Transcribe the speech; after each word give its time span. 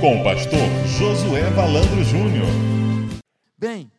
Com 0.00 0.18
o 0.18 0.24
pastor 0.24 0.58
Josué 0.98 1.50
Valandro 1.50 2.02
Júnior. 2.04 2.46
Bem, 3.58 3.92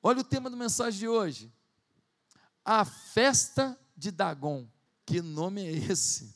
olha 0.00 0.20
o 0.20 0.24
tema 0.24 0.48
da 0.48 0.56
mensagem 0.56 1.00
de 1.00 1.08
hoje. 1.08 1.52
A 2.64 2.84
festa 2.84 3.76
de 3.96 4.12
Dagon. 4.12 4.64
Que 5.04 5.20
nome 5.20 5.66
é 5.66 5.72
esse? 5.72 6.32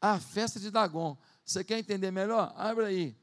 A 0.00 0.20
festa 0.20 0.60
de 0.60 0.70
Dagon. 0.70 1.18
Você 1.44 1.64
quer 1.64 1.80
entender 1.80 2.12
melhor? 2.12 2.54
Abre 2.56 2.84
aí. 2.84 3.16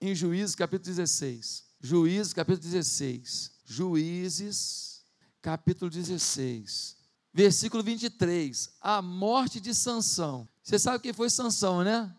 Em 0.00 0.16
Juízes, 0.16 0.56
capítulo 0.56 0.86
16. 0.86 1.64
Juízes, 1.80 2.32
capítulo 2.32 2.60
16. 2.60 3.52
Juízes, 3.64 5.04
capítulo 5.40 5.88
16. 5.88 6.96
Versículo 7.32 7.84
23. 7.84 8.70
A 8.80 9.00
morte 9.00 9.60
de 9.60 9.72
Sansão. 9.72 10.48
Você 10.60 10.76
sabe 10.76 10.98
quem 10.98 11.12
foi 11.12 11.30
Sansão, 11.30 11.84
né? 11.84 12.12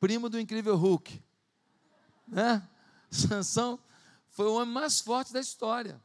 Primo 0.00 0.28
do 0.28 0.40
incrível 0.40 0.74
Hulk. 0.74 1.22
Né? 2.26 2.66
Sansão 3.10 3.78
foi 4.30 4.46
o 4.46 4.54
homem 4.54 4.72
mais 4.72 5.00
forte 5.00 5.32
da 5.32 5.40
história. 5.40 6.02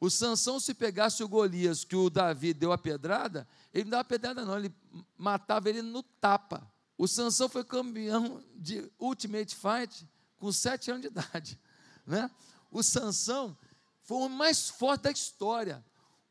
O 0.00 0.10
Sansão, 0.10 0.58
se 0.58 0.74
pegasse 0.74 1.22
o 1.22 1.28
Golias 1.28 1.84
que 1.84 1.94
o 1.94 2.10
Davi 2.10 2.52
deu 2.52 2.72
a 2.72 2.78
pedrada, 2.78 3.46
ele 3.72 3.84
não 3.84 3.92
dava 3.92 4.04
pedrada, 4.04 4.44
não, 4.44 4.58
ele 4.58 4.74
matava 5.16 5.68
ele 5.68 5.80
no 5.80 6.02
tapa. 6.02 6.68
O 6.98 7.06
Sansão 7.06 7.48
foi 7.48 7.64
campeão 7.64 8.42
de 8.54 8.90
Ultimate 8.98 9.54
Fight 9.54 10.08
com 10.38 10.50
sete 10.50 10.90
anos 10.90 11.02
de 11.02 11.08
idade. 11.08 11.60
Né? 12.04 12.28
O 12.68 12.82
Sansão 12.82 13.56
foi 14.02 14.16
o 14.16 14.20
homem 14.22 14.38
mais 14.38 14.68
forte 14.68 15.02
da 15.02 15.12
história. 15.12 15.84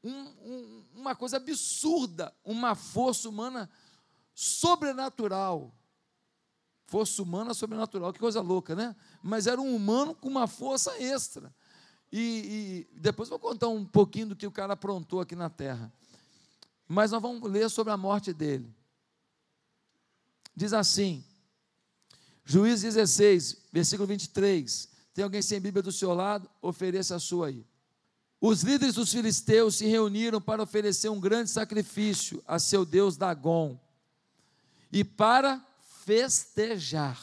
Um, 0.04 0.12
um, 0.12 0.86
uma 0.96 1.16
coisa 1.16 1.38
absurda, 1.38 2.36
uma 2.44 2.76
força 2.76 3.30
humana 3.30 3.70
sobrenatural. 4.34 5.74
Força 6.92 7.24
humana 7.24 7.54
sobrenatural, 7.54 8.12
que 8.12 8.20
coisa 8.20 8.42
louca, 8.42 8.76
né? 8.76 8.94
Mas 9.24 9.48
era 9.48 9.62
um 9.62 9.74
humano 9.74 10.14
com 10.14 10.28
uma 10.28 10.46
força 10.46 11.02
extra. 11.02 11.56
E, 12.12 12.20
e 12.92 13.00
depois 13.00 13.30
vou 13.30 13.40
contar 13.40 13.70
um 13.70 13.86
pouquinho 13.86 14.28
do 14.28 14.36
que 14.36 14.46
o 14.46 14.52
cara 14.52 14.74
aprontou 14.74 15.22
aqui 15.22 15.34
na 15.34 15.50
terra. 15.50 15.90
Mas 16.86 17.12
nós 17.12 17.22
vamos 17.22 17.50
ler 17.50 17.70
sobre 17.70 17.94
a 17.94 17.96
morte 17.96 18.34
dele. 18.34 18.76
Diz 20.54 20.74
assim, 20.74 21.24
Juízes 22.44 22.96
16, 22.96 23.70
versículo 23.72 24.06
23. 24.08 24.90
Tem 25.14 25.24
alguém 25.24 25.42
sem 25.42 25.62
Bíblia 25.62 25.82
do 25.82 25.94
seu 25.94 26.14
lado? 26.14 26.50
Ofereça 26.62 27.16
a 27.16 27.20
sua 27.20 27.48
aí. 27.48 27.66
Os 28.42 28.64
líderes 28.64 28.96
dos 28.96 29.14
filisteus 29.14 29.76
se 29.76 29.86
reuniram 29.86 30.42
para 30.42 30.62
oferecer 30.62 31.08
um 31.08 31.22
grande 31.22 31.50
sacrifício 31.50 32.44
a 32.46 32.60
seu 32.60 32.84
deus 32.84 33.16
Dagon 33.16 33.80
e 34.92 35.06
para 35.06 35.66
festejar. 36.06 37.20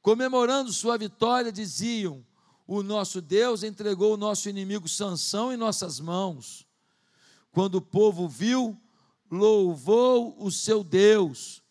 Comemorando 0.00 0.72
sua 0.72 0.96
vitória, 0.96 1.50
diziam: 1.50 2.24
O 2.66 2.82
nosso 2.82 3.20
Deus 3.20 3.62
entregou 3.62 4.14
o 4.14 4.18
nosso 4.18 4.48
inimigo 4.48 4.88
Sansão 4.88 5.52
em 5.52 5.56
nossas 5.56 5.98
mãos. 6.00 6.66
Quando 7.50 7.76
o 7.76 7.82
povo 7.82 8.28
viu, 8.28 8.78
louvou 9.30 10.36
o 10.38 10.50
seu 10.50 10.84
Deus. 10.84 11.62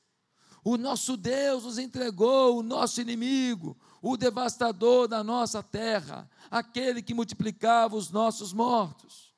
O 0.64 0.78
nosso 0.78 1.17
Deus 1.17 1.66
nos 1.66 1.77
entregou 1.77 2.58
o 2.58 2.64
nosso 2.64 3.02
inimigo, 3.02 3.77
o 4.02 4.16
devastador 4.16 5.09
da 5.09 5.22
nossa 5.23 5.61
terra, 5.61 6.30
aquele 6.50 7.02
que 7.02 7.14
multiplicava 7.14 7.95
os 7.98 8.09
nossos 8.09 8.53
mortos. 8.53 9.33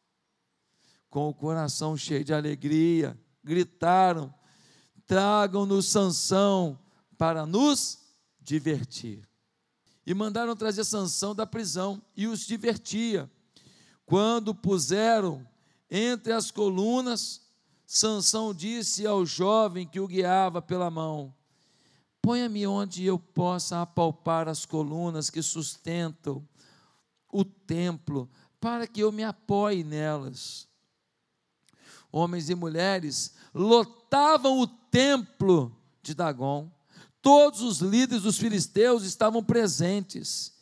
Com 1.09 1.29
o 1.29 1.33
coração 1.33 1.97
cheio 1.97 2.23
de 2.23 2.33
alegria, 2.33 3.19
gritaram: 3.43 4.33
tragam-nos 5.05 5.87
Sansão 5.87 6.79
para 7.17 7.45
nos 7.45 7.99
divertir. 8.39 9.27
E 10.05 10.13
mandaram 10.13 10.55
trazer 10.55 10.83
Sansão 10.83 11.33
da 11.33 11.45
prisão 11.45 12.01
e 12.15 12.27
os 12.27 12.45
divertia. 12.45 13.29
Quando 14.05 14.53
puseram 14.53 15.45
entre 15.89 16.31
as 16.31 16.51
colunas, 16.51 17.41
Sansão 17.85 18.53
disse 18.53 19.05
ao 19.05 19.25
jovem 19.25 19.87
que 19.87 19.99
o 19.99 20.07
guiava 20.07 20.61
pela 20.61 20.91
mão: 20.91 21.33
Ponha-me 22.21 22.65
onde 22.65 23.05
eu 23.05 23.17
possa 23.17 23.81
apalpar 23.81 24.47
as 24.47 24.65
colunas 24.65 25.29
que 25.29 25.41
sustentam 25.41 26.47
o 27.31 27.43
templo, 27.43 28.29
para 28.59 28.87
que 28.87 29.01
eu 29.01 29.11
me 29.11 29.23
apoie 29.23 29.83
nelas. 29.83 30.67
Homens 32.11 32.49
e 32.49 32.55
mulheres 32.55 33.35
lotavam 33.53 34.59
o 34.59 34.67
templo 34.95 35.75
de 36.01 36.13
Dagon. 36.13 36.71
Todos 37.21 37.59
os 37.59 37.79
líderes 37.79 38.23
dos 38.23 38.37
filisteus 38.37 39.03
estavam 39.03 39.43
presentes. 39.43 40.53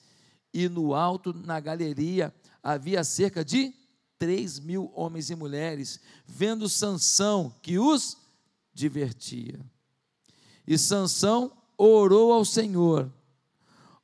E 0.52 0.68
no 0.68 0.96
alto, 0.96 1.32
na 1.34 1.60
galeria, 1.60 2.34
havia 2.64 3.04
cerca 3.04 3.46
de 3.46 3.72
três 4.18 4.60
mil 4.60 4.92
homens 4.96 5.30
e 5.30 5.36
mulheres, 5.36 6.00
vendo 6.26 6.68
Sansão, 6.68 7.54
que 7.62 7.78
os 7.78 8.18
divertia. 8.74 9.60
E 10.66 10.80
Sansão 10.80 11.52
orou 11.78 12.34
ao 12.34 12.44
Senhor, 12.44 13.12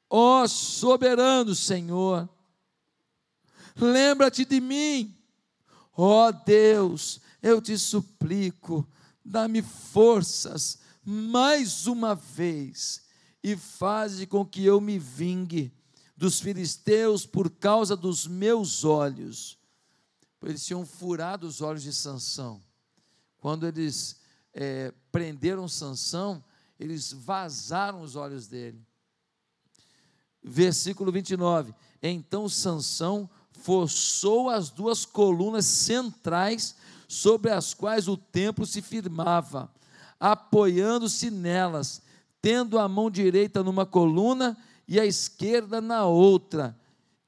ó 0.09 0.45
soberano 0.45 1.55
Senhor, 1.55 2.29
lembra-te 3.75 4.43
de 4.45 4.59
mim, 4.59 5.15
ó 5.95 6.31
Deus, 6.31 7.21
eu 7.41 7.61
te 7.61 7.77
suplico, 7.77 8.85
dá-me 9.29 9.61
forças 9.61 10.79
mais 11.05 11.85
uma 11.85 12.15
vez 12.15 13.03
e 13.43 13.55
faze 13.55 14.25
com 14.25 14.43
que 14.43 14.65
eu 14.65 14.81
me 14.81 14.97
vingue 14.97 15.71
dos 16.17 16.39
filisteus 16.39 17.27
por 17.27 17.49
causa 17.49 17.95
dos 17.95 18.25
meus 18.25 18.83
olhos. 18.83 19.57
Eles 20.43 20.65
tinham 20.65 20.85
furado 20.85 21.47
os 21.47 21.61
olhos 21.61 21.83
de 21.83 21.93
Sansão. 21.93 22.59
Quando 23.37 23.67
eles 23.67 24.19
é, 24.53 24.91
prenderam 25.11 25.67
Sansão, 25.67 26.43
eles 26.79 27.13
vazaram 27.13 28.01
os 28.01 28.15
olhos 28.15 28.47
dele. 28.47 28.83
Versículo 30.41 31.11
29. 31.11 31.73
Então 32.01 32.49
Sansão 32.49 33.29
forçou 33.51 34.49
as 34.49 34.69
duas 34.69 35.05
colunas 35.05 35.65
centrais 35.65 36.75
sobre 37.09 37.49
as 37.49 37.73
quais 37.73 38.07
o 38.07 38.15
templo 38.15 38.67
se 38.67 38.83
firmava, 38.83 39.73
apoiando-se 40.19 41.31
nelas, 41.31 42.03
tendo 42.39 42.77
a 42.77 42.87
mão 42.87 43.09
direita 43.09 43.63
numa 43.63 43.83
coluna 43.83 44.55
e 44.87 44.99
a 44.99 45.05
esquerda 45.05 45.81
na 45.81 46.05
outra. 46.05 46.77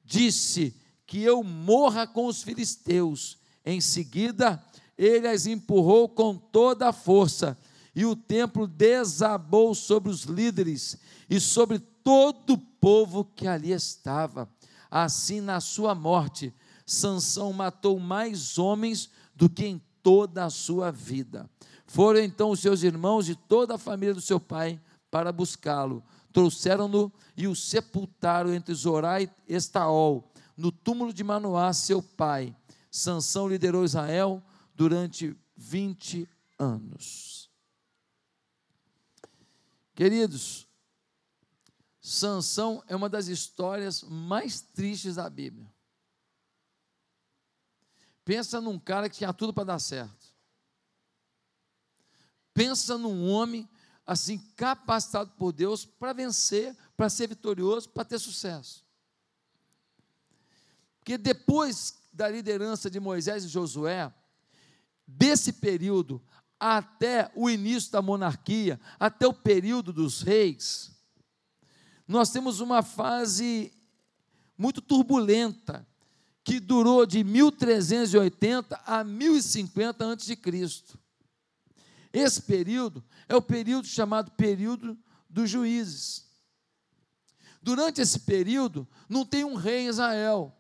Disse 0.05 0.75
que 1.07 1.23
eu 1.23 1.43
morra 1.43 2.05
com 2.05 2.27
os 2.27 2.43
filisteus. 2.43 3.39
Em 3.65 3.81
seguida, 3.81 4.63
ele 4.95 5.27
as 5.27 5.47
empurrou 5.47 6.07
com 6.07 6.37
toda 6.37 6.87
a 6.89 6.93
força, 6.93 7.57
e 7.95 8.05
o 8.05 8.15
templo 8.15 8.67
desabou 8.67 9.73
sobre 9.73 10.11
os 10.11 10.23
líderes 10.23 10.95
e 11.27 11.39
sobre 11.39 11.79
todo 11.79 12.53
o 12.53 12.57
povo 12.57 13.25
que 13.25 13.47
ali 13.47 13.71
estava. 13.71 14.47
Assim, 14.91 15.41
na 15.41 15.59
sua 15.59 15.95
morte, 15.95 16.53
Sansão 16.85 17.51
matou 17.51 17.99
mais 17.99 18.59
homens 18.59 19.09
do 19.41 19.49
que 19.49 19.65
em 19.65 19.81
toda 20.03 20.45
a 20.45 20.51
sua 20.51 20.91
vida. 20.91 21.49
Foram 21.87 22.19
então 22.19 22.51
os 22.51 22.59
seus 22.59 22.83
irmãos 22.83 23.27
e 23.27 23.33
toda 23.33 23.73
a 23.73 23.77
família 23.79 24.13
do 24.13 24.21
seu 24.21 24.39
pai 24.39 24.79
para 25.09 25.31
buscá-lo. 25.31 26.03
Trouxeram-no 26.31 27.11
e 27.35 27.47
o 27.47 27.55
sepultaram 27.55 28.53
entre 28.53 28.71
Zorá 28.75 29.19
e 29.19 29.27
Estaol, 29.47 30.31
no 30.55 30.71
túmulo 30.71 31.11
de 31.11 31.23
Manoá, 31.23 31.73
seu 31.73 32.03
pai. 32.03 32.55
Sansão 32.91 33.49
liderou 33.49 33.83
Israel 33.83 34.43
durante 34.75 35.35
20 35.57 36.29
anos. 36.59 37.49
Queridos, 39.95 40.67
Sansão 41.99 42.83
é 42.87 42.95
uma 42.95 43.09
das 43.09 43.27
histórias 43.27 44.03
mais 44.03 44.61
tristes 44.61 45.15
da 45.15 45.27
Bíblia. 45.27 45.70
Pensa 48.23 48.61
num 48.61 48.79
cara 48.79 49.09
que 49.09 49.17
tinha 49.17 49.33
tudo 49.33 49.53
para 49.53 49.63
dar 49.63 49.79
certo. 49.79 50.31
Pensa 52.53 52.97
num 52.97 53.29
homem 53.29 53.67
assim 54.05 54.37
capacitado 54.55 55.31
por 55.31 55.51
Deus 55.51 55.85
para 55.85 56.13
vencer, 56.13 56.75
para 56.97 57.09
ser 57.09 57.27
vitorioso, 57.27 57.89
para 57.89 58.05
ter 58.05 58.19
sucesso. 58.19 58.85
Porque 60.99 61.17
depois 61.17 62.01
da 62.13 62.29
liderança 62.29 62.89
de 62.89 62.99
Moisés 62.99 63.43
e 63.43 63.47
Josué, 63.47 64.13
desse 65.07 65.53
período 65.53 66.21
até 66.59 67.31
o 67.35 67.49
início 67.49 67.91
da 67.91 68.01
monarquia, 68.01 68.79
até 68.99 69.25
o 69.25 69.33
período 69.33 69.91
dos 69.91 70.21
reis, 70.21 70.91
nós 72.07 72.29
temos 72.29 72.59
uma 72.59 72.83
fase 72.83 73.73
muito 74.57 74.81
turbulenta 74.81 75.87
que 76.43 76.59
durou 76.59 77.05
de 77.05 77.23
1380 77.23 78.81
a 78.85 79.03
1050 79.03 80.13
a.C. 80.13 80.37
Esse 82.11 82.41
período 82.41 83.03
é 83.29 83.35
o 83.35 83.41
período 83.41 83.87
chamado 83.87 84.31
período 84.31 84.97
dos 85.29 85.49
juízes. 85.49 86.25
Durante 87.61 88.01
esse 88.01 88.19
período, 88.19 88.87
não 89.07 89.25
tem 89.25 89.43
um 89.43 89.55
rei 89.55 89.85
em 89.85 89.87
Israel, 89.87 90.55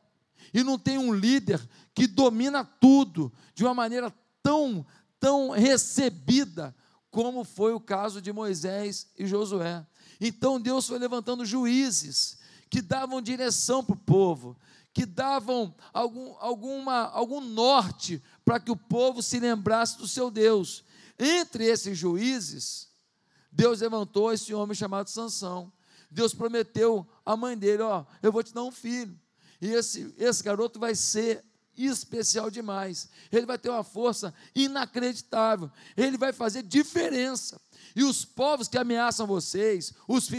e 0.53 0.63
não 0.63 0.77
tem 0.77 0.97
um 0.97 1.13
líder 1.13 1.61
que 1.93 2.07
domina 2.07 2.63
tudo 2.63 3.31
de 3.53 3.63
uma 3.63 3.73
maneira 3.73 4.13
tão, 4.41 4.85
tão 5.19 5.49
recebida 5.49 6.75
como 7.09 7.43
foi 7.43 7.73
o 7.73 7.79
caso 7.79 8.21
de 8.21 8.31
Moisés 8.31 9.07
e 9.17 9.25
Josué. 9.25 9.85
Então 10.19 10.59
Deus 10.59 10.87
foi 10.87 10.97
levantando 10.97 11.45
juízes 11.45 12.37
que 12.69 12.81
davam 12.81 13.21
direção 13.21 13.83
para 13.83 13.93
o 13.93 13.99
povo, 13.99 14.57
que 14.93 15.05
davam 15.05 15.73
algum, 15.93 16.35
alguma, 16.39 17.03
algum 17.09 17.41
norte 17.41 18.21
para 18.43 18.59
que 18.59 18.71
o 18.71 18.75
povo 18.75 19.21
se 19.21 19.39
lembrasse 19.39 19.97
do 19.97 20.07
seu 20.07 20.29
Deus. 20.29 20.83
Entre 21.17 21.65
esses 21.65 21.97
juízes, 21.97 22.89
Deus 23.51 23.81
levantou 23.81 24.33
esse 24.33 24.53
homem 24.53 24.75
chamado 24.75 25.09
Sansão. 25.09 25.71
Deus 26.09 26.33
prometeu 26.33 27.07
à 27.25 27.37
mãe 27.37 27.57
dele: 27.57 27.83
Ó, 27.83 28.05
eu 28.21 28.31
vou 28.31 28.43
te 28.43 28.53
dar 28.53 28.63
um 28.63 28.71
filho. 28.71 29.17
E 29.61 29.67
esse, 29.67 30.13
esse 30.17 30.43
garoto 30.43 30.79
vai 30.79 30.95
ser 30.95 31.43
especial 31.77 32.49
demais. 32.49 33.09
Ele 33.31 33.45
vai 33.45 33.57
ter 33.57 33.69
uma 33.69 33.83
força 33.83 34.33
inacreditável. 34.53 35.71
Ele 35.95 36.17
vai 36.17 36.33
fazer 36.33 36.63
diferença. 36.63 37.59
E 37.95 38.03
os 38.03 38.23
povos 38.23 38.67
que 38.67 38.77
ameaçam 38.77 39.27
vocês, 39.27 39.93
os 40.07 40.29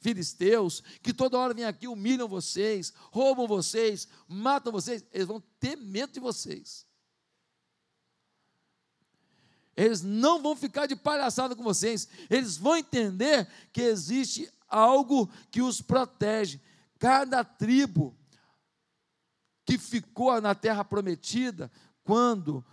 filisteus, 0.00 0.82
que 1.02 1.12
toda 1.12 1.38
hora 1.38 1.54
vêm 1.54 1.64
aqui, 1.64 1.86
humilham 1.86 2.28
vocês, 2.28 2.92
roubam 3.10 3.46
vocês, 3.46 4.08
matam 4.26 4.72
vocês, 4.72 5.04
eles 5.12 5.26
vão 5.26 5.42
ter 5.60 5.76
medo 5.76 6.12
de 6.12 6.20
vocês. 6.20 6.86
Eles 9.76 10.02
não 10.02 10.42
vão 10.42 10.54
ficar 10.54 10.86
de 10.86 10.94
palhaçada 10.94 11.56
com 11.56 11.62
vocês. 11.62 12.06
Eles 12.28 12.56
vão 12.56 12.76
entender 12.76 13.48
que 13.72 13.80
existe 13.80 14.52
algo 14.68 15.30
que 15.50 15.62
os 15.62 15.80
protege. 15.80 16.60
Cada 16.98 17.42
tribo 17.42 18.16
que 19.64 19.78
ficou 19.78 20.40
na 20.40 20.54
terra 20.54 20.84
prometida, 20.84 21.70
quando 22.04 22.64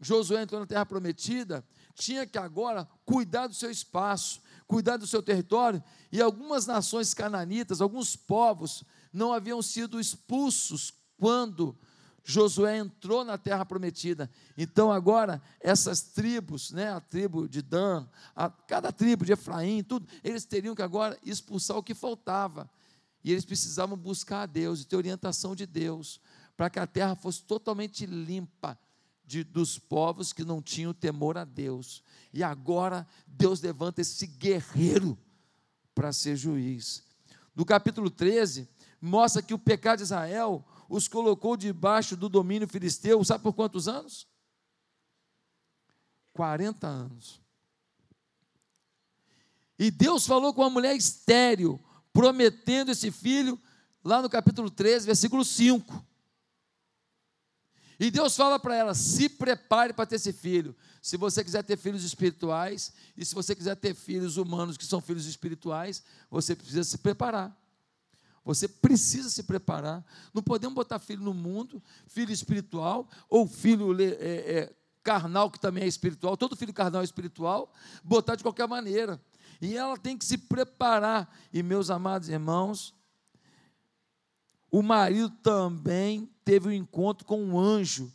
Josué 0.00 0.42
entrou 0.42 0.60
na 0.60 0.66
terra 0.66 0.86
prometida, 0.86 1.66
tinha 1.96 2.26
que 2.26 2.38
agora 2.38 2.86
cuidar 3.04 3.46
do 3.46 3.54
seu 3.54 3.70
espaço, 3.70 4.40
cuidar 4.68 4.98
do 4.98 5.06
seu 5.06 5.22
território, 5.22 5.82
e 6.12 6.20
algumas 6.20 6.66
nações 6.66 7.14
cananitas, 7.14 7.80
alguns 7.80 8.14
povos, 8.14 8.84
não 9.12 9.32
haviam 9.32 9.62
sido 9.62 9.98
expulsos 9.98 10.92
quando 11.16 11.76
Josué 12.22 12.76
entrou 12.76 13.24
na 13.24 13.38
terra 13.38 13.64
prometida. 13.64 14.30
Então 14.58 14.92
agora 14.92 15.40
essas 15.60 16.02
tribos, 16.02 16.70
né, 16.70 16.92
a 16.92 17.00
tribo 17.00 17.48
de 17.48 17.62
Dan, 17.62 18.06
a, 18.34 18.50
cada 18.50 18.92
tribo 18.92 19.24
de 19.24 19.32
Efraim, 19.32 19.82
tudo, 19.82 20.06
eles 20.22 20.44
teriam 20.44 20.74
que 20.74 20.82
agora 20.82 21.18
expulsar 21.24 21.78
o 21.78 21.82
que 21.82 21.94
faltava. 21.94 22.68
E 23.24 23.32
eles 23.32 23.44
precisavam 23.44 23.96
buscar 23.96 24.42
a 24.42 24.46
Deus 24.46 24.82
e 24.82 24.84
ter 24.84 24.96
orientação 24.96 25.56
de 25.56 25.66
Deus, 25.66 26.20
para 26.56 26.68
que 26.68 26.78
a 26.78 26.86
terra 26.86 27.14
fosse 27.14 27.42
totalmente 27.42 28.04
limpa 28.06 28.78
de, 29.26 29.42
dos 29.42 29.78
povos 29.78 30.32
que 30.32 30.44
não 30.44 30.62
tinham 30.62 30.94
temor 30.94 31.36
a 31.36 31.44
Deus. 31.44 32.02
E 32.32 32.42
agora 32.42 33.06
Deus 33.26 33.60
levanta 33.60 34.00
esse 34.00 34.26
guerreiro 34.26 35.18
para 35.94 36.12
ser 36.12 36.36
juiz. 36.36 37.02
No 37.54 37.64
capítulo 37.64 38.08
13, 38.08 38.68
mostra 39.00 39.42
que 39.42 39.54
o 39.54 39.58
pecado 39.58 39.98
de 39.98 40.04
Israel 40.04 40.64
os 40.88 41.08
colocou 41.08 41.56
debaixo 41.56 42.16
do 42.16 42.28
domínio 42.28 42.68
filisteu, 42.68 43.22
sabe 43.24 43.42
por 43.42 43.52
quantos 43.52 43.88
anos? 43.88 44.28
40 46.32 46.86
anos. 46.86 47.40
E 49.78 49.90
Deus 49.90 50.26
falou 50.26 50.54
com 50.54 50.62
a 50.62 50.70
mulher 50.70 50.94
estéril, 50.94 51.80
prometendo 52.12 52.90
esse 52.90 53.10
filho, 53.10 53.60
lá 54.04 54.22
no 54.22 54.30
capítulo 54.30 54.70
13, 54.70 55.06
versículo 55.06 55.44
5. 55.44 56.04
E 57.98 58.10
Deus 58.10 58.36
fala 58.36 58.58
para 58.58 58.76
ela: 58.76 58.94
se 58.94 59.28
prepare 59.28 59.92
para 59.92 60.06
ter 60.06 60.16
esse 60.16 60.32
filho. 60.32 60.76
Se 61.00 61.16
você 61.16 61.42
quiser 61.42 61.62
ter 61.62 61.76
filhos 61.76 62.04
espirituais, 62.04 62.92
e 63.16 63.24
se 63.24 63.34
você 63.34 63.54
quiser 63.54 63.76
ter 63.76 63.94
filhos 63.94 64.36
humanos 64.36 64.76
que 64.76 64.84
são 64.84 65.00
filhos 65.00 65.26
espirituais, 65.26 66.02
você 66.30 66.54
precisa 66.54 66.84
se 66.84 66.98
preparar. 66.98 67.56
Você 68.44 68.68
precisa 68.68 69.28
se 69.28 69.42
preparar. 69.42 70.04
Não 70.32 70.42
podemos 70.42 70.74
botar 70.74 71.00
filho 71.00 71.22
no 71.22 71.34
mundo, 71.34 71.82
filho 72.06 72.32
espiritual, 72.32 73.08
ou 73.28 73.46
filho 73.46 74.00
é, 74.00 74.04
é, 74.04 74.76
carnal, 75.02 75.50
que 75.50 75.58
também 75.58 75.82
é 75.82 75.86
espiritual. 75.86 76.36
Todo 76.36 76.54
filho 76.54 76.72
carnal 76.72 77.02
é 77.02 77.04
espiritual, 77.04 77.72
botar 78.04 78.36
de 78.36 78.44
qualquer 78.44 78.68
maneira. 78.68 79.20
E 79.60 79.76
ela 79.76 79.96
tem 79.96 80.16
que 80.16 80.24
se 80.24 80.38
preparar. 80.38 81.28
E, 81.52 81.62
meus 81.62 81.90
amados 81.90 82.28
irmãos, 82.28 82.94
o 84.70 84.82
marido 84.82 85.30
também 85.42 86.30
teve 86.46 86.68
um 86.68 86.72
encontro 86.72 87.26
com 87.26 87.42
um 87.42 87.58
anjo. 87.58 88.10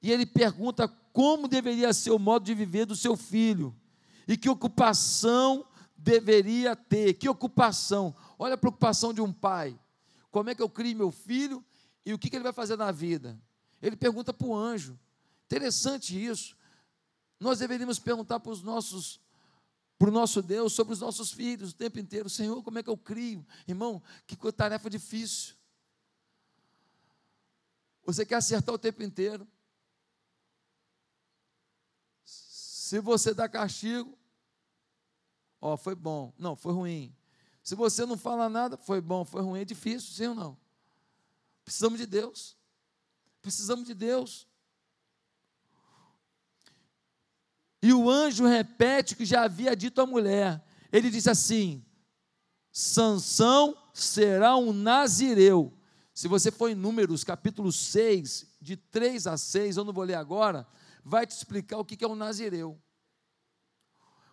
E 0.00 0.12
ele 0.12 0.24
pergunta 0.24 0.86
como 1.12 1.48
deveria 1.48 1.92
ser 1.92 2.12
o 2.12 2.18
modo 2.18 2.44
de 2.44 2.54
viver 2.54 2.86
do 2.86 2.94
seu 2.94 3.16
filho. 3.16 3.74
E 4.26 4.36
que 4.36 4.48
ocupação 4.48 5.66
deveria 5.96 6.76
ter. 6.76 7.14
Que 7.14 7.28
ocupação? 7.28 8.14
Olha 8.38 8.54
a 8.54 8.56
preocupação 8.56 9.12
de 9.12 9.20
um 9.20 9.32
pai. 9.32 9.76
Como 10.30 10.48
é 10.48 10.54
que 10.54 10.62
eu 10.62 10.70
crio 10.70 10.96
meu 10.96 11.10
filho 11.10 11.62
e 12.06 12.14
o 12.14 12.18
que, 12.18 12.30
que 12.30 12.36
ele 12.36 12.44
vai 12.44 12.52
fazer 12.52 12.76
na 12.76 12.92
vida? 12.92 13.36
Ele 13.82 13.96
pergunta 13.96 14.32
para 14.32 14.46
o 14.46 14.54
anjo. 14.54 14.96
Interessante 15.46 16.24
isso. 16.24 16.56
Nós 17.40 17.58
deveríamos 17.58 17.98
perguntar 17.98 18.38
para 18.38 18.52
os 18.52 18.62
nossos 18.62 19.20
para 19.98 20.08
o 20.08 20.12
nosso 20.12 20.40
Deus 20.40 20.72
sobre 20.72 20.94
os 20.94 21.00
nossos 21.00 21.30
filhos 21.32 21.72
o 21.72 21.74
tempo 21.74 21.98
inteiro. 21.98 22.30
Senhor, 22.30 22.62
como 22.62 22.78
é 22.78 22.82
que 22.82 22.88
eu 22.88 22.96
crio? 22.96 23.44
Irmão, 23.66 24.00
que 24.26 24.36
tarefa 24.52 24.88
difícil. 24.88 25.59
Você 28.12 28.26
quer 28.26 28.36
acertar 28.36 28.74
o 28.74 28.78
tempo 28.78 29.04
inteiro. 29.04 29.46
Se 32.24 32.98
você 32.98 33.32
dá 33.32 33.48
castigo, 33.48 34.18
ó, 35.60 35.76
foi 35.76 35.94
bom. 35.94 36.34
Não, 36.36 36.56
foi 36.56 36.72
ruim. 36.72 37.16
Se 37.62 37.76
você 37.76 38.04
não 38.04 38.18
fala 38.18 38.48
nada, 38.48 38.76
foi 38.76 39.00
bom, 39.00 39.24
foi 39.24 39.42
ruim, 39.42 39.60
é 39.60 39.64
difícil, 39.64 40.12
sim 40.12 40.26
ou 40.26 40.34
não? 40.34 40.58
Precisamos 41.64 42.00
de 42.00 42.06
Deus. 42.06 42.56
Precisamos 43.40 43.86
de 43.86 43.94
Deus. 43.94 44.48
E 47.80 47.92
o 47.92 48.10
anjo 48.10 48.44
repete 48.44 49.14
o 49.14 49.16
que 49.16 49.24
já 49.24 49.44
havia 49.44 49.76
dito 49.76 50.00
à 50.00 50.06
mulher. 50.06 50.60
Ele 50.90 51.10
disse 51.10 51.30
assim: 51.30 51.84
Sansão 52.72 53.76
será 53.94 54.56
um 54.56 54.72
nazireu. 54.72 55.72
Se 56.20 56.28
você 56.28 56.50
for 56.50 56.68
em 56.68 56.74
Números, 56.74 57.24
capítulo 57.24 57.72
6, 57.72 58.44
de 58.60 58.76
3 58.76 59.26
a 59.26 59.38
6, 59.38 59.78
eu 59.78 59.84
não 59.84 59.92
vou 59.94 60.04
ler 60.04 60.16
agora, 60.16 60.68
vai 61.02 61.26
te 61.26 61.30
explicar 61.30 61.78
o 61.78 61.84
que 61.84 62.04
é 62.04 62.06
um 62.06 62.14
nazireu. 62.14 62.78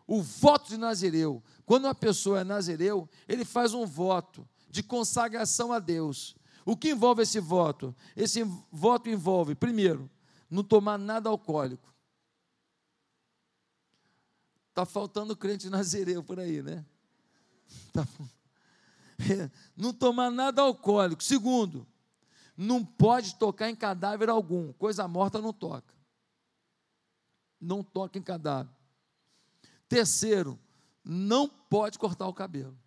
O 0.06 0.22
voto 0.22 0.68
de 0.68 0.76
nazireu. 0.76 1.42
Quando 1.66 1.86
uma 1.86 1.96
pessoa 1.96 2.42
é 2.42 2.44
nazireu, 2.44 3.10
ele 3.26 3.46
faz 3.46 3.74
um 3.74 3.86
voto 3.86 4.46
de 4.70 4.84
consagração 4.84 5.72
a 5.72 5.80
Deus. 5.80 6.36
O 6.66 6.76
que 6.76 6.90
envolve 6.90 7.24
esse 7.24 7.40
voto? 7.40 7.96
Esse 8.18 8.44
voto 8.70 9.10
envolve, 9.10 9.56
primeiro, 9.56 10.12
não 10.50 10.66
tomar 10.66 10.98
nada 10.98 11.30
alcoólico. 11.30 11.96
Está 14.72 14.86
faltando 14.86 15.38
crente 15.38 15.70
nazireu 15.72 16.22
por 16.22 16.38
aí, 16.38 16.62
né? 16.62 16.86
Tá, 17.94 18.06
é, 18.12 18.37
não 19.76 19.94
tomar 19.94 20.32
nada 20.32 20.62
alcoólico. 20.62 21.24
Segundo, 21.24 21.88
não 22.56 22.84
pode 22.84 23.36
tocar 23.36 23.70
em 23.70 23.76
cadáver 23.76 24.30
algum. 24.30 24.74
Coisa 24.74 25.08
morta 25.08 25.42
não 25.42 25.54
toca. 25.54 25.94
Não 27.60 27.84
toca 27.84 28.18
em 28.18 28.22
cadáver. 28.22 28.72
Terceiro, 29.88 30.60
não 31.04 31.48
pode 31.48 31.98
cortar 31.98 32.28
o 32.28 32.34
cabelo. 32.34 32.78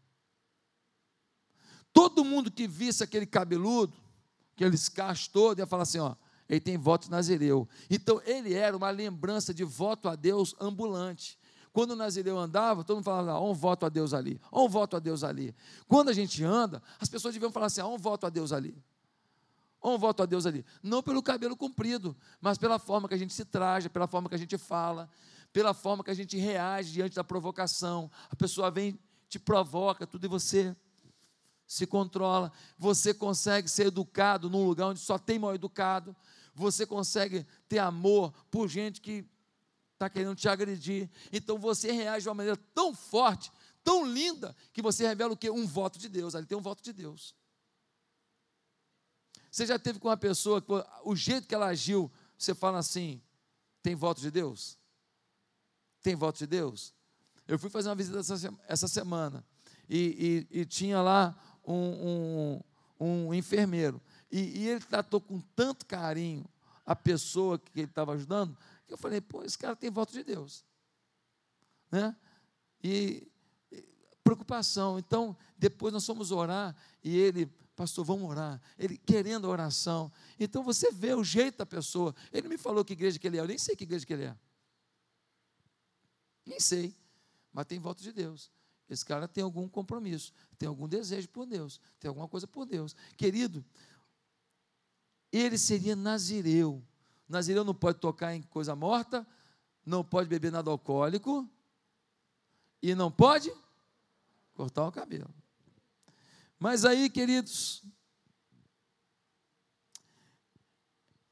Todo 1.92 2.24
mundo 2.24 2.50
que 2.50 2.68
visse 2.68 3.02
aquele 3.02 3.26
cabeludo, 3.26 3.96
aqueles 4.54 4.88
cachos 4.88 5.28
todos, 5.28 5.58
ia 5.58 5.66
falar 5.66 5.82
assim: 5.82 5.98
ó, 5.98 6.14
ele 6.48 6.60
tem 6.60 6.76
voto 6.76 7.10
nazireu. 7.10 7.68
Então, 7.88 8.20
ele 8.24 8.54
era 8.54 8.76
uma 8.76 8.90
lembrança 8.90 9.54
de 9.54 9.64
voto 9.64 10.08
a 10.08 10.14
Deus 10.14 10.54
ambulante. 10.60 11.38
Quando 11.72 11.92
o 11.92 11.96
Nazireu 11.96 12.38
andava, 12.38 12.82
todo 12.82 12.96
mundo 12.96 13.04
falava, 13.04 13.38
ó, 13.38 13.50
um 13.50 13.54
voto 13.54 13.86
a 13.86 13.88
Deus 13.88 14.12
ali, 14.12 14.40
um 14.52 14.68
voto 14.68 14.96
a 14.96 14.98
Deus 14.98 15.22
ali. 15.22 15.54
Quando 15.86 16.08
a 16.08 16.12
gente 16.12 16.42
anda, 16.42 16.82
as 16.98 17.08
pessoas 17.08 17.32
deviam 17.32 17.52
falar 17.52 17.66
assim, 17.66 17.80
ó, 17.80 17.88
um 17.88 17.98
voto 17.98 18.26
a 18.26 18.30
Deus 18.30 18.52
ali. 18.52 18.76
Um 19.82 19.96
voto 19.96 20.22
a 20.22 20.26
Deus 20.26 20.44
ali. 20.46 20.64
Não 20.82 21.02
pelo 21.02 21.22
cabelo 21.22 21.56
comprido, 21.56 22.16
mas 22.40 22.58
pela 22.58 22.78
forma 22.78 23.08
que 23.08 23.14
a 23.14 23.18
gente 23.18 23.32
se 23.32 23.44
traja, 23.44 23.88
pela 23.88 24.06
forma 24.06 24.28
que 24.28 24.34
a 24.34 24.38
gente 24.38 24.58
fala, 24.58 25.08
pela 25.52 25.72
forma 25.72 26.04
que 26.04 26.10
a 26.10 26.14
gente 26.14 26.36
reage 26.36 26.92
diante 26.92 27.14
da 27.14 27.24
provocação. 27.24 28.10
A 28.30 28.36
pessoa 28.36 28.70
vem, 28.70 28.98
te 29.28 29.38
provoca, 29.38 30.06
tudo 30.06 30.24
e 30.24 30.28
você 30.28 30.76
se 31.66 31.86
controla. 31.86 32.52
Você 32.76 33.14
consegue 33.14 33.68
ser 33.68 33.86
educado 33.86 34.50
num 34.50 34.66
lugar 34.66 34.88
onde 34.88 35.00
só 35.00 35.16
tem 35.18 35.38
mal 35.38 35.54
educado. 35.54 36.14
Você 36.54 36.84
consegue 36.84 37.46
ter 37.68 37.78
amor 37.78 38.34
por 38.50 38.68
gente 38.68 39.00
que 39.00 39.24
está 40.00 40.08
querendo 40.08 40.34
te 40.34 40.48
agredir. 40.48 41.10
Então 41.30 41.58
você 41.58 41.92
reage 41.92 42.22
de 42.22 42.28
uma 42.30 42.34
maneira 42.34 42.56
tão 42.74 42.94
forte, 42.94 43.52
tão 43.84 44.06
linda 44.06 44.56
que 44.72 44.80
você 44.80 45.06
revela 45.06 45.34
o 45.34 45.36
quê? 45.36 45.50
Um 45.50 45.66
voto 45.66 45.98
de 45.98 46.08
Deus. 46.08 46.34
Ali 46.34 46.46
tem 46.46 46.56
um 46.56 46.62
voto 46.62 46.82
de 46.82 46.92
Deus. 46.92 47.34
Você 49.50 49.66
já 49.66 49.78
teve 49.78 49.98
com 49.98 50.08
uma 50.08 50.16
pessoa, 50.16 50.64
o 51.04 51.14
jeito 51.14 51.46
que 51.46 51.54
ela 51.54 51.66
agiu, 51.66 52.10
você 52.38 52.54
fala 52.54 52.78
assim: 52.78 53.20
tem 53.82 53.94
voto 53.94 54.22
de 54.22 54.30
Deus? 54.30 54.78
Tem 56.02 56.14
voto 56.14 56.38
de 56.38 56.46
Deus? 56.46 56.94
Eu 57.46 57.58
fui 57.58 57.68
fazer 57.68 57.90
uma 57.90 57.94
visita 57.94 58.18
essa, 58.68 58.88
semana 58.88 59.44
e, 59.88 60.46
e, 60.50 60.60
e 60.60 60.64
tinha 60.64 61.02
lá 61.02 61.36
um, 61.66 62.60
um, 62.98 63.26
um 63.28 63.34
enfermeiro. 63.34 64.00
E, 64.30 64.60
e, 64.60 64.68
ele 64.68 64.80
tratou 64.80 65.20
com 65.20 65.40
tanto 65.54 65.84
carinho 65.84 66.46
a 66.86 66.94
pessoa 66.94 67.58
que 67.58 67.80
ele 67.80 67.86
estava 67.86 68.12
ajudando, 68.12 68.56
eu 68.90 68.98
falei, 68.98 69.20
pô, 69.20 69.42
esse 69.42 69.56
cara 69.56 69.76
tem 69.76 69.90
voto 69.90 70.12
de 70.12 70.22
Deus. 70.22 70.64
Né? 71.90 72.16
E, 72.82 73.28
e 73.70 73.84
preocupação. 74.22 74.98
Então, 74.98 75.36
depois 75.56 75.92
nós 75.92 76.04
fomos 76.04 76.30
orar 76.30 76.74
e 77.02 77.16
ele, 77.16 77.46
pastor, 77.76 78.04
vamos 78.04 78.28
orar. 78.28 78.60
Ele 78.78 78.96
querendo 78.98 79.46
a 79.46 79.50
oração. 79.50 80.12
Então 80.38 80.62
você 80.62 80.90
vê 80.90 81.14
o 81.14 81.24
jeito 81.24 81.58
da 81.58 81.66
pessoa. 81.66 82.14
Ele 82.32 82.48
me 82.48 82.58
falou 82.58 82.84
que 82.84 82.92
igreja 82.92 83.18
que 83.18 83.26
ele 83.26 83.38
é, 83.38 83.40
eu 83.40 83.46
nem 83.46 83.58
sei 83.58 83.76
que 83.76 83.84
igreja 83.84 84.04
que 84.04 84.12
ele 84.12 84.24
é. 84.24 84.36
Nem 86.44 86.60
sei. 86.60 86.96
Mas 87.52 87.66
tem 87.66 87.78
voto 87.78 88.02
de 88.02 88.12
Deus. 88.12 88.50
Esse 88.88 89.04
cara 89.04 89.28
tem 89.28 89.44
algum 89.44 89.68
compromisso, 89.68 90.32
tem 90.58 90.68
algum 90.68 90.88
desejo 90.88 91.28
por 91.28 91.46
Deus, 91.46 91.80
tem 92.00 92.08
alguma 92.08 92.26
coisa 92.26 92.48
por 92.48 92.66
Deus. 92.66 92.96
Querido, 93.16 93.64
ele 95.30 95.56
seria 95.56 95.94
nazireu. 95.94 96.84
Nazireu 97.30 97.62
não 97.62 97.74
pode 97.74 97.98
tocar 97.98 98.34
em 98.34 98.42
coisa 98.42 98.74
morta, 98.74 99.24
não 99.86 100.04
pode 100.04 100.28
beber 100.28 100.50
nada 100.50 100.68
alcoólico 100.68 101.48
e 102.82 102.92
não 102.92 103.10
pode 103.10 103.52
cortar 104.52 104.84
o 104.84 104.90
cabelo. 104.90 105.32
Mas 106.58 106.84
aí, 106.84 107.08
queridos, 107.08 107.84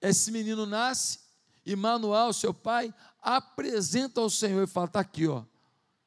esse 0.01 0.31
menino 0.31 0.65
nasce 0.65 1.19
e 1.67 1.75
Manuel, 1.75 2.33
seu 2.33 2.55
pai, 2.55 2.95
apresenta 3.21 4.21
ao 4.21 4.31
Senhor 4.31 4.63
e 4.63 4.69
fala: 4.69 4.87
está 4.87 5.01
aqui, 5.01 5.27
ó, 5.27 5.45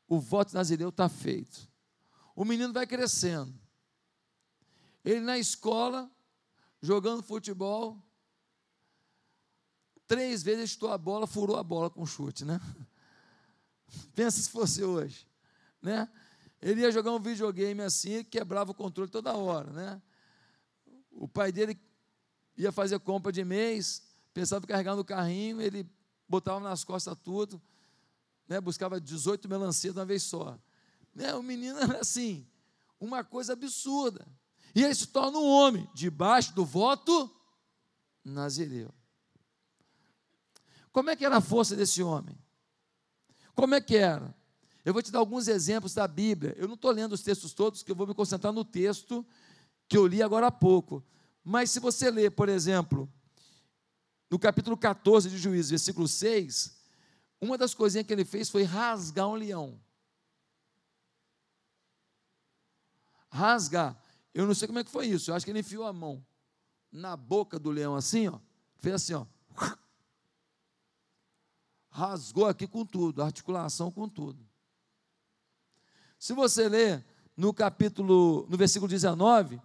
o 0.07 0.21
voto 0.21 0.53
nazireu 0.53 0.87
está 0.87 1.09
feito. 1.09 1.69
O 2.33 2.45
menino 2.45 2.71
vai 2.71 2.87
crescendo. 2.87 3.53
Ele 5.03 5.19
na 5.19 5.37
escola, 5.37 6.09
jogando 6.81 7.21
futebol, 7.21 8.01
três 10.11 10.43
vezes 10.43 10.71
chutou 10.71 10.91
a 10.91 10.97
bola, 10.97 11.25
furou 11.25 11.55
a 11.55 11.63
bola 11.63 11.89
com 11.89 12.05
chute, 12.05 12.43
né? 12.43 12.59
Pensa 14.13 14.41
se 14.41 14.49
fosse 14.49 14.83
hoje, 14.83 15.25
né? 15.81 16.05
Ele 16.61 16.81
ia 16.81 16.91
jogar 16.91 17.13
um 17.13 17.19
videogame 17.19 17.81
assim 17.81 18.17
e 18.17 18.23
quebrava 18.25 18.71
o 18.71 18.73
controle 18.73 19.09
toda 19.09 19.33
hora, 19.33 19.71
né? 19.71 20.01
O 21.13 21.29
pai 21.29 21.49
dele 21.49 21.79
ia 22.57 22.73
fazer 22.73 22.99
compra 22.99 23.31
de 23.31 23.45
mês, 23.45 24.03
pensava 24.33 24.65
em 24.65 24.67
carregar 24.67 24.97
no 24.97 25.05
carrinho, 25.05 25.61
ele 25.61 25.89
botava 26.27 26.59
nas 26.59 26.83
costas 26.83 27.17
tudo, 27.23 27.61
né? 28.49 28.59
buscava 28.59 28.99
18 28.99 29.47
melancia 29.47 29.93
de 29.93 29.97
uma 29.97 30.05
vez 30.05 30.23
só. 30.23 30.59
Né? 31.15 31.33
O 31.35 31.41
menino 31.41 31.79
era 31.79 32.01
assim, 32.01 32.45
uma 32.99 33.23
coisa 33.23 33.53
absurda. 33.53 34.27
E 34.75 34.83
ele 34.83 34.93
se 34.93 35.07
torna 35.07 35.37
um 35.37 35.47
homem, 35.47 35.89
debaixo 35.93 36.53
do 36.53 36.65
voto 36.65 37.33
nazireu. 38.25 38.93
Como 40.91 41.09
é 41.09 41.15
que 41.15 41.25
era 41.25 41.37
a 41.37 41.41
força 41.41 41.75
desse 41.75 42.03
homem? 42.03 42.37
Como 43.55 43.75
é 43.75 43.81
que 43.81 43.95
era? 43.95 44.35
Eu 44.83 44.93
vou 44.93 45.01
te 45.01 45.11
dar 45.11 45.19
alguns 45.19 45.47
exemplos 45.47 45.93
da 45.93 46.07
Bíblia. 46.07 46.55
Eu 46.57 46.67
não 46.67 46.75
estou 46.75 46.91
lendo 46.91 47.13
os 47.13 47.21
textos 47.21 47.53
todos, 47.53 47.83
que 47.83 47.91
eu 47.91 47.95
vou 47.95 48.07
me 48.07 48.13
concentrar 48.13 48.51
no 48.51 48.65
texto 48.65 49.25
que 49.87 49.97
eu 49.97 50.07
li 50.07 50.23
agora 50.23 50.47
há 50.47 50.51
pouco. 50.51 51.03
Mas 51.43 51.69
se 51.69 51.79
você 51.79 52.09
ler, 52.09 52.31
por 52.31 52.49
exemplo, 52.49 53.11
no 54.29 54.39
capítulo 54.39 54.77
14 54.77 55.29
de 55.29 55.37
Juízes, 55.37 55.69
versículo 55.69 56.07
6, 56.07 56.79
uma 57.41 57.57
das 57.57 57.73
coisinhas 57.73 58.07
que 58.07 58.13
ele 58.13 58.23
fez 58.23 58.49
foi 58.49 58.63
rasgar 58.63 59.27
um 59.27 59.35
leão. 59.35 59.79
Rasgar. 63.29 64.01
Eu 64.33 64.47
não 64.47 64.53
sei 64.53 64.67
como 64.67 64.79
é 64.79 64.83
que 64.83 64.91
foi 64.91 65.07
isso. 65.07 65.31
Eu 65.31 65.35
acho 65.35 65.45
que 65.45 65.51
ele 65.51 65.59
enfiou 65.59 65.85
a 65.85 65.91
mão 65.91 66.25
na 66.91 67.17
boca 67.17 67.59
do 67.59 67.69
leão 67.69 67.95
assim, 67.95 68.27
ó. 68.27 68.39
Fez 68.77 68.95
assim, 68.95 69.13
ó. 69.13 69.25
Rasgou 71.91 72.47
aqui 72.47 72.65
com 72.65 72.85
tudo, 72.85 73.21
articulação 73.21 73.91
com 73.91 74.09
tudo. 74.09 74.43
Se 76.17 76.33
você 76.33 76.67
ler 76.67 77.05
no 77.37 77.53
capítulo, 77.53 78.47
no 78.49 78.57
versículo 78.57 78.89
19, 78.89 79.61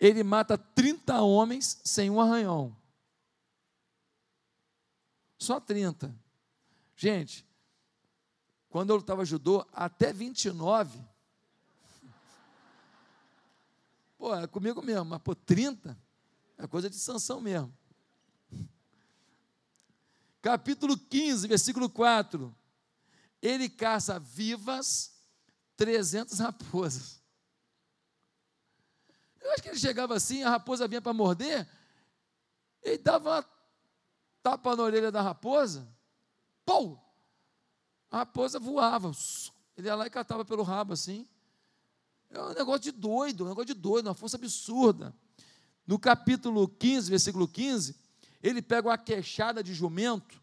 ele 0.00 0.24
mata 0.24 0.58
30 0.58 1.20
homens 1.22 1.80
sem 1.84 2.10
um 2.10 2.20
arranhão. 2.20 2.76
Só 5.38 5.60
30. 5.60 6.12
Gente, 6.96 7.46
quando 8.68 8.90
eu 8.90 8.96
lutava 8.96 9.24
judô, 9.24 9.64
até 9.72 10.12
29, 10.12 11.00
Pô, 14.18 14.34
é 14.34 14.48
comigo 14.48 14.82
mesmo, 14.82 15.04
mas 15.04 15.22
por 15.22 15.36
30 15.36 15.96
é 16.58 16.66
coisa 16.66 16.90
de 16.90 16.96
sanção 16.96 17.40
mesmo. 17.40 17.72
Capítulo 20.48 20.96
15, 20.96 21.46
versículo 21.46 21.90
4. 21.90 22.56
Ele 23.42 23.68
caça 23.68 24.18
vivas 24.18 25.12
300 25.76 26.38
raposas. 26.38 27.20
Eu 29.42 29.52
acho 29.52 29.62
que 29.62 29.68
ele 29.68 29.78
chegava 29.78 30.16
assim, 30.16 30.42
a 30.42 30.48
raposa 30.48 30.88
vinha 30.88 31.02
para 31.02 31.12
morder, 31.12 31.68
ele 32.82 32.96
dava 32.96 33.28
uma 33.28 33.46
tapa 34.42 34.74
na 34.74 34.84
orelha 34.84 35.12
da 35.12 35.20
raposa, 35.20 35.86
pô! 36.64 36.98
A 38.10 38.20
raposa 38.20 38.58
voava, 38.58 39.12
ele 39.76 39.88
ia 39.88 39.94
lá 39.94 40.06
e 40.06 40.10
catava 40.10 40.46
pelo 40.46 40.62
rabo 40.62 40.94
assim. 40.94 41.28
É 42.30 42.40
um 42.40 42.54
negócio 42.54 42.80
de 42.80 42.92
doido, 42.92 43.44
um 43.44 43.48
negócio 43.48 43.66
de 43.66 43.74
doido, 43.74 44.06
uma 44.06 44.14
força 44.14 44.38
absurda. 44.38 45.14
No 45.86 45.98
capítulo 45.98 46.66
15, 46.66 47.10
versículo 47.10 47.46
15, 47.46 48.07
ele 48.42 48.62
pega 48.62 48.88
uma 48.88 48.98
queixada 48.98 49.62
de 49.62 49.74
jumento 49.74 50.40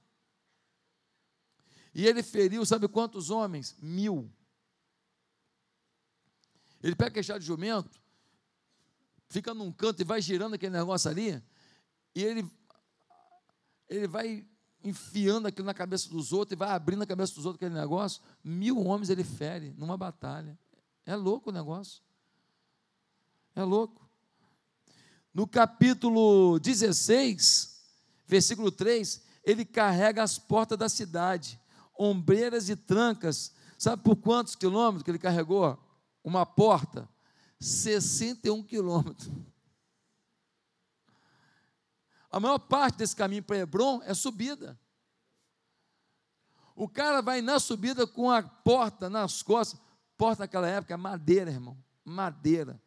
e 1.93 2.05
ele 2.05 2.21
feriu, 2.21 2.65
sabe 2.65 2.87
quantos 2.89 3.29
homens? 3.29 3.75
Mil. 3.79 4.29
Ele 6.83 6.95
pega 6.95 7.09
a 7.09 7.13
queixada 7.13 7.39
de 7.39 7.45
jumento, 7.45 7.99
fica 9.29 9.53
num 9.53 9.71
canto 9.71 10.01
e 10.01 10.03
vai 10.03 10.21
girando 10.21 10.55
aquele 10.55 10.75
negócio 10.75 11.09
ali, 11.09 11.41
e 12.13 12.23
ele, 12.23 12.51
ele 13.89 14.07
vai 14.07 14.45
enfiando 14.83 15.47
aquilo 15.47 15.65
na 15.65 15.73
cabeça 15.73 16.07
dos 16.09 16.31
outros 16.31 16.55
e 16.55 16.59
vai 16.59 16.69
abrindo 16.69 17.01
a 17.01 17.07
cabeça 17.07 17.33
dos 17.33 17.45
outros 17.45 17.55
aquele 17.55 17.79
negócio. 17.79 18.21
Mil 18.43 18.85
homens 18.85 19.09
ele 19.09 19.23
fere 19.23 19.73
numa 19.77 19.97
batalha. 19.97 20.57
É 21.05 21.15
louco 21.15 21.49
o 21.49 21.53
negócio. 21.53 22.03
É 23.55 23.63
louco. 23.63 24.07
No 25.33 25.47
capítulo 25.47 26.59
16, 26.59 27.74
versículo 28.27 28.71
3, 28.71 29.21
ele 29.43 29.63
carrega 29.63 30.23
as 30.23 30.37
portas 30.37 30.77
da 30.77 30.89
cidade, 30.89 31.59
ombreiras 31.97 32.69
e 32.69 32.75
trancas. 32.75 33.53
Sabe 33.77 34.01
por 34.03 34.15
quantos 34.15 34.55
quilômetros 34.55 35.03
que 35.03 35.11
ele 35.11 35.19
carregou? 35.19 35.77
Uma 36.23 36.45
porta? 36.45 37.07
61 37.59 38.63
quilômetros. 38.63 39.29
A 42.31 42.39
maior 42.39 42.59
parte 42.59 42.97
desse 42.97 43.15
caminho 43.15 43.43
para 43.43 43.57
Hebron 43.57 44.01
é 44.03 44.13
subida. 44.13 44.77
O 46.75 46.89
cara 46.89 47.21
vai 47.21 47.41
na 47.41 47.59
subida 47.59 48.05
com 48.05 48.29
a 48.29 48.43
porta 48.43 49.09
nas 49.09 49.41
costas. 49.41 49.79
Porta 50.17 50.43
naquela 50.43 50.67
época, 50.67 50.93
é 50.93 50.97
madeira, 50.97 51.49
irmão. 51.49 51.77
Madeira. 52.03 52.81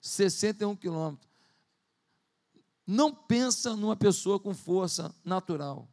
61 0.00 0.74
quilômetros. 0.76 1.28
Não 2.86 3.12
pensa 3.12 3.74
numa 3.74 3.96
pessoa 3.96 4.38
com 4.38 4.54
força 4.54 5.14
natural. 5.24 5.88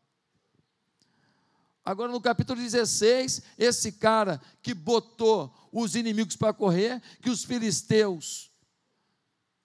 Agora, 1.84 2.12
no 2.12 2.22
capítulo 2.22 2.62
16, 2.62 3.42
esse 3.58 3.92
cara 3.94 4.40
que 4.62 4.74
botou 4.74 5.54
os 5.72 5.96
inimigos 5.96 6.36
para 6.36 6.54
correr, 6.54 7.02
que 7.22 7.30
os 7.30 7.44
filisteus 7.44 8.54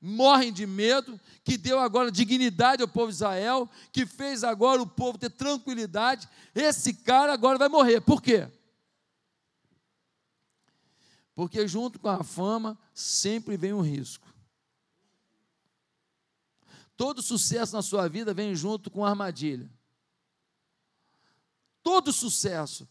morrem 0.01 0.53
de 0.53 0.67
medo, 0.67 1.21
que 1.45 1.57
deu 1.57 1.79
agora 1.79 2.11
dignidade 2.11 2.83
ao 2.83 2.89
povo 2.89 3.09
de 3.09 3.15
Israel, 3.15 3.69
que 3.93 4.07
fez 4.07 4.43
agora 4.43 4.81
o 4.81 4.87
povo 4.87 5.19
ter 5.19 5.31
tranquilidade, 5.31 6.29
esse 6.55 6.95
cara 6.95 7.33
agora 7.33 7.59
vai 7.59 7.69
morrer. 7.69 8.01
Por 8.01 8.23
quê? 8.23 8.49
Porque 11.35 11.67
junto 11.69 12.01
com 12.01 12.09
a 12.09 12.25
fama 12.25 12.77
sempre 12.93 13.57
vem 13.57 13.73
um 13.73 13.81
risco. 13.81 14.28
Todo 16.99 17.23
sucesso 17.23 17.77
na 17.77 17.81
sua 17.81 18.09
vida 18.09 18.35
vem 18.35 18.57
junto 18.57 18.91
com 18.91 19.05
armadilha. 19.05 19.71
Todo 21.81 22.13
sucesso. 22.13 22.89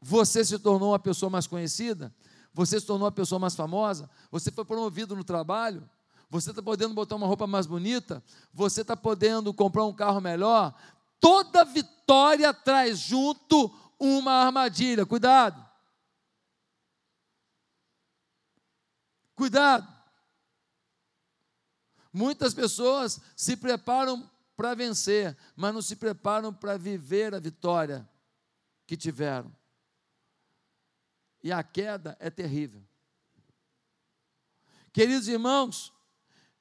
Você 0.00 0.44
se 0.44 0.56
tornou 0.56 0.92
uma 0.92 1.00
pessoa 1.00 1.28
mais 1.28 1.48
conhecida, 1.48 2.14
Você 2.54 2.80
se 2.80 2.86
tornou 2.86 3.06
uma 3.06 3.12
pessoa 3.12 3.40
mais 3.40 3.56
famosa? 3.56 4.08
Você 4.30 4.52
foi 4.52 4.64
promovido 4.64 5.16
no 5.16 5.24
trabalho? 5.24 5.88
Você 6.28 6.50
está 6.50 6.62
podendo 6.62 6.94
botar 6.94 7.16
uma 7.16 7.26
roupa 7.26 7.44
mais 7.44 7.66
bonita? 7.66 8.22
Você 8.54 8.82
está 8.82 8.96
podendo 8.96 9.52
comprar 9.52 9.84
um 9.84 9.92
carro 9.92 10.20
melhor? 10.20 10.72
Toda 11.18 11.64
vitória 11.64 12.54
traz 12.54 13.00
junto 13.00 13.68
uma 13.98 14.44
armadilha. 14.44 15.04
Cuidado. 15.04 15.68
Cuidado. 19.34 19.99
Muitas 22.12 22.52
pessoas 22.52 23.20
se 23.36 23.56
preparam 23.56 24.28
para 24.56 24.74
vencer, 24.74 25.36
mas 25.56 25.72
não 25.72 25.80
se 25.80 25.96
preparam 25.96 26.52
para 26.52 26.76
viver 26.76 27.34
a 27.34 27.38
vitória 27.38 28.08
que 28.86 28.96
tiveram. 28.96 29.54
E 31.42 31.50
a 31.52 31.62
queda 31.62 32.16
é 32.20 32.28
terrível. 32.28 32.82
Queridos 34.92 35.28
irmãos, 35.28 35.92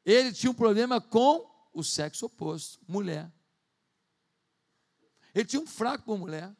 ele 0.05 0.31
tinha 0.31 0.51
um 0.51 0.55
problema 0.55 1.01
com 1.01 1.49
o 1.73 1.83
sexo 1.83 2.27
oposto, 2.27 2.79
mulher. 2.87 3.31
Ele 5.33 5.45
tinha 5.45 5.61
um 5.61 5.67
fraco 5.67 6.05
por 6.05 6.17
mulher. 6.17 6.55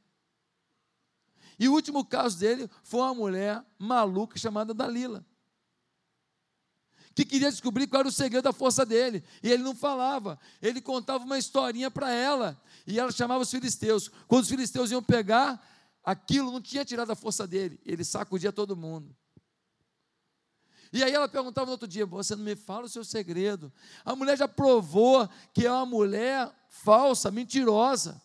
E 1.58 1.68
o 1.68 1.74
último 1.74 2.06
caso 2.06 2.40
dele 2.40 2.70
foi 2.84 3.02
uma 3.02 3.14
mulher 3.14 3.66
maluca 3.78 4.38
chamada 4.38 4.74
Dalila. 4.74 5.26
Que 7.20 7.26
queria 7.26 7.52
descobrir 7.52 7.86
qual 7.86 8.00
era 8.00 8.08
o 8.08 8.14
segredo 8.14 8.46
da 8.46 8.54
força 8.54 8.86
dele. 8.86 9.22
E 9.44 9.52
ele 9.52 9.62
não 9.62 9.76
falava. 9.76 10.40
Ele 10.62 10.80
contava 10.80 11.26
uma 11.26 11.38
historinha 11.38 11.92
para 11.92 12.10
ela. 12.10 12.58
E 12.88 12.98
ela 12.98 13.12
chamava 13.12 13.44
os 13.44 13.52
filisteus. 13.52 14.10
Quando 14.26 14.44
os 14.44 14.50
filisteus 14.50 14.90
iam 14.90 15.04
pegar, 15.04 15.62
aquilo 16.02 16.50
não 16.50 16.62
tinha 16.62 16.86
tirado 16.86 17.12
a 17.12 17.16
força 17.16 17.46
dele. 17.46 17.78
Ele 17.86 18.06
sacudia 18.06 18.54
todo 18.54 18.74
mundo. 18.74 19.14
E 20.94 21.04
aí 21.04 21.12
ela 21.12 21.28
perguntava 21.28 21.66
no 21.66 21.74
outro 21.74 21.90
dia: 21.90 22.06
Você 22.06 22.38
não 22.38 22.44
me 22.46 22.56
fala 22.56 22.86
o 22.86 22.90
seu 22.90 23.04
segredo. 23.04 23.70
A 24.06 24.16
mulher 24.16 24.38
já 24.38 24.48
provou 24.48 25.28
que 25.54 25.66
é 25.66 25.72
uma 25.74 25.86
mulher 25.86 26.50
falsa, 26.70 27.30
mentirosa 27.30 28.22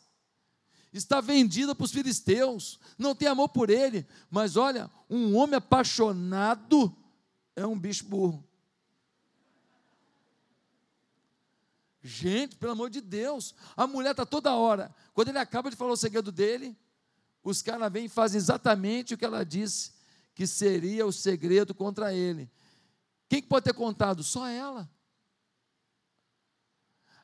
está 0.93 1.21
vendida 1.21 1.75
para 1.75 1.85
os 1.85 1.91
filisteus, 1.91 2.79
não 2.97 3.17
tem 3.17 3.27
amor 3.27 3.49
por 3.49 3.69
ele, 3.69 4.07
mas 4.31 4.57
olha, 4.57 4.89
um 5.11 5.35
homem 5.35 5.57
apaixonado 5.57 6.97
é 7.57 7.67
um 7.67 7.77
bicho 7.77 8.05
burro. 8.05 8.47
Gente, 12.07 12.57
pelo 12.57 12.73
amor 12.73 12.91
de 12.91 13.01
Deus, 13.01 13.55
a 13.75 13.87
mulher 13.87 14.11
está 14.11 14.27
toda 14.27 14.55
hora, 14.55 14.95
quando 15.15 15.31
ele 15.31 15.39
acaba 15.39 15.71
de 15.71 15.77
falar 15.77 15.93
o 15.93 15.97
segredo 15.97 16.31
dele, 16.31 16.77
os 17.43 17.63
caras 17.63 17.91
vêm 17.91 18.05
e 18.05 18.11
fazem 18.11 18.37
exatamente 18.37 19.15
o 19.15 19.17
que 19.17 19.25
ela 19.25 19.43
disse, 19.43 19.93
que 20.35 20.47
seria 20.47 21.07
o 21.07 21.13
segredo 21.13 21.75
contra 21.75 22.13
ele. 22.13 22.51
Quem 23.27 23.41
pode 23.41 23.65
ter 23.65 23.73
contado? 23.73 24.23
Só 24.23 24.47
ela. 24.47 24.87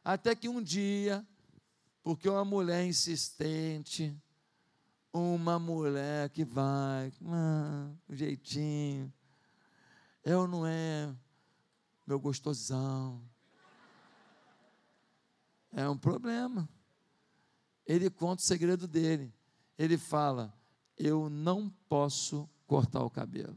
Até 0.03 0.35
que 0.35 0.49
um 0.49 0.63
dia 0.63 1.27
porque 2.03 2.27
uma 2.27 2.45
mulher 2.45 2.87
insistente, 2.87 4.17
uma 5.13 5.59
mulher 5.59 6.31
que 6.31 6.43
vai, 6.43 7.13
ah, 7.27 7.91
um 8.09 8.17
jeitinho, 8.17 9.13
eu 10.25 10.49
não 10.49 10.67
é 10.67 11.15
meu 12.07 12.19
gostosão. 12.19 13.23
É 15.73 15.89
um 15.89 15.97
problema. 15.97 16.69
Ele 17.87 18.11
conta 18.11 18.43
o 18.43 18.47
segredo 18.47 18.87
dele. 18.87 19.33
Ele 19.79 19.97
fala: 19.97 20.53
Eu 20.97 21.29
não 21.29 21.71
posso 21.89 22.49
cortar 22.67 23.03
o 23.03 23.11
cabelo. 23.11 23.57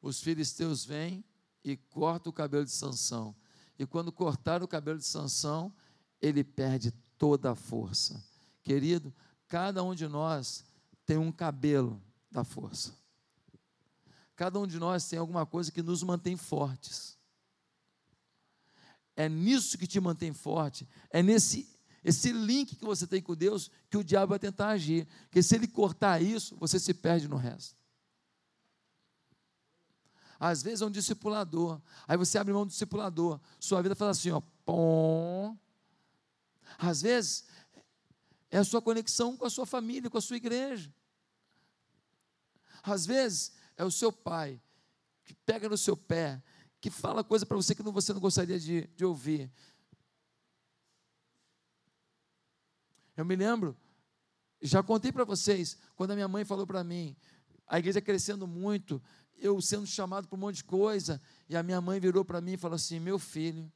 Os 0.00 0.20
filisteus 0.20 0.84
vêm 0.84 1.24
e 1.62 1.76
cortam 1.76 2.30
o 2.30 2.34
cabelo 2.34 2.64
de 2.64 2.72
Sansão. 2.72 3.34
E 3.78 3.86
quando 3.86 4.10
cortar 4.12 4.62
o 4.62 4.68
cabelo 4.68 4.98
de 4.98 5.06
Sansão, 5.06 5.72
ele 6.20 6.42
perde 6.42 6.92
toda 7.16 7.52
a 7.52 7.54
força. 7.54 8.22
Querido, 8.62 9.14
cada 9.46 9.82
um 9.82 9.94
de 9.94 10.08
nós 10.08 10.64
tem 11.06 11.18
um 11.18 11.30
cabelo 11.30 12.02
da 12.30 12.42
força. 12.42 12.94
Cada 14.34 14.58
um 14.58 14.66
de 14.66 14.78
nós 14.78 15.08
tem 15.08 15.18
alguma 15.18 15.46
coisa 15.46 15.70
que 15.70 15.82
nos 15.82 16.02
mantém 16.02 16.36
fortes. 16.36 17.16
É 19.14 19.28
nisso 19.28 19.76
que 19.76 19.86
te 19.86 20.00
mantém 20.00 20.32
forte, 20.32 20.88
é 21.10 21.22
nesse 21.22 21.70
esse 22.04 22.32
link 22.32 22.74
que 22.74 22.84
você 22.84 23.06
tem 23.06 23.22
com 23.22 23.34
Deus 23.34 23.70
que 23.88 23.96
o 23.96 24.02
diabo 24.02 24.30
vai 24.30 24.38
tentar 24.38 24.70
agir. 24.70 25.06
Porque 25.24 25.42
se 25.42 25.54
ele 25.54 25.68
cortar 25.68 26.20
isso, 26.20 26.56
você 26.56 26.78
se 26.78 26.92
perde 26.92 27.28
no 27.28 27.36
resto. 27.36 27.76
Às 30.38 30.62
vezes 30.62 30.82
é 30.82 30.86
um 30.86 30.90
discipulador. 30.90 31.80
Aí 32.08 32.16
você 32.16 32.38
abre 32.38 32.52
mão 32.52 32.66
do 32.66 32.70
discipulador. 32.70 33.40
Sua 33.60 33.80
vida 33.80 33.94
faz 33.94 34.18
assim, 34.18 34.30
ó. 34.30 34.40
Pom. 34.64 35.56
Às 36.76 37.02
vezes 37.02 37.44
é 38.50 38.58
a 38.58 38.64
sua 38.64 38.82
conexão 38.82 39.36
com 39.36 39.46
a 39.46 39.50
sua 39.50 39.64
família, 39.64 40.10
com 40.10 40.18
a 40.18 40.20
sua 40.20 40.36
igreja. 40.36 40.92
Às 42.82 43.06
vezes 43.06 43.52
é 43.76 43.84
o 43.84 43.90
seu 43.90 44.12
pai 44.12 44.60
que 45.24 45.32
pega 45.32 45.68
no 45.68 45.78
seu 45.78 45.96
pé, 45.96 46.42
que 46.82 46.90
fala 46.90 47.22
coisa 47.22 47.46
para 47.46 47.56
você 47.56 47.76
que 47.76 47.82
você 47.84 48.12
não 48.12 48.20
gostaria 48.20 48.58
de, 48.58 48.88
de 48.88 49.04
ouvir. 49.04 49.48
Eu 53.16 53.24
me 53.24 53.36
lembro, 53.36 53.76
já 54.60 54.82
contei 54.82 55.12
para 55.12 55.22
vocês, 55.22 55.78
quando 55.94 56.10
a 56.10 56.16
minha 56.16 56.26
mãe 56.26 56.44
falou 56.44 56.66
para 56.66 56.82
mim, 56.82 57.16
a 57.68 57.78
igreja 57.78 58.00
crescendo 58.00 58.48
muito, 58.48 59.00
eu 59.38 59.60
sendo 59.60 59.86
chamado 59.86 60.26
para 60.26 60.36
um 60.36 60.40
monte 60.40 60.56
de 60.56 60.64
coisa, 60.64 61.22
e 61.48 61.54
a 61.54 61.62
minha 61.62 61.80
mãe 61.80 62.00
virou 62.00 62.24
para 62.24 62.40
mim 62.40 62.54
e 62.54 62.56
falou 62.56 62.74
assim: 62.74 62.98
Meu 62.98 63.16
filho, 63.16 63.70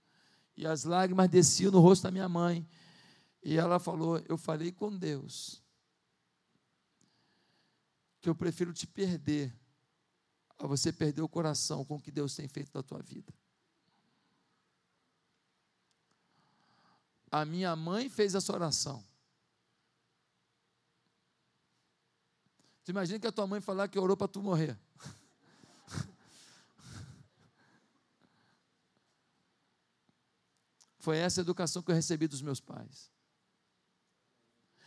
e 0.57 0.67
as 0.67 0.83
lágrimas 0.83 1.29
desciam 1.29 1.71
no 1.71 1.79
rosto 1.79 2.03
da 2.03 2.11
minha 2.11 2.29
mãe, 2.29 2.69
e 3.41 3.57
ela 3.57 3.79
falou: 3.79 4.21
Eu 4.29 4.37
falei 4.37 4.73
com 4.73 4.91
Deus, 4.91 5.63
que 8.21 8.29
eu 8.29 8.35
prefiro 8.35 8.73
te 8.73 8.85
perder, 8.85 9.55
a 10.59 10.67
você 10.67 10.93
perder 10.93 11.23
o 11.23 11.29
coração 11.29 11.85
com 11.85 11.97
o 11.97 12.01
que 12.01 12.11
Deus 12.11 12.35
tem 12.35 12.49
feito 12.49 12.71
na 12.75 12.83
tua 12.83 13.03
vida. 13.03 13.33
A 17.31 17.45
minha 17.45 17.77
mãe 17.77 18.09
fez 18.09 18.35
essa 18.35 18.53
oração. 18.53 19.05
Tu 22.85 22.91
imagina 22.91 23.19
que 23.19 23.27
a 23.27 23.33
tua 23.33 23.47
mãe 23.47 23.61
falar 23.61 23.89
que 23.89 23.99
orou 23.99 24.17
para 24.17 24.29
tu 24.29 24.41
morrer. 24.41 24.79
Foi 30.99 31.19
essa 31.19 31.41
a 31.41 31.43
educação 31.43 31.83
que 31.83 31.91
eu 31.91 31.95
recebi 31.95 32.29
dos 32.29 32.41
meus 32.41 32.61
pais. 32.61 33.11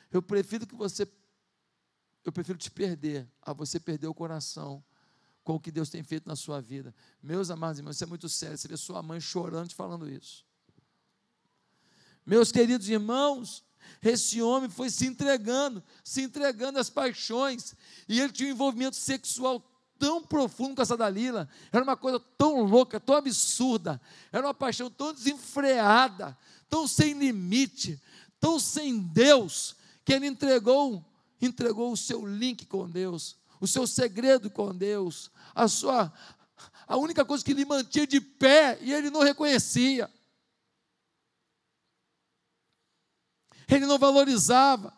Eu 0.10 0.24
prefiro 0.24 0.66
que 0.66 0.76
você, 0.76 1.08
eu 2.24 2.32
prefiro 2.32 2.58
te 2.58 2.72
perder, 2.72 3.30
a 3.42 3.54
você 3.54 3.80
perder 3.80 4.08
o 4.08 4.14
coração 4.14 4.84
com 5.50 5.56
o 5.56 5.60
que 5.60 5.72
Deus 5.72 5.90
tem 5.90 6.04
feito 6.04 6.30
na 6.30 6.36
sua 6.36 6.62
vida. 6.62 6.94
Meus 7.24 7.50
amados 7.50 7.80
irmãos, 7.80 7.96
isso 7.96 8.04
é 8.04 8.08
muito 8.08 8.30
sério. 8.30 8.56
Você 8.56 8.68
vê 8.68 8.78
sua 8.78 9.02
mãe 9.02 9.20
chorando 9.20 9.70
te 9.70 9.74
falando 9.74 10.08
isso. 10.08 10.46
Meus 12.24 12.52
queridos 12.52 12.88
irmãos, 12.88 13.64
esse 14.00 14.44
homem 14.44 14.70
foi 14.70 14.92
se 14.92 15.08
entregando, 15.08 15.84
se 16.04 16.22
entregando 16.22 16.78
às 16.78 16.92
paixões, 16.92 17.74
e 18.08 18.22
ele 18.22 18.32
tinha 18.32 18.48
um 18.48 18.52
envolvimento 18.52 18.96
sexual 18.96 19.60
tão 19.98 20.22
profundo 20.22 20.76
com 20.76 20.84
essa 20.84 20.96
Dalila, 20.96 21.50
era 21.72 21.84
uma 21.84 21.98
coisa 21.98 22.20
tão 22.20 22.62
louca, 22.62 23.00
tão 23.00 23.16
absurda, 23.16 24.00
era 24.32 24.46
uma 24.46 24.54
paixão 24.54 24.88
tão 24.88 25.12
desenfreada, 25.12 26.38
tão 26.70 26.88
sem 26.88 27.14
limite, 27.14 28.00
tão 28.40 28.60
sem 28.60 29.00
Deus, 29.00 29.76
que 30.06 30.14
ele 30.14 30.28
entregou, 30.28 31.04
entregou 31.42 31.92
o 31.92 31.98
seu 31.98 32.24
link 32.24 32.68
com 32.68 32.88
Deus, 32.88 33.39
o 33.60 33.68
seu 33.68 33.86
segredo 33.86 34.50
com 34.50 34.76
Deus, 34.76 35.32
a 35.54 35.68
sua 35.68 36.12
a 36.88 36.98
única 36.98 37.24
coisa 37.24 37.46
que 37.46 37.54
lhe 37.54 37.64
mantinha 37.66 38.08
de 38.08 38.20
pé 38.20 38.80
e 38.82 38.92
ele 38.92 39.10
não 39.10 39.22
reconhecia. 39.22 40.10
Ele 43.68 43.86
não 43.86 44.00
valorizava. 44.00 44.92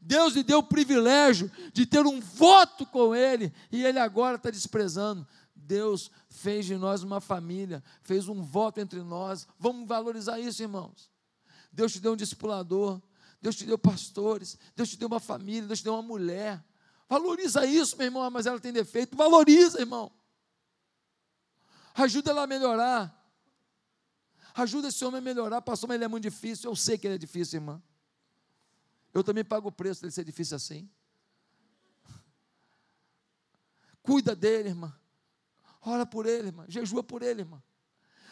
Deus 0.00 0.34
lhe 0.34 0.42
deu 0.42 0.58
o 0.58 0.62
privilégio 0.62 1.50
de 1.72 1.86
ter 1.86 2.06
um 2.06 2.20
voto 2.20 2.86
com 2.86 3.14
Ele, 3.14 3.52
e 3.72 3.84
Ele 3.84 3.98
agora 3.98 4.36
está 4.36 4.50
desprezando. 4.50 5.26
Deus 5.54 6.10
fez 6.28 6.66
de 6.66 6.76
nós 6.76 7.02
uma 7.02 7.20
família, 7.20 7.82
fez 8.02 8.28
um 8.28 8.42
voto 8.42 8.78
entre 8.78 9.02
nós. 9.02 9.46
Vamos 9.58 9.88
valorizar 9.88 10.38
isso, 10.38 10.62
irmãos. 10.62 11.10
Deus 11.72 11.92
te 11.92 12.00
deu 12.00 12.12
um 12.12 12.16
discipulador, 12.16 13.02
Deus 13.40 13.56
te 13.56 13.66
deu 13.66 13.78
pastores, 13.78 14.58
Deus 14.76 14.88
te 14.88 14.96
deu 14.96 15.08
uma 15.08 15.20
família, 15.20 15.66
Deus 15.66 15.80
te 15.80 15.84
deu 15.84 15.94
uma 15.94 16.02
mulher. 16.02 16.62
Valoriza 17.08 17.64
isso, 17.64 17.96
meu 17.96 18.06
irmão, 18.06 18.30
mas 18.30 18.46
ela 18.46 18.60
tem 18.60 18.72
defeito. 18.72 19.16
Valoriza, 19.16 19.80
irmão. 19.80 20.12
Ajuda 21.94 22.30
ela 22.30 22.42
a 22.42 22.46
melhorar. 22.46 23.14
Ajuda 24.54 24.88
esse 24.88 25.04
homem 25.04 25.18
a 25.18 25.22
melhorar. 25.22 25.62
Pastor, 25.62 25.88
mas 25.88 25.94
ele 25.96 26.04
é 26.04 26.08
muito 26.08 26.24
difícil. 26.24 26.70
Eu 26.70 26.76
sei 26.76 26.98
que 26.98 27.06
ele 27.06 27.14
é 27.14 27.18
difícil, 27.18 27.58
irmã. 27.58 27.82
Eu 29.14 29.24
também 29.24 29.44
pago 29.44 29.68
o 29.68 29.72
preço 29.72 30.02
dele 30.02 30.12
ser 30.12 30.24
difícil 30.24 30.56
assim. 30.56 30.88
Cuida 34.02 34.36
dele, 34.36 34.68
irmã. 34.68 34.94
Ora 35.80 36.04
por 36.04 36.26
ele, 36.26 36.48
irmã. 36.48 36.66
Jejua 36.68 37.02
por 37.02 37.22
ele, 37.22 37.42
irmã. 37.42 37.62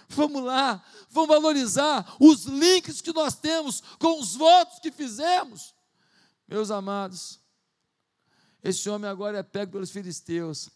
Vamos 0.09 0.43
lá, 0.45 0.85
vamos 1.11 1.29
valorizar 1.29 2.17
os 2.21 2.45
links 2.45 3.01
que 3.01 3.13
nós 3.13 3.35
temos 3.35 3.83
com 3.99 4.21
os 4.21 4.37
votos 4.37 4.79
que 4.79 4.93
fizemos. 4.93 5.75
Meus 6.47 6.71
amados, 6.71 7.41
esse 8.69 8.91
homem 8.91 9.09
agora 9.09 9.39
é 9.39 9.43
pego 9.43 9.73
pelos 9.73 9.91
filisteus. 9.91 10.69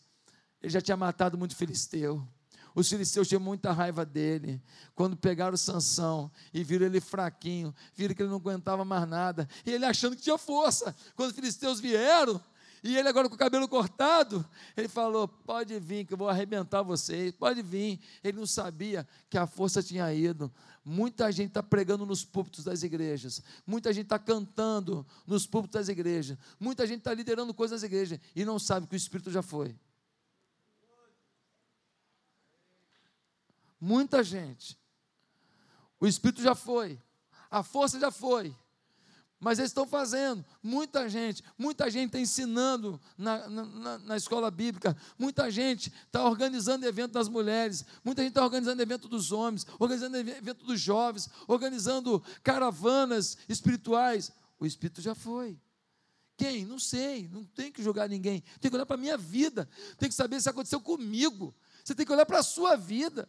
Ele 0.63 0.73
já 0.73 0.81
tinha 0.81 0.97
matado 0.97 1.37
muito 1.37 1.57
filisteu. 1.57 2.27
Os 2.73 2.89
filisteus 2.89 3.27
tinham 3.27 3.41
muita 3.41 3.73
raiva 3.73 4.07
dele. 4.07 4.63
Quando 4.95 5.17
pegaram 5.17 5.57
Sansão 5.57 6.31
e 6.55 6.63
viram 6.63 6.87
ele 6.87 7.01
fraquinho, 7.01 7.75
viram 7.97 8.15
que 8.15 8.23
ele 8.23 8.29
não 8.29 8.37
aguentava 8.37 8.85
mais 8.85 9.09
nada, 9.09 9.49
e 9.67 9.73
ele 9.73 9.85
achando 9.85 10.15
que 10.15 10.23
tinha 10.23 10.39
força. 10.39 10.95
Quando 11.17 11.31
os 11.31 11.35
filisteus 11.35 11.81
vieram, 11.81 12.41
e 12.83 12.97
ele 12.97 13.09
agora 13.09 13.29
com 13.29 13.35
o 13.35 13.39
cabelo 13.39 13.69
cortado, 13.69 14.45
ele 14.77 14.89
falou: 14.89 15.29
Pode 15.29 15.79
vir, 15.79 16.07
que 16.07 16.15
eu 16.15 16.19
vou 16.19 16.29
arrebentar 16.29 16.83
vocês, 16.83 17.33
pode 17.33 17.61
vir. 17.61 18.01
Ele 18.25 18.39
não 18.39 18.47
sabia 18.47 19.07
que 19.29 19.37
a 19.37 19.47
força 19.47 19.83
tinha 19.83 20.13
ido. 20.13 20.51
Muita 20.83 21.31
gente 21.31 21.49
está 21.49 21.63
pregando 21.63 22.07
nos 22.07 22.25
púlpitos 22.25 22.65
das 22.65 22.83
igrejas, 22.83 23.43
muita 23.67 23.93
gente 23.93 24.07
está 24.07 24.19
cantando 24.19 25.07
nos 25.27 25.47
púlpitos 25.47 25.79
das 25.79 25.89
igrejas, 25.89 26.39
muita 26.59 26.87
gente 26.87 27.01
está 27.01 27.13
liderando 27.13 27.53
coisas 27.53 27.83
das 27.83 27.87
igrejas 27.87 28.19
e 28.35 28.45
não 28.47 28.59
sabe 28.59 28.87
que 28.87 28.95
o 28.95 28.97
Espírito 28.97 29.31
já 29.31 29.43
foi. 29.43 29.77
Muita 33.79 34.25
gente. 34.25 34.79
O 36.01 36.07
Espírito 36.07 36.43
já 36.43 36.55
foi, 36.55 36.99
a 37.51 37.63
força 37.63 38.01
já 38.01 38.11
foi, 38.11 38.57
mas 39.41 39.59
eles 39.59 39.71
estão 39.71 39.87
fazendo. 39.87 40.45
Muita 40.63 41.09
gente, 41.09 41.43
muita 41.57 41.91
gente 41.91 42.09
está 42.09 42.21
ensinando 42.21 43.01
na, 43.17 43.49
na, 43.49 43.99
na, 43.99 44.17
escola 44.17 44.51
bíblica, 44.51 44.95
muita 45.19 45.51
gente 45.51 45.91
está 46.07 46.25
organizando 46.25 46.87
evento 46.87 47.13
das 47.13 47.29
mulheres, 47.29 47.85
muita 48.05 48.21
gente 48.23 48.33
está 48.33 48.45
organizando 48.45 48.83
evento 48.83 49.09
dos 49.09 49.33
homens, 49.33 49.67
organizando 49.79 50.19
evento 50.19 50.65
dos 50.67 50.79
jovens, 50.79 51.29
organizando 51.49 52.23
caravanas 52.43 53.39
espirituais. 53.49 54.31
O 54.59 54.67
Espírito 54.67 55.01
já 55.01 55.15
foi. 55.15 55.59
Quem? 56.37 56.67
Não 56.67 56.79
sei, 56.79 57.29
não 57.33 57.45
tem 57.45 57.73
que 57.73 57.83
julgar 57.83 58.09
ninguém. 58.09 58.43
Tem 58.61 58.71
que 58.71 58.77
olhar 58.77 58.87
para 58.87 58.97
a 58.97 59.01
minha 59.01 59.17
vida, 59.17 59.67
tem 59.97 60.09
que 60.09 60.15
saber 60.15 60.41
se 60.41 60.51
aconteceu 60.51 60.81
comigo. 60.81 61.55
Você 61.83 61.95
tem 61.95 62.05
que 62.05 62.13
olhar 62.13 62.27
para 62.27 62.41
a 62.41 62.43
sua 62.43 62.77
vida. 62.77 63.29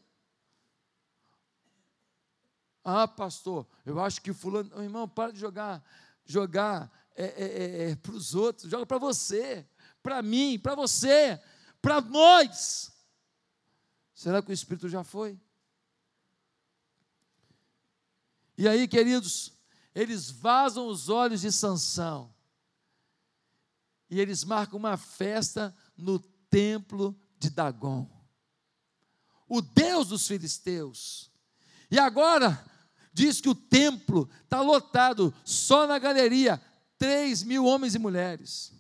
Ah, 2.84 3.08
pastor, 3.08 3.68
eu 3.86 4.00
acho 4.00 4.22
que 4.22 4.34
fulano. 4.34 4.72
Oh, 4.76 4.82
irmão, 4.82 5.08
para 5.08 5.32
de 5.32 5.40
jogar, 5.40 5.84
jogar 6.26 6.92
é, 7.16 7.26
é, 7.26 7.28
é, 7.28 7.92
é 7.92 7.96
para 7.96 8.14
os 8.14 8.34
outros, 8.34 8.70
joga 8.70 8.86
para 8.86 8.98
você, 8.98 9.68
para 10.02 10.22
mim, 10.22 10.58
para 10.58 10.76
você, 10.76 11.40
para 11.82 12.02
nós. 12.02 12.92
Será 14.16 14.42
que 14.42 14.52
o 14.52 14.54
Espírito 14.54 14.90
já 14.90 15.04
foi? 15.04 15.40
E 18.58 18.68
aí, 18.68 18.88
queridos, 18.88 19.54
eles 19.94 20.30
vazam 20.30 20.88
os 20.88 21.10
olhos 21.10 21.42
de 21.42 21.52
Sansão. 21.52 22.34
E 24.10 24.20
eles 24.20 24.44
marcam 24.44 24.78
uma 24.78 24.98
festa 24.98 25.76
no 25.98 26.20
templo 26.20 27.20
de 27.40 27.50
Dagon. 27.50 28.10
O 29.48 29.62
Deus 29.62 30.10
dos 30.10 30.28
filisteus. 30.28 31.32
E 31.90 31.98
agora, 31.98 32.64
diz 33.14 33.42
que 33.42 33.50
o 33.50 33.56
templo 33.56 34.30
está 34.44 34.62
lotado, 34.62 35.34
só 35.44 35.86
na 35.86 36.00
galeria, 36.00 36.62
3 36.98 37.44
mil 37.44 37.66
homens 37.66 37.96
e 37.96 38.00
mulheres. 38.00 38.74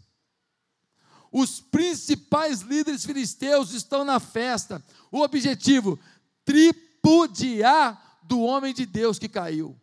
Os 1.31 1.61
principais 1.61 2.61
líderes 2.61 3.05
filisteus 3.05 3.71
estão 3.71 4.03
na 4.03 4.19
festa. 4.19 4.83
O 5.11 5.21
objetivo: 5.21 5.99
tripudiar 6.43 8.19
do 8.23 8.41
homem 8.41 8.73
de 8.73 8.85
Deus 8.85 9.17
que 9.17 9.29
caiu. 9.29 9.79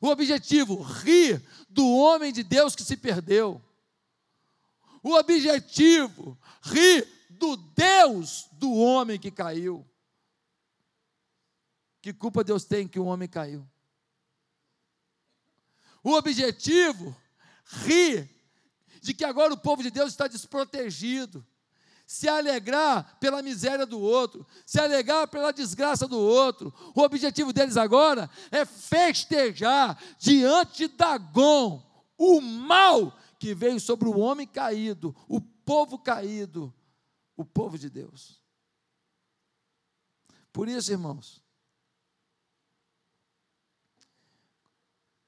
O 0.00 0.08
objetivo: 0.08 0.80
rir 0.80 1.42
do 1.68 1.88
homem 1.88 2.32
de 2.32 2.44
Deus 2.44 2.76
que 2.76 2.84
se 2.84 2.96
perdeu. 2.96 3.60
O 5.02 5.14
objetivo: 5.14 6.38
rir 6.62 7.06
do 7.28 7.56
Deus 7.56 8.48
do 8.52 8.72
homem 8.72 9.18
que 9.18 9.30
caiu. 9.30 9.84
Que 12.04 12.12
culpa 12.12 12.44
Deus 12.44 12.66
tem 12.66 12.86
que 12.86 13.00
o 13.00 13.06
homem 13.06 13.26
caiu? 13.26 13.66
O 16.02 16.10
objetivo, 16.12 17.16
rir 17.64 18.28
de 19.00 19.14
que 19.14 19.24
agora 19.24 19.54
o 19.54 19.58
povo 19.58 19.82
de 19.82 19.90
Deus 19.90 20.10
está 20.10 20.28
desprotegido, 20.28 21.42
se 22.06 22.28
alegrar 22.28 23.18
pela 23.18 23.40
miséria 23.40 23.86
do 23.86 23.98
outro, 23.98 24.46
se 24.66 24.78
alegrar 24.78 25.26
pela 25.28 25.50
desgraça 25.50 26.06
do 26.06 26.18
outro. 26.18 26.74
O 26.94 27.00
objetivo 27.00 27.54
deles 27.54 27.78
agora 27.78 28.28
é 28.50 28.66
festejar 28.66 29.98
diante 30.18 30.86
de 30.86 30.88
Dagon 30.88 31.82
o 32.18 32.38
mal 32.38 33.18
que 33.38 33.54
veio 33.54 33.80
sobre 33.80 34.10
o 34.10 34.18
homem 34.18 34.46
caído, 34.46 35.16
o 35.26 35.40
povo 35.40 35.98
caído, 35.98 36.70
o 37.34 37.46
povo 37.46 37.78
de 37.78 37.88
Deus. 37.88 38.42
Por 40.52 40.68
isso, 40.68 40.92
irmãos, 40.92 41.42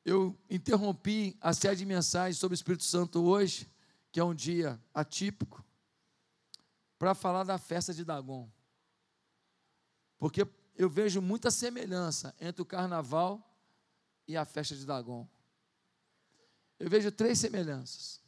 Eu 0.09 0.39
interrompi 0.49 1.37
a 1.41 1.53
série 1.53 1.75
de 1.75 1.85
mensagens 1.85 2.39
sobre 2.39 2.55
o 2.55 2.55
Espírito 2.55 2.85
Santo 2.85 3.25
hoje, 3.25 3.69
que 4.13 4.21
é 4.21 4.25
um 4.25 4.33
dia 4.33 4.81
atípico, 4.95 5.65
para 6.97 7.13
falar 7.13 7.43
da 7.43 7.59
festa 7.59 7.93
de 7.93 8.05
Dagon. 8.05 8.49
Porque 10.17 10.47
eu 10.77 10.89
vejo 10.89 11.21
muita 11.21 11.51
semelhança 11.51 12.33
entre 12.41 12.63
o 12.63 12.65
carnaval 12.65 13.53
e 14.29 14.37
a 14.37 14.45
festa 14.45 14.77
de 14.77 14.87
Dagon. 14.87 15.29
Eu 16.79 16.89
vejo 16.89 17.11
três 17.11 17.41
semelhanças. 17.41 18.23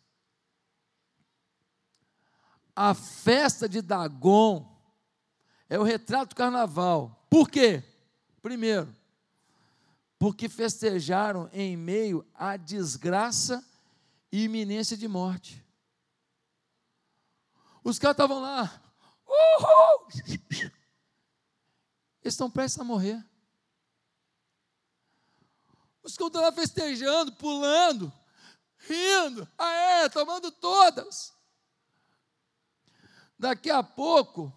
A 2.74 2.92
festa 2.92 3.68
de 3.68 3.80
Dagon 3.80 4.68
é 5.68 5.78
o 5.78 5.84
retrato 5.84 6.30
do 6.30 6.34
carnaval. 6.34 7.24
Por 7.30 7.48
quê? 7.48 7.84
Primeiro, 8.42 8.92
porque 10.18 10.48
festejaram 10.48 11.48
em 11.52 11.76
meio 11.76 12.26
à 12.34 12.56
desgraça 12.56 13.64
e 14.32 14.44
iminência 14.44 14.96
de 14.96 15.06
morte. 15.06 15.64
Os 17.84 17.98
caras 17.98 18.14
estavam 18.14 18.40
lá, 18.40 18.82
uhul! 19.26 20.08
Eles 22.20 22.34
estão 22.34 22.50
prestes 22.50 22.80
a 22.80 22.84
morrer. 22.84 23.24
Os 26.02 26.16
caras 26.16 26.28
estão 26.28 26.42
lá 26.42 26.52
festejando, 26.52 27.32
pulando, 27.32 28.12
rindo, 28.78 29.48
aê, 29.56 30.08
tomando 30.10 30.50
todas. 30.50 31.32
Daqui 33.38 33.70
a 33.70 33.84
pouco, 33.84 34.52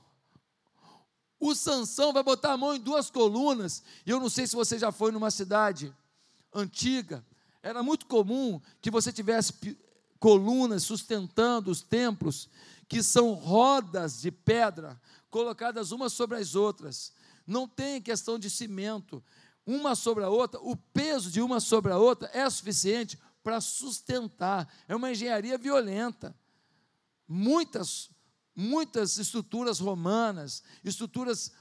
o 1.41 1.55
Sansão 1.55 2.13
vai 2.13 2.21
botar 2.21 2.53
a 2.53 2.57
mão 2.57 2.75
em 2.75 2.79
duas 2.79 3.09
colunas. 3.09 3.81
E 4.05 4.11
eu 4.11 4.19
não 4.19 4.29
sei 4.29 4.45
se 4.45 4.55
você 4.55 4.77
já 4.77 4.91
foi 4.91 5.11
numa 5.11 5.31
cidade 5.31 5.91
antiga. 6.53 7.25
Era 7.63 7.81
muito 7.81 8.05
comum 8.05 8.61
que 8.79 8.91
você 8.91 9.11
tivesse 9.11 9.53
colunas 10.19 10.83
sustentando 10.83 11.71
os 11.71 11.81
templos, 11.81 12.47
que 12.87 13.01
são 13.01 13.33
rodas 13.33 14.21
de 14.21 14.31
pedra 14.31 15.01
colocadas 15.31 15.91
umas 15.91 16.13
sobre 16.13 16.37
as 16.37 16.53
outras. 16.53 17.11
Não 17.47 17.67
tem 17.67 17.99
questão 17.99 18.37
de 18.37 18.47
cimento, 18.47 19.23
uma 19.65 19.95
sobre 19.95 20.23
a 20.23 20.29
outra, 20.29 20.59
o 20.61 20.75
peso 20.75 21.31
de 21.31 21.41
uma 21.41 21.59
sobre 21.59 21.91
a 21.91 21.97
outra 21.97 22.29
é 22.33 22.47
suficiente 22.51 23.17
para 23.43 23.59
sustentar. 23.59 24.71
É 24.87 24.95
uma 24.95 25.11
engenharia 25.11 25.57
violenta. 25.57 26.35
Muitas 27.27 28.11
muitas 28.55 29.17
estruturas 29.17 29.79
romanas, 29.79 30.63
estruturas 30.83 31.51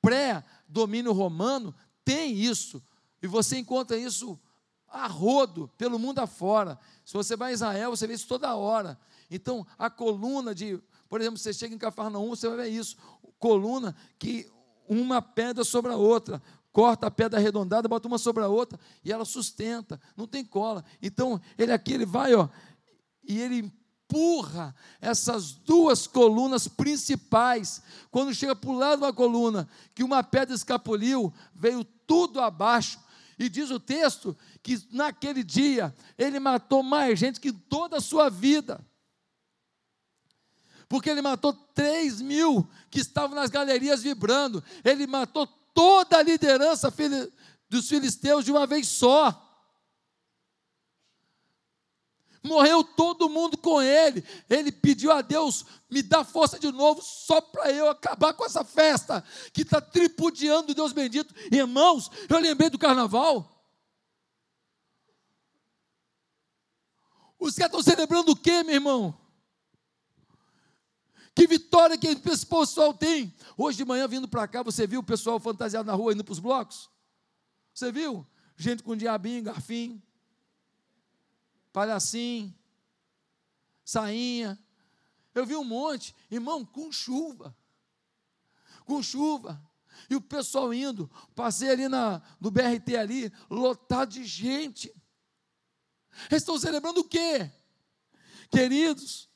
pré-domínio 0.00 1.12
romano, 1.12 1.74
têm 2.04 2.34
isso. 2.34 2.82
E 3.22 3.26
você 3.26 3.56
encontra 3.58 3.96
isso 3.96 4.38
a 4.86 5.06
rodo, 5.06 5.68
pelo 5.76 5.98
mundo 5.98 6.20
afora. 6.20 6.78
Se 7.04 7.14
você 7.14 7.36
vai 7.36 7.50
a 7.50 7.54
Israel, 7.54 7.90
você 7.90 8.06
vê 8.06 8.14
isso 8.14 8.28
toda 8.28 8.54
hora. 8.54 8.98
Então, 9.30 9.66
a 9.78 9.90
coluna 9.90 10.54
de, 10.54 10.80
por 11.08 11.20
exemplo, 11.20 11.38
você 11.38 11.52
chega 11.52 11.74
em 11.74 11.78
Cafarnaum, 11.78 12.28
você 12.28 12.48
vai 12.48 12.58
ver 12.58 12.68
isso. 12.68 12.96
Coluna 13.38 13.96
que 14.18 14.48
uma 14.88 15.20
pedra 15.20 15.64
sobre 15.64 15.90
a 15.90 15.96
outra, 15.96 16.40
corta 16.70 17.06
a 17.06 17.10
pedra 17.10 17.38
arredondada, 17.38 17.88
bota 17.88 18.06
uma 18.06 18.18
sobre 18.18 18.44
a 18.44 18.48
outra 18.48 18.78
e 19.02 19.10
ela 19.10 19.24
sustenta, 19.24 20.00
não 20.16 20.26
tem 20.26 20.44
cola. 20.44 20.84
Então, 21.00 21.40
ele 21.56 21.72
aqui 21.72 21.94
ele 21.94 22.06
vai, 22.06 22.34
ó, 22.34 22.48
e 23.22 23.40
ele 23.40 23.72
empurra 24.04 24.74
essas 25.00 25.52
duas 25.52 26.06
colunas 26.06 26.68
principais. 26.68 27.82
Quando 28.10 28.34
chega 28.34 28.54
para 28.54 28.70
o 28.70 28.78
lado 28.78 29.02
uma 29.02 29.12
coluna, 29.12 29.68
que 29.94 30.04
uma 30.04 30.22
pedra 30.22 30.54
escapuliu, 30.54 31.32
veio 31.54 31.84
tudo 32.06 32.40
abaixo. 32.40 32.98
E 33.38 33.48
diz 33.48 33.70
o 33.70 33.80
texto 33.80 34.36
que 34.62 34.80
naquele 34.92 35.42
dia 35.42 35.94
ele 36.16 36.38
matou 36.38 36.82
mais 36.82 37.18
gente 37.18 37.40
que 37.40 37.52
toda 37.52 37.96
a 37.96 38.00
sua 38.00 38.30
vida. 38.30 38.84
porque 40.86 41.10
ele 41.10 41.22
matou 41.22 41.52
3 41.52 42.20
mil 42.20 42.68
que 42.88 43.00
estavam 43.00 43.34
nas 43.34 43.50
galerias 43.50 44.02
vibrando, 44.02 44.62
ele 44.84 45.08
matou 45.08 45.44
toda 45.74 46.18
a 46.18 46.22
liderança 46.22 46.92
dos 47.68 47.88
filisteus 47.88 48.44
de 48.44 48.52
uma 48.52 48.64
vez 48.64 48.86
só. 48.86 49.43
Morreu 52.44 52.84
todo 52.84 53.30
mundo 53.30 53.56
com 53.56 53.80
ele. 53.80 54.22
Ele 54.50 54.70
pediu 54.70 55.10
a 55.10 55.22
Deus: 55.22 55.64
me 55.90 56.02
dá 56.02 56.22
força 56.22 56.58
de 56.58 56.70
novo, 56.70 57.00
só 57.02 57.40
para 57.40 57.72
eu 57.72 57.88
acabar 57.88 58.34
com 58.34 58.44
essa 58.44 58.62
festa 58.62 59.24
que 59.50 59.62
está 59.62 59.80
tripudiando 59.80 60.74
Deus 60.74 60.92
bendito. 60.92 61.34
Irmãos, 61.50 62.10
eu 62.28 62.38
lembrei 62.38 62.68
do 62.68 62.78
carnaval. 62.78 63.50
Os 67.38 67.54
caras 67.54 67.72
estão 67.72 67.82
celebrando 67.82 68.32
o 68.32 68.36
quê, 68.36 68.62
meu 68.62 68.74
irmão? 68.74 69.18
Que 71.34 71.46
vitória 71.46 71.96
que 71.96 72.06
esse 72.06 72.46
pessoal 72.46 72.92
tem. 72.92 73.34
Hoje 73.56 73.78
de 73.78 73.84
manhã, 73.86 74.06
vindo 74.06 74.28
para 74.28 74.46
cá, 74.46 74.62
você 74.62 74.86
viu 74.86 75.00
o 75.00 75.04
pessoal 75.04 75.40
fantasiado 75.40 75.86
na 75.86 75.94
rua 75.94 76.12
indo 76.12 76.22
para 76.22 76.32
os 76.32 76.38
blocos? 76.38 76.90
Você 77.72 77.90
viu? 77.90 78.24
Gente 78.56 78.82
com 78.82 78.94
diabinho, 78.94 79.42
garfinho 79.42 80.00
palhacinho, 81.74 82.54
sainha. 83.84 84.56
Eu 85.34 85.44
vi 85.44 85.56
um 85.56 85.64
monte, 85.64 86.14
irmão, 86.30 86.64
com 86.64 86.92
chuva. 86.92 87.54
Com 88.84 89.02
chuva. 89.02 89.60
E 90.08 90.14
o 90.14 90.20
pessoal 90.20 90.72
indo, 90.72 91.10
passei 91.34 91.68
ali 91.70 91.88
na, 91.88 92.22
no 92.40 92.50
BRT 92.50 92.96
ali, 92.96 93.32
lotado 93.50 94.10
de 94.10 94.24
gente. 94.24 94.88
Eles 96.30 96.42
estão 96.42 96.56
celebrando 96.58 97.00
o 97.00 97.08
quê? 97.08 97.50
Queridos, 98.50 99.28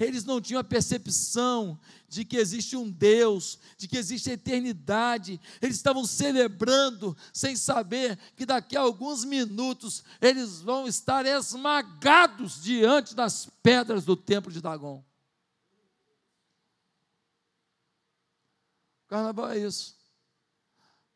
eles 0.00 0.24
não 0.24 0.40
tinham 0.40 0.58
a 0.58 0.64
percepção 0.64 1.78
de 2.08 2.24
que 2.24 2.38
existe 2.38 2.74
um 2.74 2.90
Deus, 2.90 3.58
de 3.76 3.86
que 3.86 3.98
existe 3.98 4.30
a 4.30 4.32
eternidade. 4.32 5.38
Eles 5.60 5.76
estavam 5.76 6.06
celebrando 6.06 7.14
sem 7.34 7.54
saber 7.54 8.18
que 8.34 8.46
daqui 8.46 8.78
a 8.78 8.80
alguns 8.80 9.24
minutos 9.24 10.02
eles 10.18 10.62
vão 10.62 10.88
estar 10.88 11.26
esmagados 11.26 12.62
diante 12.62 13.14
das 13.14 13.50
pedras 13.62 14.06
do 14.06 14.16
templo 14.16 14.50
de 14.50 14.62
Dagon. 14.62 15.04
Carnaval 19.06 19.50
é 19.50 19.58
isso. 19.58 19.98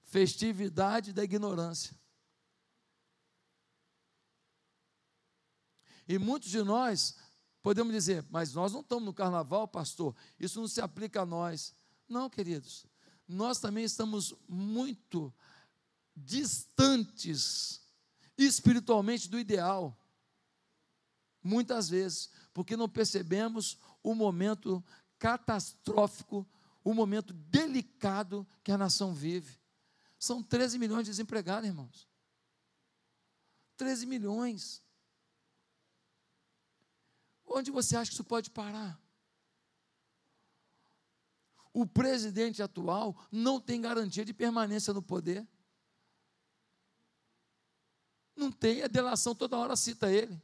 Festividade 0.03 1.13
da 1.13 1.25
ignorância. 1.25 1.97
E 6.07 6.19
muitos 6.19 6.51
de 6.51 6.63
nós 6.63 7.17
Podemos 7.65 7.95
dizer, 7.95 8.23
mas 8.29 8.53
nós 8.53 8.75
não 8.75 8.83
estamos 8.83 9.07
no 9.07 9.15
carnaval, 9.15 9.67
pastor, 9.67 10.15
isso 10.39 10.61
não 10.61 10.69
se 10.69 10.83
aplica 10.83 11.23
a 11.23 11.27
nós. 11.27 11.75
Não, 12.07 12.29
queridos, 12.29 12.85
nós 13.27 13.59
também 13.59 13.85
estamos 13.85 14.35
muito 14.47 15.33
distantes 16.15 17.81
espiritualmente 18.37 19.31
do 19.31 19.39
ideal. 19.39 19.99
Muitas 21.43 21.89
vezes, 21.89 22.29
porque 22.53 22.77
não 22.77 22.87
percebemos 22.87 23.79
o 24.03 24.15
momento 24.15 24.85
catastrófico, 25.19 26.47
o 26.85 26.93
momento 26.93 27.33
delicado 27.33 28.47
que 28.63 28.73
a 28.73 28.77
nação 28.77 29.15
vive. 29.15 29.59
São 30.19 30.43
13 30.43 30.79
milhões 30.79 31.07
de 31.07 31.13
desempregados, 31.13 31.67
irmãos. 31.67 32.07
13 33.79 34.05
milhões. 34.05 34.84
Onde 37.57 37.71
você 37.71 37.97
acha 37.97 38.11
que 38.11 38.15
isso 38.15 38.25
pode 38.25 38.51
parar? 38.51 39.01
O 41.73 41.87
presidente 41.87 42.61
atual 42.61 43.17
não 43.31 43.61
tem 43.61 43.81
garantia 43.81 44.25
de 44.25 44.35
permanência 44.35 44.93
no 44.93 45.01
poder. 45.01 45.47
Não 48.35 48.51
tem, 48.51 48.83
a 48.83 48.89
delação 48.89 49.37
toda 49.37 49.57
hora 49.57 49.77
cita 49.77 50.11
ele. 50.11 50.43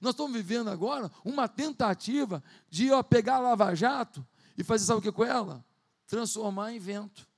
Nós 0.00 0.14
estamos 0.14 0.32
vivendo 0.32 0.68
agora 0.68 1.08
uma 1.24 1.48
tentativa 1.48 2.42
de 2.68 2.90
ó, 2.90 3.00
pegar 3.00 3.36
a 3.36 3.40
Lava 3.40 3.76
Jato 3.76 4.26
e 4.58 4.64
fazer, 4.64 4.86
sabe 4.86 4.98
o 4.98 5.02
que 5.02 5.12
com 5.12 5.24
ela? 5.24 5.64
Transformar 6.04 6.72
em 6.72 6.80
vento. 6.80 7.28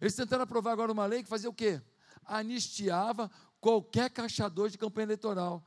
Eles 0.00 0.14
tentaram 0.14 0.44
aprovar 0.44 0.72
agora 0.72 0.90
uma 0.90 1.04
lei 1.04 1.22
que 1.22 1.28
fazia 1.28 1.50
o 1.50 1.54
quê? 1.54 1.82
Anistiava 2.24 3.30
qualquer 3.60 4.10
caixador 4.10 4.70
de 4.70 4.78
campanha 4.78 5.06
eleitoral. 5.06 5.64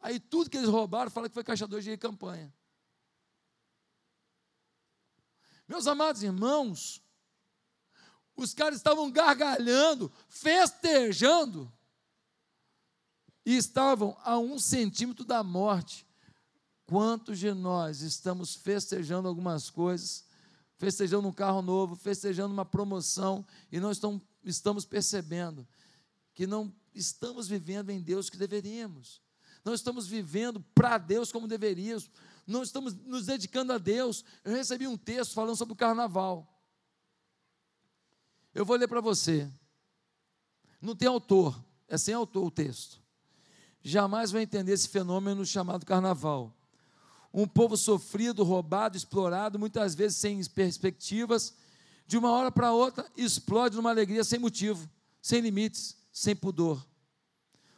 Aí 0.00 0.20
tudo 0.20 0.50
que 0.50 0.56
eles 0.56 0.68
roubaram, 0.68 1.10
fala 1.10 1.28
que 1.28 1.34
foi 1.34 1.44
caixador 1.44 1.80
de 1.80 1.96
campanha. 1.96 2.52
Meus 5.66 5.86
amados 5.86 6.22
irmãos, 6.22 7.02
os 8.36 8.52
caras 8.52 8.76
estavam 8.76 9.10
gargalhando, 9.10 10.12
festejando, 10.28 11.72
e 13.46 13.56
estavam 13.56 14.16
a 14.22 14.38
um 14.38 14.58
centímetro 14.58 15.24
da 15.24 15.42
morte. 15.42 16.06
Quantos 16.86 17.38
de 17.38 17.52
nós 17.52 18.00
estamos 18.00 18.54
festejando 18.54 19.28
algumas 19.28 19.70
coisas, 19.70 20.26
festejando 20.76 21.28
um 21.28 21.32
carro 21.32 21.62
novo, 21.62 21.96
festejando 21.96 22.52
uma 22.52 22.64
promoção, 22.64 23.44
e 23.72 23.80
não 23.80 23.90
estão 23.90 24.20
estamos 24.44 24.84
percebendo 24.84 25.66
que 26.34 26.46
não 26.46 26.74
estamos 26.94 27.48
vivendo 27.48 27.90
em 27.90 28.00
Deus 28.00 28.28
que 28.28 28.36
deveríamos. 28.36 29.22
Não 29.64 29.72
estamos 29.72 30.06
vivendo 30.06 30.60
para 30.74 30.98
Deus 30.98 31.32
como 31.32 31.48
deveríamos. 31.48 32.10
Não 32.46 32.62
estamos 32.62 32.94
nos 32.94 33.26
dedicando 33.26 33.72
a 33.72 33.78
Deus. 33.78 34.24
Eu 34.44 34.52
recebi 34.52 34.86
um 34.86 34.96
texto 34.96 35.32
falando 35.32 35.56
sobre 35.56 35.72
o 35.72 35.76
carnaval. 35.76 36.50
Eu 38.54 38.64
vou 38.64 38.76
ler 38.76 38.86
para 38.88 39.00
você. 39.00 39.50
Não 40.80 40.94
tem 40.94 41.08
autor, 41.08 41.58
é 41.88 41.96
sem 41.96 42.12
autor 42.12 42.44
o 42.44 42.50
texto. 42.50 43.00
Jamais 43.82 44.30
vai 44.30 44.42
entender 44.42 44.72
esse 44.72 44.88
fenômeno 44.88 45.44
chamado 45.44 45.86
carnaval. 45.86 46.54
Um 47.32 47.46
povo 47.48 47.76
sofrido, 47.76 48.44
roubado, 48.44 48.96
explorado, 48.96 49.58
muitas 49.58 49.94
vezes 49.94 50.18
sem 50.18 50.44
perspectivas, 50.44 51.54
de 52.06 52.18
uma 52.18 52.30
hora 52.30 52.50
para 52.50 52.72
outra, 52.72 53.10
explode 53.16 53.76
numa 53.76 53.90
alegria 53.90 54.24
sem 54.24 54.38
motivo, 54.38 54.88
sem 55.20 55.40
limites, 55.40 55.96
sem 56.12 56.36
pudor. 56.36 56.84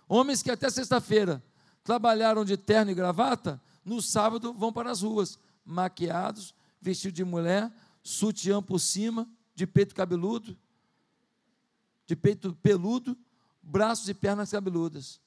Homens 0.08 0.42
que 0.42 0.50
até 0.50 0.68
sexta-feira 0.68 1.42
trabalharam 1.82 2.44
de 2.44 2.56
terno 2.56 2.90
e 2.90 2.94
gravata, 2.94 3.60
no 3.84 4.02
sábado 4.02 4.52
vão 4.52 4.72
para 4.72 4.90
as 4.90 5.02
ruas, 5.02 5.38
maquiados, 5.64 6.54
vestido 6.80 7.14
de 7.14 7.24
mulher, 7.24 7.72
sutiã 8.02 8.62
por 8.62 8.80
cima, 8.80 9.28
de 9.54 9.66
peito 9.66 9.94
cabeludo, 9.94 10.56
de 12.06 12.14
peito 12.14 12.52
peludo, 12.62 13.16
braços 13.62 14.08
e 14.08 14.14
pernas 14.14 14.50
cabeludas. 14.50 15.20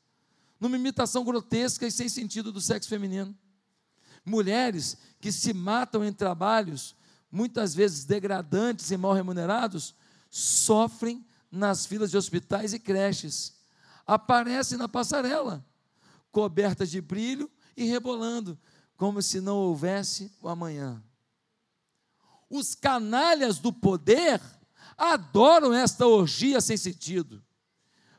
Numa 0.60 0.78
imitação 0.78 1.24
grotesca 1.24 1.88
e 1.88 1.92
sem 1.92 2.10
sentido 2.10 2.52
do 2.52 2.62
sexo 2.62 2.90
feminino. 2.90 3.36
Mulheres 4.26 4.98
que 5.20 5.32
se 5.32 5.54
matam 5.54 6.04
em 6.04 6.12
trabalhos 6.12 6.96
muitas 7.32 7.76
vezes 7.76 8.06
degradantes 8.06 8.90
e 8.92 8.98
mal 8.98 9.14
remunerados, 9.14 9.96
sofrem 10.30 11.26
nas 11.52 11.86
filas 11.86 12.12
de 12.12 12.18
hospitais 12.18 12.74
e 12.74 12.80
creches. 12.80 13.58
Aparecem 14.06 14.78
na 14.78 14.88
passarela, 14.88 15.66
cobertas 16.32 16.90
de 16.90 17.02
brilho 17.02 17.50
e 17.78 17.86
rebolando, 17.86 18.58
como 18.98 19.22
se 19.22 19.40
não 19.40 19.58
houvesse 19.58 20.32
o 20.42 20.50
amanhã. 20.50 21.02
Os 22.50 22.74
canalhas 22.74 23.60
do 23.60 23.72
poder 23.72 24.42
adoram 24.98 25.74
esta 25.74 26.08
orgia 26.08 26.60
sem 26.60 26.76
sentido, 26.76 27.44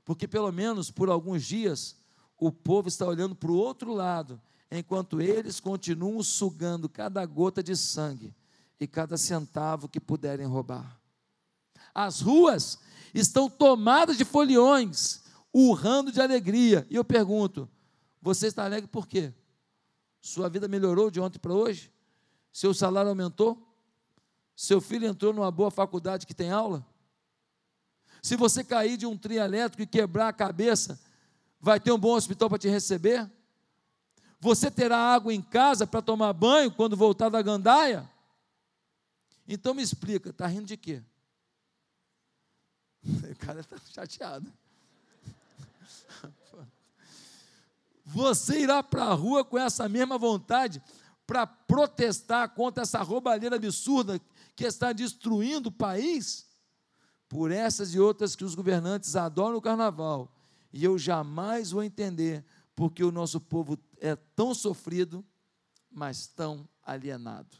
porque 0.04 0.26
pelo 0.26 0.50
menos 0.52 0.90
por 0.90 1.10
alguns 1.10 1.44
dias 1.44 1.96
o 2.38 2.50
povo 2.50 2.88
está 2.88 3.04
olhando 3.04 3.34
para 3.34 3.50
o 3.50 3.56
outro 3.56 3.92
lado, 3.92 4.40
enquanto 4.70 5.20
eles 5.20 5.58
continuam 5.58 6.22
sugando 6.22 6.88
cada 6.88 7.26
gota 7.26 7.62
de 7.62 7.76
sangue 7.76 8.34
e 8.80 8.86
cada 8.86 9.18
centavo 9.18 9.88
que 9.88 10.00
puderem 10.00 10.46
roubar. 10.46 10.98
As 11.94 12.20
ruas 12.20 12.78
estão 13.12 13.50
tomadas 13.50 14.16
de 14.16 14.24
foliões, 14.24 15.22
urrando 15.52 16.10
de 16.10 16.20
alegria. 16.20 16.86
E 16.88 16.96
eu 16.96 17.04
pergunto: 17.04 17.68
você 18.22 18.46
está 18.46 18.64
alegre 18.64 18.88
por 18.88 19.06
quê? 19.06 19.34
Sua 20.22 20.48
vida 20.48 20.66
melhorou 20.66 21.10
de 21.10 21.20
ontem 21.20 21.38
para 21.38 21.52
hoje? 21.52 21.92
Seu 22.52 22.72
salário 22.72 23.10
aumentou? 23.10 23.66
Seu 24.56 24.80
filho 24.80 25.06
entrou 25.06 25.32
numa 25.32 25.50
boa 25.50 25.70
faculdade 25.70 26.26
que 26.26 26.34
tem 26.34 26.50
aula? 26.50 26.86
Se 28.22 28.36
você 28.36 28.62
cair 28.62 28.96
de 28.96 29.06
um 29.06 29.16
trio 29.16 29.40
elétrico 29.40 29.82
e 29.82 29.86
quebrar 29.86 30.28
a 30.28 30.32
cabeça, 30.32 31.00
vai 31.58 31.80
ter 31.80 31.92
um 31.92 31.98
bom 31.98 32.14
hospital 32.14 32.48
para 32.48 32.58
te 32.58 32.68
receber? 32.68 33.30
Você 34.38 34.70
terá 34.70 34.98
água 34.98 35.32
em 35.32 35.40
casa 35.40 35.86
para 35.86 36.02
tomar 36.02 36.32
banho 36.32 36.70
quando 36.70 36.96
voltar 36.96 37.28
da 37.28 37.40
gandaia? 37.40 38.08
Então 39.52 39.74
me 39.74 39.82
explica, 39.82 40.30
está 40.30 40.46
rindo 40.46 40.66
de 40.66 40.76
quê? 40.76 41.02
O 43.32 43.36
cara 43.36 43.58
está 43.58 43.76
chateado. 43.78 44.46
você 48.06 48.60
irá 48.60 48.80
para 48.80 49.06
a 49.06 49.12
rua 49.12 49.44
com 49.44 49.58
essa 49.58 49.88
mesma 49.88 50.16
vontade 50.16 50.80
para 51.26 51.48
protestar 51.48 52.50
contra 52.50 52.84
essa 52.84 53.02
roubalheira 53.02 53.56
absurda 53.56 54.20
que 54.54 54.64
está 54.64 54.92
destruindo 54.92 55.70
o 55.70 55.72
país? 55.72 56.46
Por 57.28 57.50
essas 57.50 57.92
e 57.92 57.98
outras 57.98 58.36
que 58.36 58.44
os 58.44 58.54
governantes 58.54 59.16
adoram 59.16 59.56
o 59.56 59.62
carnaval, 59.62 60.32
e 60.72 60.84
eu 60.84 60.96
jamais 60.96 61.72
vou 61.72 61.82
entender 61.82 62.44
porque 62.76 63.02
o 63.02 63.10
nosso 63.10 63.40
povo 63.40 63.76
é 63.98 64.14
tão 64.14 64.54
sofrido, 64.54 65.24
mas 65.90 66.28
tão 66.28 66.68
alienado. 66.84 67.56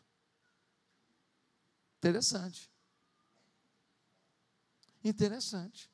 Interessante. 2.00 2.70
Interessante. 5.04 5.90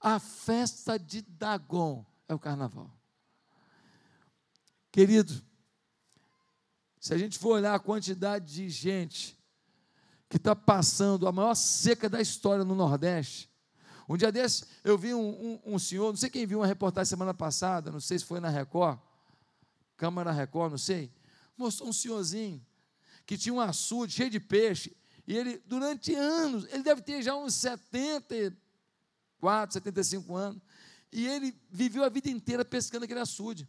A 0.00 0.18
festa 0.18 0.98
de 0.98 1.20
Dagon 1.20 2.06
é 2.26 2.34
o 2.34 2.38
carnaval. 2.38 2.90
Querido, 4.90 5.44
se 6.98 7.12
a 7.12 7.18
gente 7.18 7.38
for 7.38 7.56
olhar 7.56 7.74
a 7.74 7.78
quantidade 7.78 8.50
de 8.50 8.70
gente 8.70 9.38
que 10.26 10.38
está 10.38 10.56
passando 10.56 11.28
a 11.28 11.32
maior 11.32 11.54
seca 11.54 12.08
da 12.08 12.20
história 12.20 12.64
no 12.64 12.74
Nordeste, 12.74 13.50
um 14.08 14.16
dia 14.16 14.32
desse 14.32 14.64
eu 14.82 14.96
vi 14.96 15.12
um, 15.12 15.20
um, 15.20 15.74
um, 15.74 15.78
senhor, 15.78 16.08
não 16.08 16.16
sei 16.16 16.30
quem 16.30 16.46
viu 16.46 16.60
uma 16.60 16.66
reportagem 16.66 17.10
semana 17.10 17.34
passada, 17.34 17.92
não 17.92 18.00
sei 18.00 18.18
se 18.18 18.24
foi 18.24 18.40
na 18.40 18.48
Record, 18.48 18.98
Câmara 19.98 20.32
Record, 20.32 20.70
não 20.70 20.78
sei, 20.78 21.12
mostrou 21.58 21.90
um 21.90 21.92
senhorzinho 21.92 22.64
que 23.30 23.38
tinha 23.38 23.54
um 23.54 23.60
açude 23.60 24.12
cheio 24.12 24.28
de 24.28 24.40
peixe, 24.40 24.92
e 25.24 25.36
ele, 25.36 25.62
durante 25.64 26.12
anos, 26.12 26.64
ele 26.64 26.82
deve 26.82 27.00
ter 27.00 27.22
já 27.22 27.36
uns 27.36 27.54
74, 27.54 29.74
75 29.74 30.34
anos, 30.34 30.60
e 31.12 31.28
ele 31.28 31.56
viveu 31.70 32.02
a 32.02 32.08
vida 32.08 32.28
inteira 32.28 32.64
pescando 32.64 33.04
aquele 33.04 33.20
açude. 33.20 33.68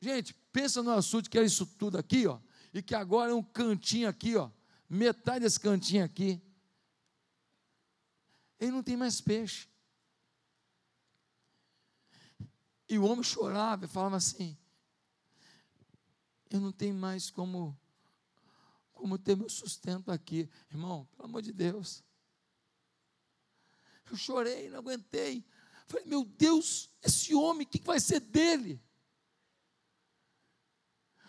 Gente, 0.00 0.34
pensa 0.52 0.82
no 0.82 0.90
açude 0.90 1.30
que 1.30 1.38
é 1.38 1.44
isso 1.44 1.64
tudo 1.78 1.96
aqui, 1.96 2.26
ó, 2.26 2.40
e 2.74 2.82
que 2.82 2.96
agora 2.96 3.30
é 3.30 3.34
um 3.34 3.44
cantinho 3.44 4.08
aqui, 4.08 4.34
ó, 4.34 4.50
metade 4.90 5.44
desse 5.44 5.60
cantinho 5.60 6.04
aqui. 6.04 6.42
Ele 8.58 8.72
não 8.72 8.82
tem 8.82 8.96
mais 8.96 9.20
peixe. 9.20 9.68
E 12.88 12.98
o 12.98 13.04
homem 13.04 13.22
chorava 13.22 13.84
e 13.84 13.88
falava 13.88 14.16
assim: 14.16 14.58
Eu 16.50 16.60
não 16.60 16.72
tenho 16.72 16.96
mais 16.96 17.30
como, 17.30 17.78
como 18.96 19.18
ter 19.18 19.36
meu 19.36 19.48
sustento 19.48 20.10
aqui. 20.10 20.50
Irmão, 20.70 21.06
pelo 21.12 21.28
amor 21.28 21.42
de 21.42 21.52
Deus. 21.52 22.02
Eu 24.10 24.16
chorei, 24.16 24.68
não 24.70 24.78
aguentei. 24.78 25.44
Falei, 25.86 26.06
meu 26.06 26.24
Deus, 26.24 26.90
esse 27.02 27.34
homem, 27.34 27.66
o 27.66 27.70
que 27.70 27.80
vai 27.80 28.00
ser 28.00 28.18
dele? 28.18 28.82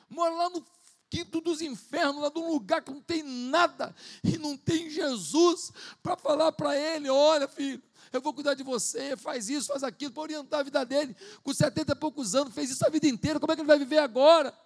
Mora 0.10 0.34
lá 0.34 0.50
no 0.50 0.66
quinto 1.10 1.42
dos 1.42 1.62
infernos, 1.62 2.22
lá 2.22 2.30
de 2.30 2.40
um 2.40 2.50
lugar 2.50 2.82
que 2.82 2.92
não 2.92 3.02
tem 3.02 3.22
nada, 3.22 3.96
e 4.24 4.38
não 4.38 4.58
tem 4.58 4.90
Jesus 4.90 5.72
para 6.02 6.16
falar 6.16 6.52
para 6.54 6.76
ele: 6.78 7.10
olha, 7.10 7.48
filho, 7.48 7.84
eu 8.12 8.22
vou 8.22 8.34
cuidar 8.34 8.54
de 8.54 8.64
você, 8.64 9.18
faz 9.18 9.50
isso, 9.50 9.68
faz 9.68 9.84
aquilo, 9.84 10.14
para 10.14 10.24
orientar 10.24 10.62
a 10.62 10.64
vida 10.64 10.86
dele. 10.86 11.16
Com 11.44 11.54
70 11.54 11.92
e 11.92 11.96
poucos 11.96 12.34
anos, 12.34 12.54
fez 12.54 12.72
isso 12.72 12.86
a 12.86 12.90
vida 12.90 13.08
inteira, 13.08 13.40
como 13.40 13.52
é 13.52 13.56
que 13.56 13.62
ele 13.62 13.68
vai 13.68 13.78
viver 13.78 14.00
agora? 14.00 14.58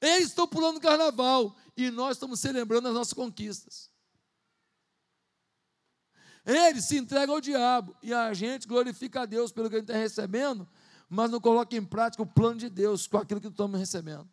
Eles 0.00 0.28
estão 0.28 0.46
pulando 0.46 0.80
carnaval 0.80 1.56
e 1.76 1.90
nós 1.90 2.16
estamos 2.16 2.40
celebrando 2.40 2.88
as 2.88 2.94
nossas 2.94 3.12
conquistas. 3.12 3.90
Eles 6.44 6.84
se 6.84 6.96
entregam 6.96 7.34
ao 7.34 7.40
diabo 7.40 7.96
e 8.02 8.12
a 8.14 8.32
gente 8.32 8.68
glorifica 8.68 9.22
a 9.22 9.26
Deus 9.26 9.50
pelo 9.50 9.68
que 9.68 9.76
a 9.76 9.78
gente 9.78 9.88
está 9.88 9.98
recebendo, 9.98 10.68
mas 11.08 11.30
não 11.30 11.40
coloca 11.40 11.74
em 11.74 11.84
prática 11.84 12.22
o 12.22 12.26
plano 12.26 12.60
de 12.60 12.68
Deus 12.68 13.06
com 13.06 13.18
aquilo 13.18 13.40
que 13.40 13.48
estamos 13.48 13.78
recebendo. 13.78 14.28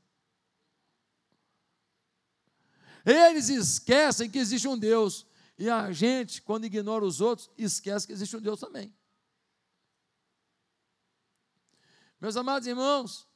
Eles 3.06 3.49
esquecem 3.49 4.30
que 4.30 4.38
existe 4.38 4.67
um 4.67 4.78
Deus. 4.78 5.26
E 5.58 5.69
a 5.69 5.91
gente, 5.91 6.41
quando 6.41 6.65
ignora 6.65 7.04
os 7.04 7.21
outros, 7.21 7.49
esquece 7.58 8.08
que 8.08 8.13
existe 8.13 8.36
um 8.36 8.41
Deus 8.41 8.60
também. 8.60 8.93
Meus 12.19 12.38
amados 12.38 12.67
irmãos, 12.67 13.28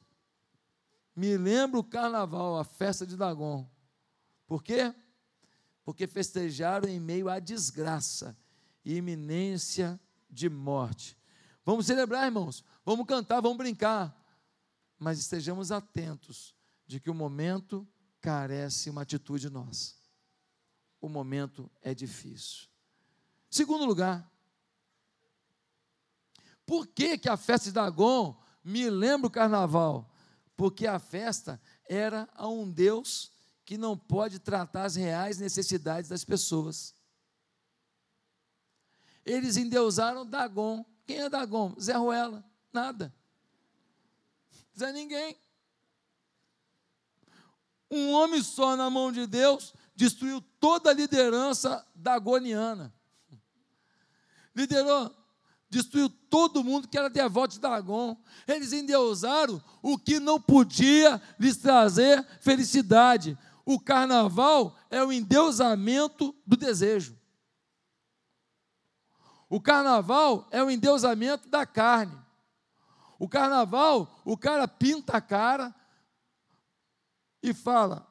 me 1.18 1.36
lembro 1.36 1.80
o 1.80 1.84
carnaval, 1.84 2.56
a 2.60 2.62
festa 2.64 3.04
de 3.04 3.16
Dagon. 3.16 3.68
Por 4.46 4.62
quê? 4.62 4.94
Porque 5.84 6.06
festejaram 6.06 6.88
em 6.88 7.00
meio 7.00 7.28
à 7.28 7.40
desgraça 7.40 8.38
e 8.84 8.94
iminência 8.94 9.98
de 10.30 10.48
morte. 10.48 11.18
Vamos 11.64 11.86
celebrar, 11.86 12.24
irmãos. 12.24 12.62
Vamos 12.84 13.04
cantar, 13.04 13.40
vamos 13.40 13.58
brincar. 13.58 14.16
Mas 14.96 15.18
estejamos 15.18 15.72
atentos 15.72 16.54
de 16.86 17.00
que 17.00 17.10
o 17.10 17.14
momento 17.14 17.84
carece 18.20 18.88
uma 18.88 19.02
atitude 19.02 19.50
nossa. 19.50 19.96
O 21.00 21.08
momento 21.08 21.68
é 21.82 21.92
difícil. 21.96 22.68
Segundo 23.50 23.84
lugar, 23.84 24.30
por 26.64 26.86
que, 26.86 27.18
que 27.18 27.28
a 27.28 27.36
festa 27.36 27.70
de 27.70 27.72
Dagon 27.72 28.40
me 28.62 28.88
lembra 28.88 29.26
o 29.26 29.32
carnaval? 29.32 30.14
Porque 30.58 30.88
a 30.88 30.98
festa 30.98 31.60
era 31.88 32.28
a 32.34 32.48
um 32.48 32.68
Deus 32.68 33.30
que 33.64 33.78
não 33.78 33.96
pode 33.96 34.40
tratar 34.40 34.86
as 34.86 34.96
reais 34.96 35.38
necessidades 35.38 36.10
das 36.10 36.24
pessoas. 36.24 36.96
Eles 39.24 39.56
endeusaram 39.56 40.26
Dagon. 40.26 40.84
Quem 41.06 41.20
é 41.20 41.28
Dagon? 41.28 41.76
Zé 41.80 41.92
Ruela. 41.92 42.44
Nada. 42.72 43.14
Zé 44.76 44.90
ninguém. 44.90 45.38
Um 47.88 48.10
homem 48.10 48.42
só 48.42 48.74
na 48.74 48.90
mão 48.90 49.12
de 49.12 49.28
Deus 49.28 49.72
destruiu 49.94 50.40
toda 50.58 50.90
a 50.90 50.92
liderança 50.92 51.86
dagoniana. 51.94 52.92
Liderou, 54.56 55.14
destruiu 55.70 56.08
todo 56.08 56.64
mundo 56.64 56.88
que 56.88 56.98
era 56.98 57.10
devoto 57.10 57.54
de 57.54 57.60
Dagon. 57.60 58.16
Eles 58.46 58.72
endeusaram 58.72 59.62
o 59.82 59.98
que 59.98 60.18
não 60.18 60.40
podia 60.40 61.20
lhes 61.38 61.56
trazer 61.56 62.24
felicidade. 62.40 63.36
O 63.64 63.78
carnaval 63.78 64.76
é 64.90 65.02
o 65.04 65.12
endeusamento 65.12 66.34
do 66.46 66.56
desejo. 66.56 67.18
O 69.48 69.60
carnaval 69.60 70.46
é 70.50 70.62
o 70.62 70.70
endeusamento 70.70 71.48
da 71.48 71.64
carne. 71.64 72.18
O 73.18 73.28
carnaval, 73.28 74.20
o 74.24 74.36
cara 74.36 74.68
pinta 74.68 75.16
a 75.16 75.20
cara, 75.20 75.74
e 77.42 77.52
fala: 77.54 78.06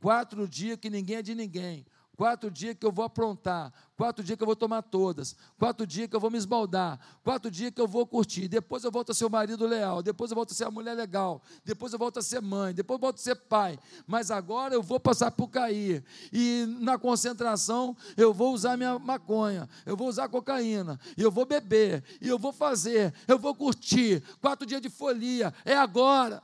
quatro 0.00 0.48
dias 0.48 0.78
que 0.78 0.90
ninguém 0.90 1.16
é 1.16 1.22
de 1.22 1.34
ninguém, 1.34 1.86
quatro 2.20 2.50
dias 2.50 2.76
que 2.78 2.84
eu 2.84 2.92
vou 2.92 3.02
aprontar, 3.02 3.72
quatro 3.96 4.22
dias 4.22 4.36
que 4.36 4.42
eu 4.42 4.46
vou 4.46 4.54
tomar 4.54 4.82
todas, 4.82 5.34
quatro 5.58 5.86
dias 5.86 6.06
que 6.06 6.14
eu 6.14 6.20
vou 6.20 6.30
me 6.30 6.36
esbaldar, 6.36 7.00
quatro 7.24 7.50
dias 7.50 7.70
que 7.70 7.80
eu 7.80 7.88
vou 7.88 8.06
curtir, 8.06 8.46
depois 8.46 8.84
eu 8.84 8.90
volto 8.90 9.12
a 9.12 9.14
ser 9.14 9.24
o 9.24 9.30
marido 9.30 9.66
leal, 9.66 10.02
depois 10.02 10.30
eu 10.30 10.34
volto 10.34 10.50
a 10.50 10.54
ser 10.54 10.64
a 10.64 10.70
mulher 10.70 10.92
legal, 10.92 11.40
depois 11.64 11.94
eu 11.94 11.98
volto 11.98 12.18
a 12.18 12.22
ser 12.22 12.42
mãe, 12.42 12.74
depois 12.74 12.98
eu 12.98 13.00
volto 13.00 13.16
a 13.16 13.22
ser 13.22 13.36
pai, 13.36 13.78
mas 14.06 14.30
agora 14.30 14.74
eu 14.74 14.82
vou 14.82 15.00
passar 15.00 15.30
por 15.30 15.48
cair, 15.48 16.04
e 16.30 16.66
na 16.80 16.98
concentração 16.98 17.96
eu 18.18 18.34
vou 18.34 18.52
usar 18.52 18.76
minha 18.76 18.98
maconha, 18.98 19.66
eu 19.86 19.96
vou 19.96 20.06
usar 20.06 20.28
cocaína, 20.28 21.00
e 21.16 21.22
eu 21.22 21.30
vou 21.30 21.46
beber, 21.46 22.04
e 22.20 22.28
eu 22.28 22.38
vou 22.38 22.52
fazer, 22.52 23.14
eu 23.26 23.38
vou 23.38 23.54
curtir, 23.54 24.22
quatro 24.42 24.66
dias 24.66 24.82
de 24.82 24.90
folia, 24.90 25.54
é 25.64 25.74
agora. 25.74 26.42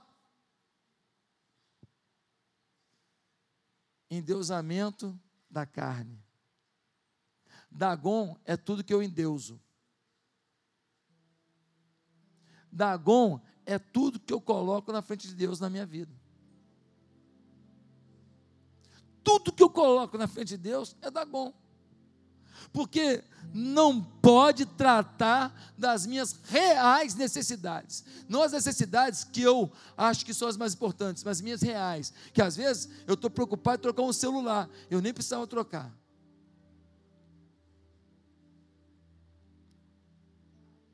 endeusamento 4.08 5.18
da 5.50 5.66
carne. 5.66 6.22
Dagon 7.70 8.38
é 8.44 8.56
tudo 8.56 8.84
que 8.84 8.92
eu 8.92 9.02
endeuso. 9.02 9.60
Dagon 12.70 13.40
é 13.64 13.78
tudo 13.78 14.20
que 14.20 14.32
eu 14.32 14.40
coloco 14.40 14.92
na 14.92 15.02
frente 15.02 15.28
de 15.28 15.34
Deus 15.34 15.60
na 15.60 15.70
minha 15.70 15.86
vida. 15.86 16.14
Tudo 19.22 19.52
que 19.52 19.62
eu 19.62 19.70
coloco 19.70 20.16
na 20.16 20.28
frente 20.28 20.48
de 20.48 20.58
Deus 20.58 20.96
é 21.02 21.10
Dagon 21.10 21.52
porque 22.72 23.22
não 23.54 24.02
pode 24.02 24.66
tratar 24.66 25.72
das 25.78 26.06
minhas 26.06 26.38
reais 26.44 27.14
necessidades. 27.14 28.04
Não 28.28 28.42
as 28.42 28.52
necessidades 28.52 29.24
que 29.24 29.42
eu 29.42 29.70
acho 29.96 30.24
que 30.24 30.34
são 30.34 30.48
as 30.48 30.56
mais 30.56 30.74
importantes, 30.74 31.24
mas 31.24 31.40
minhas 31.40 31.62
reais. 31.62 32.12
Que 32.32 32.42
às 32.42 32.56
vezes 32.56 32.88
eu 33.06 33.14
estou 33.14 33.30
preocupado 33.30 33.78
em 33.78 33.82
trocar 33.82 34.02
um 34.02 34.12
celular, 34.12 34.68
eu 34.90 35.00
nem 35.00 35.12
precisava 35.12 35.46
trocar. 35.46 35.92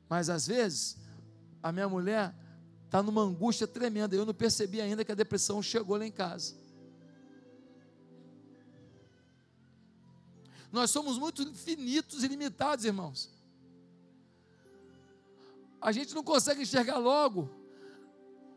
Mas 0.09 0.29
às 0.29 0.45
vezes 0.45 0.97
a 1.61 1.71
minha 1.71 1.89
mulher 1.89 2.35
está 2.85 3.01
numa 3.01 3.23
angústia 3.23 3.65
tremenda, 3.65 4.15
eu 4.15 4.25
não 4.25 4.33
percebi 4.33 4.79
ainda 4.79 5.03
que 5.03 5.11
a 5.11 5.15
depressão 5.15 5.61
chegou 5.61 5.97
lá 5.97 6.05
em 6.05 6.11
casa. 6.11 6.62
Nós 10.73 10.89
somos 10.89 11.19
muito 11.19 11.53
finitos 11.53 12.23
e 12.23 12.27
limitados, 12.27 12.83
irmãos. 12.83 13.29
a 15.79 15.91
gente 15.91 16.15
não 16.15 16.23
consegue 16.23 16.63
enxergar 16.63 16.97
logo 16.97 17.49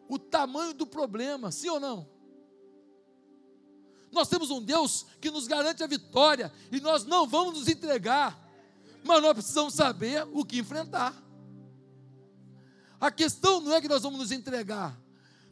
o 0.08 0.18
tamanho 0.18 0.72
do 0.72 0.86
problema, 0.86 1.50
sim 1.50 1.68
ou 1.68 1.80
não? 1.80 2.08
Nós 4.12 4.28
temos 4.28 4.48
um 4.48 4.62
Deus 4.62 5.04
que 5.20 5.30
nos 5.30 5.48
garante 5.48 5.82
a 5.82 5.86
vitória 5.86 6.52
e 6.70 6.80
nós 6.80 7.04
não 7.04 7.26
vamos 7.26 7.58
nos 7.58 7.68
entregar, 7.68 8.40
mas 9.04 9.20
nós 9.20 9.34
precisamos 9.34 9.74
saber 9.74 10.26
o 10.32 10.44
que 10.44 10.60
enfrentar. 10.60 11.12
A 12.98 13.10
questão 13.10 13.60
não 13.60 13.74
é 13.74 13.80
que 13.80 13.88
nós 13.88 14.02
vamos 14.04 14.20
nos 14.20 14.32
entregar, 14.32 14.98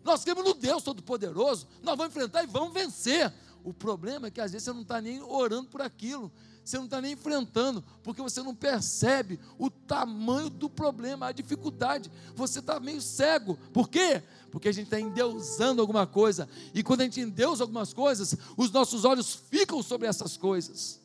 nós 0.03 0.25
temos 0.25 0.45
no 0.45 0.55
Deus 0.55 0.83
Todo-Poderoso, 0.83 1.67
nós 1.83 1.97
vamos 1.97 2.15
enfrentar 2.15 2.45
e 2.45 2.47
vamos 2.47 2.73
vencer. 2.73 3.31
O 3.65 3.73
problema 3.73 4.27
é 4.27 4.31
que 4.31 4.43
às 4.43 4.53
vezes 4.53 4.67
você 4.67 4.73
não 4.75 4.83
está 4.83 5.01
nem 5.01 5.23
orando 5.23 5.71
por 5.71 5.81
aquilo, 5.81 6.31
você 6.63 6.77
não 6.77 6.85
está 6.85 7.01
nem 7.01 7.13
enfrentando, 7.13 7.83
porque 8.03 8.21
você 8.21 8.43
não 8.43 8.55
percebe 8.55 9.41
o 9.59 9.71
tamanho 9.71 10.51
do 10.51 10.69
problema, 10.69 11.27
a 11.27 11.33
dificuldade. 11.33 12.11
Você 12.37 12.59
está 12.59 12.79
meio 12.79 13.01
cego. 13.01 13.57
Por 13.73 13.89
quê? 13.89 14.23
Porque 14.51 14.69
a 14.69 14.73
gente 14.73 14.85
está 14.85 15.01
endeusando 15.01 15.81
alguma 15.81 16.07
coisa. 16.07 16.47
E 16.75 16.83
quando 16.83 17.01
a 17.01 17.05
gente 17.05 17.21
endeusa 17.21 17.65
algumas 17.65 17.95
coisas, 17.95 18.37
os 18.55 18.71
nossos 18.71 19.07
olhos 19.07 19.35
ficam 19.35 19.83
sobre 19.83 20.07
essas 20.07 20.37
coisas. 20.37 21.01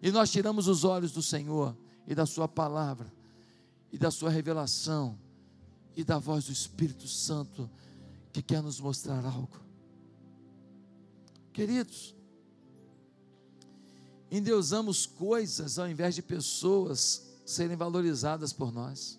E 0.00 0.12
nós 0.12 0.30
tiramos 0.30 0.68
os 0.68 0.84
olhos 0.84 1.10
do 1.10 1.22
Senhor 1.22 1.76
e 2.06 2.14
da 2.14 2.26
Sua 2.26 2.46
palavra, 2.46 3.12
e 3.92 3.98
da 3.98 4.12
Sua 4.12 4.30
revelação, 4.30 5.18
e 5.96 6.04
da 6.04 6.18
voz 6.18 6.44
do 6.44 6.52
Espírito 6.52 7.08
Santo 7.08 7.68
que 8.32 8.40
quer 8.40 8.62
nos 8.62 8.78
mostrar 8.78 9.24
algo. 9.24 9.65
Queridos, 11.56 12.14
endeusamos 14.30 15.06
coisas 15.06 15.78
ao 15.78 15.88
invés 15.88 16.14
de 16.14 16.20
pessoas 16.20 17.26
serem 17.46 17.78
valorizadas 17.78 18.52
por 18.52 18.70
nós. 18.70 19.18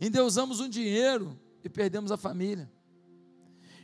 Endeusamos 0.00 0.58
um 0.58 0.68
dinheiro 0.68 1.38
e 1.62 1.68
perdemos 1.68 2.10
a 2.10 2.16
família. 2.16 2.68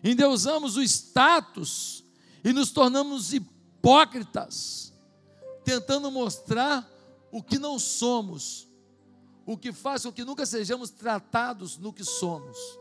Endeusamos 0.03 0.77
o 0.77 0.83
status 0.83 2.03
e 2.43 2.53
nos 2.53 2.73
tornamos 2.73 3.33
hipócritas, 3.33 4.93
tentando 5.65 6.11
mostrar 6.11 6.91
o 7.31 7.41
que 7.41 7.57
não 7.57 7.79
somos, 7.79 8.67
o 9.47 9.57
que 9.57 9.73
faz 9.73 10.03
com 10.03 10.13
que 10.13 10.25
nunca 10.25 10.45
sejamos 10.45 10.91
tratados 10.91 11.79
no 11.79 11.93
que 11.93 12.03
somos. 12.03 12.80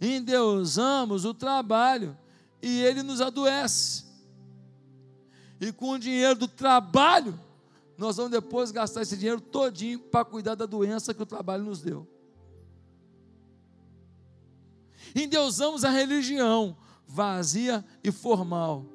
Endeusamos 0.00 1.24
o 1.24 1.34
trabalho 1.34 2.16
e 2.62 2.80
ele 2.82 3.02
nos 3.02 3.20
adoece 3.20 4.08
e 5.60 5.72
com 5.72 5.90
o 5.90 5.98
dinheiro 5.98 6.36
do 6.36 6.48
trabalho, 6.48 7.38
nós 7.96 8.16
vamos 8.16 8.30
depois 8.30 8.70
gastar 8.70 9.02
esse 9.02 9.16
dinheiro 9.16 9.40
todinho 9.40 9.98
para 9.98 10.24
cuidar 10.24 10.54
da 10.54 10.66
doença 10.66 11.12
que 11.12 11.22
o 11.22 11.26
trabalho 11.26 11.64
nos 11.64 11.82
deu. 11.82 12.06
Endeusamos 15.14 15.84
a 15.84 15.90
religião 15.90 16.76
vazia 17.06 17.84
e 18.04 18.12
formal. 18.12 18.86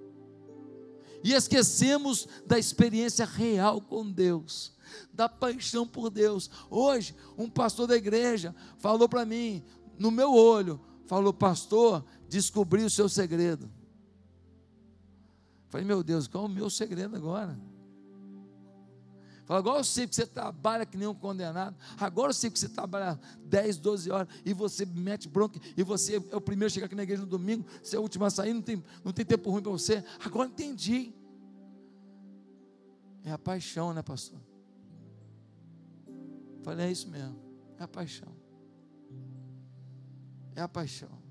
E 1.24 1.34
esquecemos 1.34 2.28
da 2.45 2.60
experiência 2.60 3.26
real 3.26 3.82
com 3.82 4.10
Deus, 4.10 4.74
da 5.12 5.28
paixão 5.28 5.86
por 5.88 6.10
Deus. 6.10 6.49
Hoje, 6.70 7.16
um 7.38 7.49
pastor 7.49 7.88
da 7.88 7.95
igreja 7.95 8.56
falou 8.78 9.10
para 9.10 9.26
mim, 9.26 9.64
no 9.97 10.12
meu 10.12 10.34
olho, 10.34 10.80
falou: 11.06 11.34
Pastor, 11.34 12.04
descobri 12.28 12.84
o 12.84 12.89
seu 12.89 13.08
segredo. 13.08 13.70
Falei, 15.70 15.88
meu 15.88 16.04
Deus, 16.04 16.28
qual 16.28 16.43
é 16.43 16.47
o 16.47 16.49
meu 16.49 16.70
segredo 16.70 17.16
agora? 17.16 17.58
Agora 19.49 19.80
eu 19.80 19.84
sei 19.84 20.08
que 20.08 20.16
você 20.16 20.26
trabalha 20.26 20.86
que 20.86 20.95
nem 20.97 21.08
um 21.08 21.14
condenado. 21.14 21.76
Agora 21.99 22.30
eu 22.30 22.34
sei 22.34 22.49
que 22.49 22.58
você 22.58 22.70
trabalha 22.70 23.20
10, 23.45 23.78
12 23.78 24.12
horas 24.12 24.28
e 24.45 24.54
você 24.54 24.86
mete 24.86 25.28
bronca 25.28 25.60
e 25.76 25.84
você 25.84 26.16
é 26.32 26.36
o 26.36 26.41
primeiro 26.41 26.68
a 26.68 26.74
chegar 26.74 26.86
aqui 26.86 26.95
na 26.95 27.04
igreja 27.04 27.24
no 27.24 27.28
domingo, 27.28 27.66
você 27.82 27.95
é 27.95 27.99
o 27.99 28.01
último 28.01 28.24
a 28.26 28.30
sair, 28.30 28.54
não 28.54 28.62
tem, 28.62 28.84
não 29.04 29.12
tem 29.12 29.26
tempo 29.26 29.49
ruim 29.49 29.62
para 29.62 29.72
você. 29.72 30.04
Agora 30.24 30.47
entendi. 30.47 31.14
É 33.26 33.32
a 33.32 33.38
paixão, 33.38 33.93
né, 33.93 34.01
pastor? 34.01 34.39
Falei, 36.62 36.88
é 36.88 36.91
isso 36.91 37.10
mesmo. 37.10 37.38
É 37.80 37.84
a 37.84 37.88
paixão. 37.88 38.43
É 40.56 40.62
a 40.62 40.68
paixão. 40.68 41.22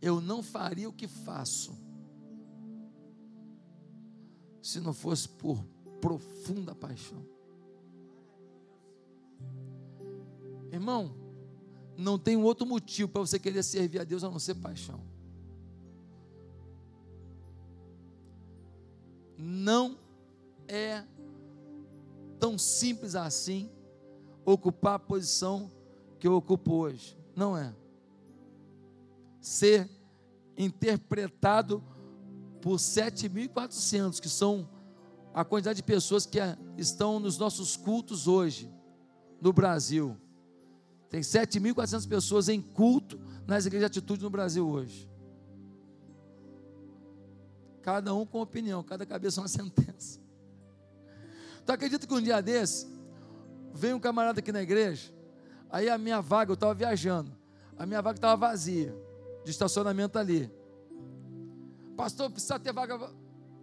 Eu 0.00 0.20
não 0.20 0.42
faria 0.42 0.88
o 0.88 0.92
que 0.92 1.08
faço 1.08 1.74
se 4.60 4.80
não 4.80 4.92
fosse 4.92 5.28
por 5.28 5.64
profunda 6.00 6.74
paixão. 6.74 7.24
Irmão, 10.70 11.14
não 11.96 12.18
tem 12.18 12.36
outro 12.36 12.66
motivo 12.66 13.10
para 13.10 13.20
você 13.20 13.38
querer 13.38 13.62
servir 13.62 14.00
a 14.00 14.04
Deus 14.04 14.24
a 14.24 14.30
não 14.30 14.38
ser 14.38 14.56
paixão. 14.56 15.00
Não 19.36 19.98
é 20.66 21.04
tão 22.40 22.58
simples 22.58 23.14
assim 23.14 23.70
ocupar 24.44 24.94
a 24.94 24.98
posição 24.98 25.70
que 26.24 26.28
eu 26.28 26.36
ocupo 26.36 26.72
hoje. 26.72 27.14
Não 27.36 27.54
é. 27.54 27.70
Ser 29.42 29.90
interpretado 30.56 31.84
por 32.62 32.76
7.400, 32.76 34.20
que 34.20 34.28
são 34.30 34.66
a 35.34 35.44
quantidade 35.44 35.76
de 35.76 35.82
pessoas 35.82 36.24
que 36.24 36.38
estão 36.78 37.20
nos 37.20 37.36
nossos 37.36 37.76
cultos 37.76 38.26
hoje, 38.26 38.72
no 39.38 39.52
Brasil. 39.52 40.16
Tem 41.10 41.20
7.400 41.20 42.08
pessoas 42.08 42.48
em 42.48 42.62
culto 42.62 43.20
nas 43.46 43.66
igrejas 43.66 43.90
de 43.90 43.98
atitude 43.98 44.22
no 44.22 44.30
Brasil 44.30 44.66
hoje. 44.66 45.06
Cada 47.82 48.14
um 48.14 48.24
com 48.24 48.40
opinião, 48.40 48.82
cada 48.82 49.04
cabeça 49.04 49.42
uma 49.42 49.48
sentença. 49.60 50.18
Tu 51.66 51.70
acredita 51.70 52.06
que 52.06 52.14
um 52.14 52.22
dia 52.22 52.40
desse, 52.40 52.86
veio 53.74 53.96
um 53.96 54.00
camarada 54.00 54.40
aqui 54.40 54.50
na 54.50 54.62
igreja, 54.62 55.13
aí 55.74 55.88
a 55.88 55.98
minha 55.98 56.20
vaga, 56.20 56.52
eu 56.52 56.54
estava 56.54 56.72
viajando, 56.72 57.32
a 57.76 57.84
minha 57.84 58.00
vaga 58.00 58.16
estava 58.16 58.36
vazia, 58.36 58.94
de 59.44 59.50
estacionamento 59.50 60.16
ali. 60.16 60.48
Pastor, 61.96 62.30
precisa 62.30 62.60
ter 62.60 62.72
vaga, 62.72 63.10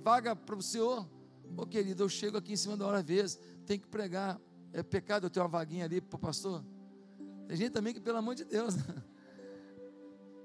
vaga 0.04 0.36
para 0.36 0.56
o 0.56 0.62
senhor? 0.62 1.08
Ô 1.56 1.66
querido, 1.66 2.04
eu 2.04 2.10
chego 2.10 2.38
aqui 2.38 2.52
em 2.52 2.58
cima 2.58 2.76
da 2.76 2.86
hora 2.86 3.02
vezes, 3.02 3.40
tem 3.66 3.80
que 3.80 3.88
pregar. 3.88 4.38
É 4.74 4.84
pecado 4.84 5.26
eu 5.26 5.30
ter 5.30 5.40
uma 5.40 5.48
vaguinha 5.48 5.86
ali 5.86 6.02
para 6.02 6.18
o 6.18 6.20
pastor? 6.20 6.62
Tem 7.48 7.56
gente 7.56 7.72
também 7.72 7.94
que, 7.94 8.02
pelo 8.02 8.18
amor 8.18 8.36
de 8.36 8.44
Deus. 8.44 8.76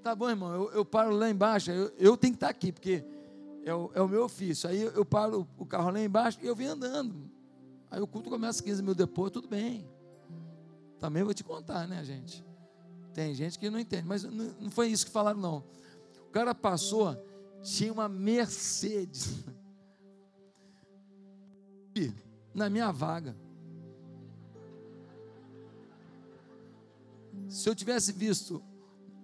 Tá 0.03 0.15
bom, 0.15 0.29
irmão, 0.29 0.53
eu, 0.53 0.71
eu 0.71 0.85
paro 0.85 1.11
lá 1.11 1.29
embaixo, 1.29 1.69
eu, 1.69 1.91
eu, 1.97 2.15
tenho 2.15 2.31
que 2.31 2.37
estar 2.37 2.47
aqui, 2.47 2.71
porque 2.71 3.03
é 3.65 3.73
o, 3.73 3.91
é 3.93 4.01
o 4.01 4.07
meu 4.07 4.23
ofício. 4.23 4.69
Aí 4.69 4.81
eu, 4.81 4.91
eu 4.91 5.03
paro 5.03 5.45
o 5.57 5.65
carro 5.65 5.89
lá 5.89 5.99
embaixo 5.99 6.39
e 6.41 6.47
eu 6.47 6.55
venho 6.55 6.71
andando. 6.71 7.29
Aí 7.91 7.99
o 7.99 8.07
culto 8.07 8.29
começa 8.29 8.63
15 8.63 8.81
mil 8.81 8.95
depois, 8.95 9.33
tudo 9.33 9.49
bem. 9.49 9.85
Também 10.99 11.23
vou 11.23 11.33
te 11.33 11.43
contar, 11.43 11.87
né, 11.87 12.03
gente? 12.03 12.43
Tem 13.13 13.33
gente 13.33 13.57
que 13.57 13.69
não 13.69 13.79
entende, 13.79 14.07
mas 14.07 14.23
não, 14.23 14.71
foi 14.71 14.87
isso 14.87 15.05
que 15.05 15.11
falaram, 15.11 15.39
não. 15.39 15.63
O 16.27 16.31
cara 16.31 16.53
passou 16.53 17.17
tinha 17.63 17.91
uma 17.91 18.07
Mercedes 18.07 19.43
na 22.53 22.69
minha 22.69 22.91
vaga. 22.91 23.35
Se 27.49 27.69
eu 27.69 27.75
tivesse 27.75 28.11
visto 28.11 28.61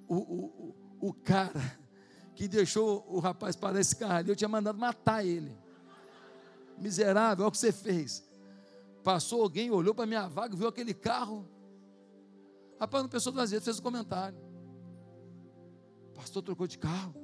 o, 0.08 0.16
o, 0.16 0.76
o 1.10 1.14
cara 1.14 1.78
que 2.36 2.48
deixou 2.48 3.06
o 3.08 3.20
rapaz 3.20 3.56
parar 3.56 3.80
esse 3.80 3.96
carro 3.96 4.14
ali, 4.14 4.30
eu 4.30 4.36
tinha 4.36 4.48
mandado 4.48 4.78
matar 4.78 5.26
ele. 5.26 5.56
Miserável, 6.78 7.44
olha 7.44 7.50
o 7.50 7.52
que 7.52 7.58
você 7.58 7.72
fez. 7.72 8.24
Passou 9.04 9.42
alguém, 9.44 9.70
olhou 9.70 9.94
para 9.94 10.06
minha 10.06 10.28
vaga, 10.28 10.56
viu 10.56 10.68
aquele 10.68 10.94
carro. 10.94 11.48
Rapaz, 12.80 13.04
não 13.04 13.10
pensou 13.10 13.32
duas 13.32 13.52
vezes, 13.52 13.64
fez 13.64 13.80
um 13.80 13.84
comentário. 13.84 14.38
Pastor 16.16 16.44
trocou 16.44 16.68
de 16.68 16.78
carro. 16.78 17.16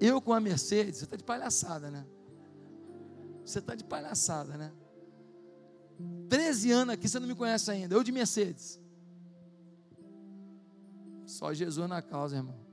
Eu 0.00 0.20
com 0.20 0.32
a 0.32 0.40
Mercedes, 0.40 0.98
você 0.98 1.04
está 1.04 1.16
de 1.16 1.24
palhaçada, 1.24 1.90
né? 1.90 2.06
Você 3.44 3.58
está 3.58 3.74
de 3.74 3.84
palhaçada, 3.84 4.56
né? 4.56 4.72
13 6.28 6.72
anos 6.72 6.94
aqui, 6.94 7.08
você 7.08 7.18
não 7.20 7.28
me 7.28 7.34
conhece 7.34 7.70
ainda. 7.70 7.94
Eu 7.94 8.02
de 8.02 8.10
Mercedes. 8.10 8.80
Só 11.26 11.52
Jesus 11.54 11.88
na 11.88 12.02
causa, 12.02 12.36
irmão. 12.36 12.64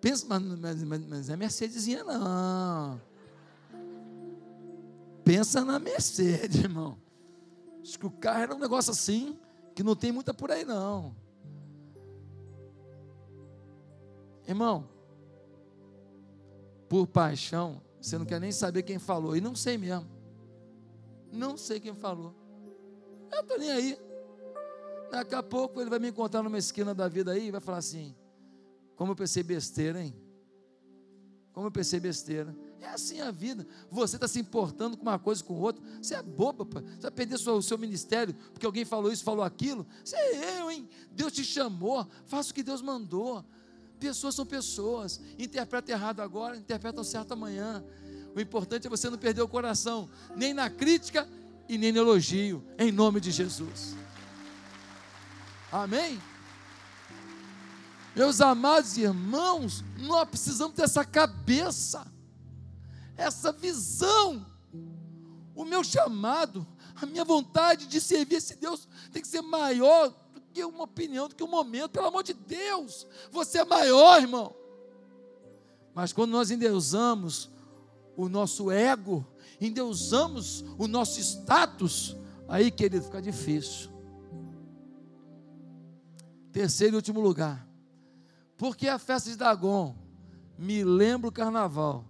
Pensa, 0.00 0.26
mas, 0.28 0.84
mas, 0.84 1.06
mas 1.06 1.28
é 1.30 1.36
Mercedesinha, 1.36 2.04
não. 2.04 3.00
Pensa 5.24 5.64
na 5.64 5.78
Mercedes, 5.78 6.56
irmão. 6.56 6.96
Acho 7.88 7.98
que 7.98 8.06
o 8.06 8.10
carro 8.10 8.42
era 8.42 8.54
um 8.54 8.58
negócio 8.58 8.90
assim, 8.90 9.38
que 9.74 9.82
não 9.82 9.96
tem 9.96 10.12
muita 10.12 10.34
por 10.34 10.52
aí, 10.52 10.62
não. 10.62 11.16
Irmão, 14.46 14.86
por 16.86 17.06
paixão, 17.06 17.80
você 17.98 18.18
não 18.18 18.26
quer 18.26 18.38
nem 18.42 18.52
saber 18.52 18.82
quem 18.82 18.98
falou. 18.98 19.34
E 19.34 19.40
não 19.40 19.56
sei 19.56 19.78
mesmo. 19.78 20.06
Não 21.32 21.56
sei 21.56 21.80
quem 21.80 21.94
falou. 21.94 22.34
Eu 23.32 23.40
estou 23.40 23.58
nem 23.58 23.70
aí. 23.70 23.98
Daqui 25.10 25.34
a 25.34 25.42
pouco 25.42 25.80
ele 25.80 25.88
vai 25.88 25.98
me 25.98 26.08
encontrar 26.08 26.42
numa 26.42 26.58
esquina 26.58 26.94
da 26.94 27.08
vida 27.08 27.32
aí 27.32 27.46
e 27.48 27.50
vai 27.50 27.60
falar 27.60 27.78
assim: 27.78 28.14
Como 28.96 29.12
eu 29.12 29.16
pensei 29.16 29.42
besteira, 29.42 30.02
hein? 30.02 30.14
Como 31.54 31.66
eu 31.66 31.70
pensei 31.70 31.98
besteira. 31.98 32.54
É 32.80 32.88
assim 32.88 33.20
a 33.20 33.30
vida. 33.30 33.66
Você 33.90 34.16
está 34.16 34.28
se 34.28 34.38
importando 34.38 34.96
com 34.96 35.02
uma 35.02 35.18
coisa 35.18 35.42
com 35.42 35.54
outra. 35.54 35.82
Você 36.00 36.14
é 36.14 36.22
boba, 36.22 36.64
pai. 36.64 36.82
Você 36.82 37.02
vai 37.02 37.10
perder 37.10 37.34
o 37.34 37.62
seu 37.62 37.76
ministério 37.76 38.34
porque 38.52 38.64
alguém 38.64 38.84
falou 38.84 39.12
isso, 39.12 39.24
falou 39.24 39.44
aquilo. 39.44 39.86
Você 40.04 40.16
é 40.16 40.60
eu, 40.60 40.70
hein? 40.70 40.88
Deus 41.10 41.32
te 41.32 41.44
chamou. 41.44 42.06
Faça 42.26 42.50
o 42.50 42.54
que 42.54 42.62
Deus 42.62 42.80
mandou. 42.80 43.44
Pessoas 43.98 44.34
são 44.34 44.46
pessoas. 44.46 45.20
Interpreta 45.38 45.90
errado 45.90 46.20
agora, 46.20 46.56
interpretam 46.56 47.02
certo 47.02 47.32
amanhã. 47.32 47.84
O 48.34 48.40
importante 48.40 48.86
é 48.86 48.90
você 48.90 49.10
não 49.10 49.18
perder 49.18 49.42
o 49.42 49.48
coração, 49.48 50.08
nem 50.36 50.54
na 50.54 50.70
crítica 50.70 51.28
e 51.68 51.76
nem 51.76 51.90
no 51.90 51.98
elogio, 51.98 52.64
em 52.78 52.92
nome 52.92 53.20
de 53.20 53.32
Jesus. 53.32 53.96
Amém? 55.72 56.20
Meus 58.14 58.40
amados 58.40 58.96
irmãos, 58.96 59.84
nós 59.98 60.28
precisamos 60.28 60.74
ter 60.74 60.82
essa 60.82 61.04
cabeça, 61.04 62.06
essa 63.18 63.52
visão. 63.52 64.46
O 65.54 65.64
meu 65.64 65.82
chamado, 65.82 66.64
a 66.94 67.04
minha 67.04 67.24
vontade 67.24 67.86
de 67.86 68.00
servir 68.00 68.36
esse 68.36 68.54
Deus 68.56 68.88
tem 69.12 69.20
que 69.20 69.28
ser 69.28 69.42
maior 69.42 70.08
do 70.32 70.40
que 70.40 70.64
uma 70.64 70.84
opinião, 70.84 71.28
do 71.28 71.34
que 71.34 71.42
um 71.42 71.50
momento, 71.50 71.90
pelo 71.90 72.06
amor 72.06 72.22
de 72.22 72.32
Deus. 72.32 73.06
Você 73.32 73.58
é 73.58 73.64
maior, 73.64 74.22
irmão. 74.22 74.54
Mas 75.92 76.12
quando 76.12 76.30
nós 76.30 76.52
endeusamos 76.52 77.50
o 78.16 78.28
nosso 78.28 78.70
ego, 78.70 79.26
endeusamos 79.60 80.64
o 80.78 80.86
nosso 80.86 81.20
status, 81.20 82.16
aí, 82.48 82.70
querido, 82.70 83.04
fica 83.04 83.20
difícil. 83.20 83.90
Terceiro 86.52 86.94
e 86.94 86.96
último 86.96 87.20
lugar. 87.20 87.68
Porque 88.56 88.88
a 88.88 88.98
festa 88.98 89.28
de 89.28 89.36
Dagon 89.36 89.96
me 90.56 90.84
lembra 90.84 91.28
o 91.28 91.32
carnaval. 91.32 92.07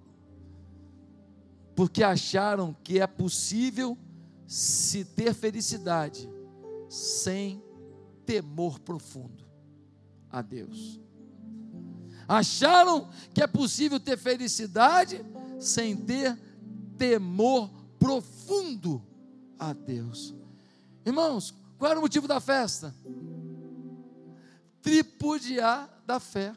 Porque 1.79 2.03
acharam 2.03 2.76
que 2.83 2.99
é 2.99 3.07
possível 3.07 3.97
se 4.49 5.05
ter 5.05 5.33
felicidade 5.33 6.29
sem 6.89 7.62
temor 8.26 8.81
profundo 8.81 9.47
a 10.29 10.43
Deus. 10.43 11.01
Acharam 12.26 13.09
que 13.33 13.41
é 13.41 13.47
possível 13.47 14.01
ter 14.01 14.18
felicidade 14.18 15.24
sem 15.61 15.97
ter 15.97 16.37
temor 16.97 17.70
profundo 17.97 19.01
a 19.57 19.72
Deus. 19.72 20.35
Irmãos, 21.07 21.55
qual 21.79 21.93
era 21.93 22.01
o 22.01 22.03
motivo 22.03 22.26
da 22.26 22.41
festa? 22.41 22.93
Tripudiar 24.83 26.03
da 26.05 26.18
fé. 26.18 26.57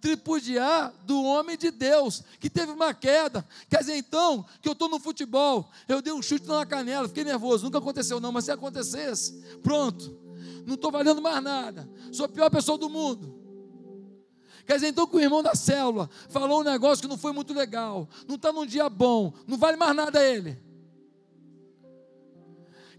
Tripudiar 0.00 0.92
do 1.04 1.22
homem 1.24 1.56
de 1.56 1.70
Deus, 1.70 2.22
que 2.38 2.48
teve 2.48 2.72
uma 2.72 2.94
queda. 2.94 3.44
Quer 3.68 3.78
dizer, 3.80 3.96
então, 3.96 4.44
que 4.62 4.68
eu 4.68 4.72
estou 4.72 4.88
no 4.88 5.00
futebol, 5.00 5.70
eu 5.88 6.00
dei 6.00 6.12
um 6.12 6.22
chute 6.22 6.46
na 6.46 6.64
canela, 6.64 7.08
fiquei 7.08 7.24
nervoso, 7.24 7.64
nunca 7.64 7.78
aconteceu 7.78 8.20
não, 8.20 8.30
mas 8.30 8.44
se 8.44 8.52
acontecesse, 8.52 9.42
pronto, 9.62 10.16
não 10.64 10.74
estou 10.74 10.90
valendo 10.90 11.20
mais 11.20 11.42
nada, 11.42 11.88
sou 12.12 12.26
a 12.26 12.28
pior 12.28 12.50
pessoa 12.50 12.78
do 12.78 12.88
mundo. 12.88 13.38
Quer 14.68 14.74
dizer, 14.74 14.88
então 14.88 15.06
que 15.06 15.16
o 15.16 15.20
irmão 15.20 15.42
da 15.42 15.54
célula 15.54 16.10
falou 16.28 16.60
um 16.60 16.64
negócio 16.64 17.00
que 17.00 17.08
não 17.08 17.16
foi 17.16 17.32
muito 17.32 17.54
legal, 17.54 18.06
não 18.26 18.36
está 18.36 18.52
num 18.52 18.66
dia 18.66 18.88
bom, 18.90 19.32
não 19.46 19.56
vale 19.56 19.78
mais 19.78 19.96
nada 19.96 20.18
a 20.18 20.24
ele. 20.24 20.62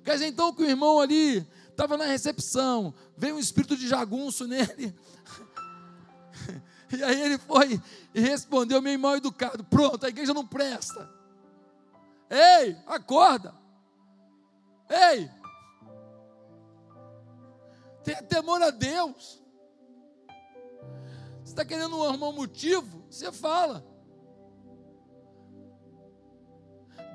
Quer 0.03 0.13
dizer, 0.13 0.25
então 0.25 0.51
que 0.51 0.63
o 0.63 0.67
irmão 0.67 0.99
ali 0.99 1.47
estava 1.69 1.95
na 1.95 2.05
recepção, 2.05 2.93
veio 3.15 3.35
um 3.35 3.39
espírito 3.39 3.77
de 3.77 3.87
jagunço 3.87 4.47
nele. 4.47 4.95
E 6.91 7.03
aí 7.03 7.21
ele 7.21 7.37
foi 7.37 7.81
e 8.13 8.19
respondeu 8.19 8.81
meio 8.81 8.99
mal 8.99 9.17
educado: 9.17 9.63
Pronto, 9.63 10.05
a 10.05 10.09
igreja 10.09 10.33
não 10.33 10.45
presta. 10.45 11.09
Ei, 12.29 12.77
acorda. 12.87 13.53
Ei, 14.89 15.29
tenha 18.03 18.23
temor 18.23 18.61
a 18.61 18.71
Deus. 18.71 19.39
Você 21.43 21.53
está 21.53 21.65
querendo 21.65 22.03
arrumar 22.03 22.29
um 22.29 22.33
motivo? 22.33 23.03
Você 23.09 23.31
fala. 23.31 23.85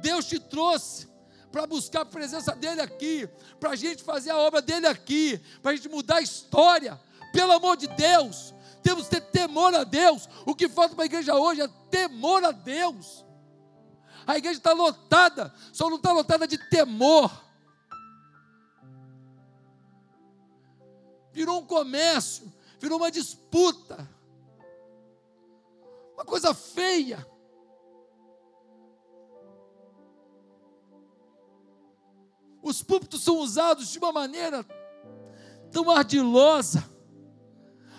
Deus 0.00 0.26
te 0.26 0.38
trouxe 0.38 1.08
para 1.50 1.66
buscar 1.66 2.02
a 2.02 2.04
presença 2.04 2.54
dEle 2.54 2.80
aqui, 2.80 3.28
para 3.58 3.70
a 3.70 3.76
gente 3.76 4.02
fazer 4.02 4.30
a 4.30 4.38
obra 4.38 4.60
dEle 4.60 4.86
aqui, 4.86 5.40
para 5.62 5.72
a 5.72 5.76
gente 5.76 5.88
mudar 5.88 6.16
a 6.16 6.20
história. 6.20 7.00
Pelo 7.32 7.52
amor 7.52 7.76
de 7.76 7.86
Deus, 7.88 8.53
temos 8.84 9.08
que 9.08 9.20
ter 9.20 9.22
temor 9.32 9.74
a 9.74 9.82
Deus. 9.82 10.28
O 10.46 10.54
que 10.54 10.68
falta 10.68 10.94
para 10.94 11.04
a 11.04 11.06
igreja 11.06 11.34
hoje 11.34 11.62
é 11.62 11.68
temor 11.90 12.44
a 12.44 12.52
Deus. 12.52 13.24
A 14.24 14.38
igreja 14.38 14.58
está 14.58 14.72
lotada, 14.72 15.52
só 15.72 15.90
não 15.90 15.96
está 15.96 16.12
lotada 16.12 16.46
de 16.46 16.56
temor. 16.68 17.42
Virou 21.32 21.60
um 21.60 21.66
comércio, 21.66 22.52
virou 22.78 22.98
uma 22.98 23.10
disputa 23.10 24.08
uma 26.14 26.24
coisa 26.24 26.54
feia. 26.54 27.26
Os 32.62 32.82
púlpitos 32.82 33.22
são 33.22 33.38
usados 33.38 33.88
de 33.88 33.98
uma 33.98 34.12
maneira 34.12 34.64
tão 35.70 35.90
ardilosa. 35.90 36.82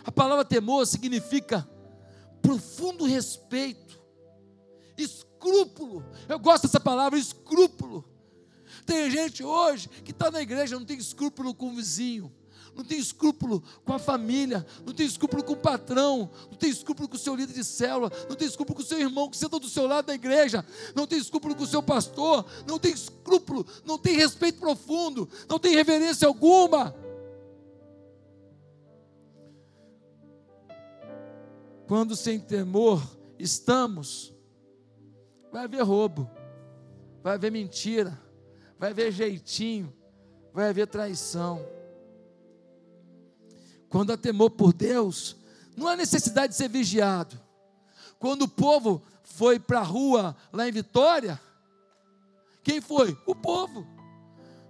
A 0.05 0.11
palavra 0.11 0.45
temor 0.45 0.85
significa 0.85 1.67
profundo 2.41 3.05
respeito, 3.05 3.99
escrúpulo. 4.97 6.05
Eu 6.29 6.39
gosto 6.39 6.63
dessa 6.63 6.79
palavra, 6.79 7.17
escrúpulo. 7.17 8.05
Tem 8.85 9.09
gente 9.09 9.43
hoje 9.43 9.89
que 9.89 10.11
está 10.11 10.29
na 10.29 10.41
igreja, 10.41 10.77
não 10.77 10.85
tem 10.85 10.97
escrúpulo 10.97 11.53
com 11.53 11.69
o 11.69 11.75
vizinho 11.75 12.31
não 12.75 12.83
tem 12.83 12.99
escrúpulo 12.99 13.63
com 13.85 13.93
a 13.93 13.99
família, 13.99 14.65
não 14.85 14.93
tem 14.93 15.05
escrúpulo 15.05 15.43
com 15.43 15.53
o 15.53 15.57
patrão, 15.57 16.29
não 16.51 16.57
tem 16.57 16.69
escrúpulo 16.69 17.07
com 17.07 17.15
o 17.15 17.19
seu 17.19 17.33
líder 17.33 17.53
de 17.53 17.63
célula, 17.63 18.11
não 18.27 18.35
tem 18.35 18.47
escrúpulo 18.47 18.75
com 18.75 18.83
o 18.83 18.85
seu 18.85 18.99
irmão 18.99 19.29
que 19.29 19.37
senta 19.37 19.57
do 19.57 19.69
seu 19.69 19.87
lado 19.87 20.07
da 20.07 20.13
igreja, 20.13 20.65
não 20.93 21.07
tem 21.07 21.17
escrúpulo 21.17 21.55
com 21.55 21.63
o 21.63 21.67
seu 21.67 21.81
pastor, 21.81 22.45
não 22.67 22.77
tem 22.77 22.91
escrúpulo, 22.91 23.65
não 23.85 23.97
tem 23.97 24.17
respeito 24.17 24.59
profundo, 24.59 25.29
não 25.47 25.57
tem 25.57 25.73
reverência 25.73 26.27
alguma. 26.27 26.93
Quando 31.87 32.15
sem 32.15 32.39
temor 32.39 33.01
estamos, 33.37 34.33
vai 35.51 35.65
haver 35.65 35.83
roubo, 35.83 36.29
vai 37.21 37.35
haver 37.35 37.51
mentira, 37.51 38.19
vai 38.77 38.91
haver 38.91 39.11
jeitinho, 39.11 39.93
vai 40.53 40.69
haver 40.69 40.87
traição. 40.87 41.65
Quando 43.87 44.11
há 44.11 44.17
temor 44.17 44.49
por 44.51 44.73
Deus, 44.73 45.37
não 45.77 45.87
há 45.87 45.95
necessidade 45.95 46.53
de 46.53 46.57
ser 46.57 46.69
vigiado. 46.69 47.39
Quando 48.17 48.43
o 48.43 48.47
povo 48.47 49.01
foi 49.23 49.59
para 49.59 49.79
a 49.79 49.83
rua 49.83 50.35
lá 50.51 50.67
em 50.67 50.71
Vitória, 50.71 51.39
quem 52.63 52.81
foi? 52.81 53.15
O 53.27 53.35
povo. 53.35 53.94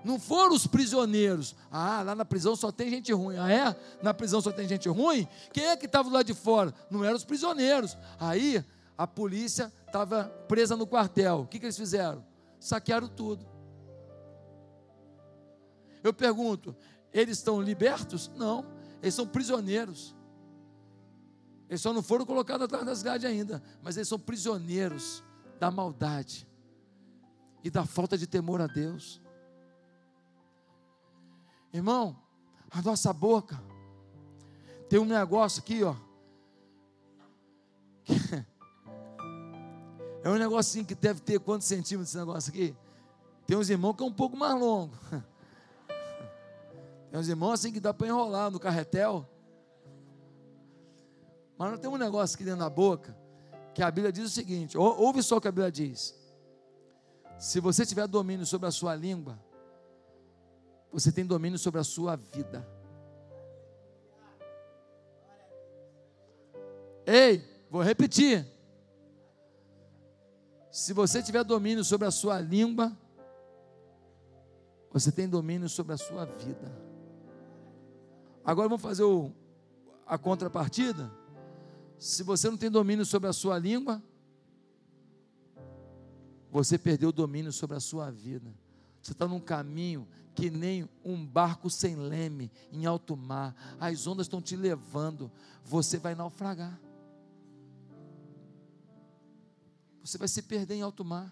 Não 0.05 0.19
foram 0.19 0.53
os 0.53 0.67
prisioneiros. 0.67 1.55
Ah, 1.71 2.03
lá 2.03 2.13
na 2.13 2.23
prisão 2.23 2.55
só 2.55 2.71
tem 2.71 2.91
gente 2.91 3.11
ruim. 3.11 3.37
Ah, 3.37 3.51
é? 3.51 3.75
Na 4.03 4.13
prisão 4.13 4.39
só 4.39 4.51
tem 4.51 4.67
gente 4.67 4.87
ruim? 4.87 5.27
Quem 5.51 5.65
é 5.65 5.75
que 5.75 5.87
estava 5.87 6.11
lá 6.11 6.21
de 6.21 6.35
fora? 6.35 6.71
Não 6.91 7.03
eram 7.03 7.15
os 7.15 7.25
prisioneiros. 7.25 7.97
Aí 8.19 8.63
a 8.95 9.07
polícia 9.07 9.73
estava 9.87 10.25
presa 10.47 10.77
no 10.77 10.85
quartel. 10.85 11.39
O 11.39 11.47
que, 11.47 11.57
que 11.57 11.65
eles 11.65 11.75
fizeram? 11.75 12.23
Saquearam 12.59 13.07
tudo. 13.07 13.43
Eu 16.03 16.13
pergunto: 16.13 16.75
eles 17.11 17.39
estão 17.39 17.59
libertos? 17.59 18.29
Não. 18.35 18.63
Eles 19.01 19.15
são 19.15 19.25
prisioneiros. 19.25 20.15
Eles 21.67 21.81
só 21.81 21.91
não 21.91 22.03
foram 22.03 22.27
colocados 22.27 22.65
atrás 22.65 22.85
das 22.85 23.01
grades 23.01 23.25
ainda, 23.27 23.59
mas 23.81 23.97
eles 23.97 24.07
são 24.07 24.19
prisioneiros 24.19 25.23
da 25.59 25.71
maldade 25.71 26.47
e 27.63 27.71
da 27.71 27.87
falta 27.87 28.15
de 28.15 28.27
temor 28.27 28.61
a 28.61 28.67
Deus. 28.67 29.19
Irmão, 31.75 32.15
a 32.71 32.81
nossa 32.81 33.11
boca 33.11 33.61
tem 34.87 34.97
um 34.97 35.05
negócio 35.05 35.61
aqui, 35.61 35.83
ó. 35.83 35.95
É 40.23 40.29
um 40.29 40.39
negocinho 40.39 40.83
que 40.83 40.95
deve 40.95 41.19
ter 41.19 41.39
quantos 41.39 41.67
centímetros 41.67 42.09
esse 42.09 42.17
negócio 42.17 42.49
aqui? 42.49 42.75
Tem 43.45 43.55
uns 43.55 43.69
irmãos 43.69 43.93
que 43.93 44.01
é 44.01 44.05
um 44.07 44.11
pouco 44.11 44.35
mais 44.35 44.59
longo. 44.59 44.91
Meus 47.11 47.27
irmãos, 47.27 47.51
assim 47.51 47.71
que 47.71 47.79
dá 47.79 47.93
para 47.93 48.07
enrolar 48.07 48.49
no 48.49 48.59
carretel. 48.59 49.29
Mas 51.55 51.69
não 51.69 51.77
tem 51.77 51.91
um 51.91 51.97
negócio 51.97 52.33
aqui 52.33 52.43
dentro 52.43 52.61
da 52.61 52.69
boca 52.71 53.15
que 53.75 53.83
a 53.83 53.91
Bíblia 53.91 54.11
diz 54.11 54.25
o 54.25 54.29
seguinte: 54.29 54.75
ouve 54.75 55.21
só 55.21 55.37
o 55.37 55.41
que 55.41 55.47
a 55.47 55.51
Bíblia 55.51 55.71
diz. 55.71 56.15
Se 57.37 57.59
você 57.59 57.85
tiver 57.85 58.07
domínio 58.07 58.47
sobre 58.47 58.67
a 58.67 58.71
sua 58.71 58.95
língua, 58.95 59.37
você 60.95 61.11
tem 61.11 61.25
domínio 61.25 61.59
sobre 61.59 61.81
a 61.81 61.83
sua 61.83 62.15
vida. 62.15 62.65
Ei, 67.05 67.43
vou 67.69 67.81
repetir. 67.81 68.47
Se 70.71 70.93
você 70.93 71.21
tiver 71.21 71.43
domínio 71.43 71.83
sobre 71.83 72.07
a 72.07 72.11
sua 72.11 72.39
língua, 72.39 72.97
você 74.89 75.11
tem 75.11 75.27
domínio 75.27 75.67
sobre 75.67 75.91
a 75.91 75.97
sua 75.97 76.23
vida. 76.23 76.71
Agora 78.45 78.69
vamos 78.69 78.81
fazer 78.81 79.03
o, 79.03 79.33
a 80.07 80.17
contrapartida. 80.17 81.11
Se 81.99 82.23
você 82.23 82.49
não 82.49 82.55
tem 82.55 82.71
domínio 82.71 83.05
sobre 83.05 83.27
a 83.27 83.33
sua 83.33 83.59
língua, 83.59 84.01
você 86.49 86.77
perdeu 86.77 87.09
o 87.09 87.11
domínio 87.11 87.51
sobre 87.51 87.75
a 87.75 87.81
sua 87.81 88.09
vida. 88.09 88.49
Você 89.05 89.11
está 89.11 89.27
num 89.27 89.39
caminho 89.39 90.07
que 90.33 90.49
nem 90.49 90.89
um 91.03 91.23
barco 91.23 91.69
sem 91.69 91.95
leme 91.95 92.51
em 92.71 92.87
alto 92.87 93.15
mar. 93.15 93.55
As 93.79 94.07
ondas 94.07 94.25
estão 94.25 94.41
te 94.41 94.55
levando. 94.55 95.31
Você 95.63 95.99
vai 95.99 96.15
naufragar. 96.15 96.81
Você 100.03 100.17
vai 100.17 100.27
se 100.27 100.41
perder 100.41 100.73
em 100.73 100.81
alto 100.81 101.05
mar. 101.05 101.31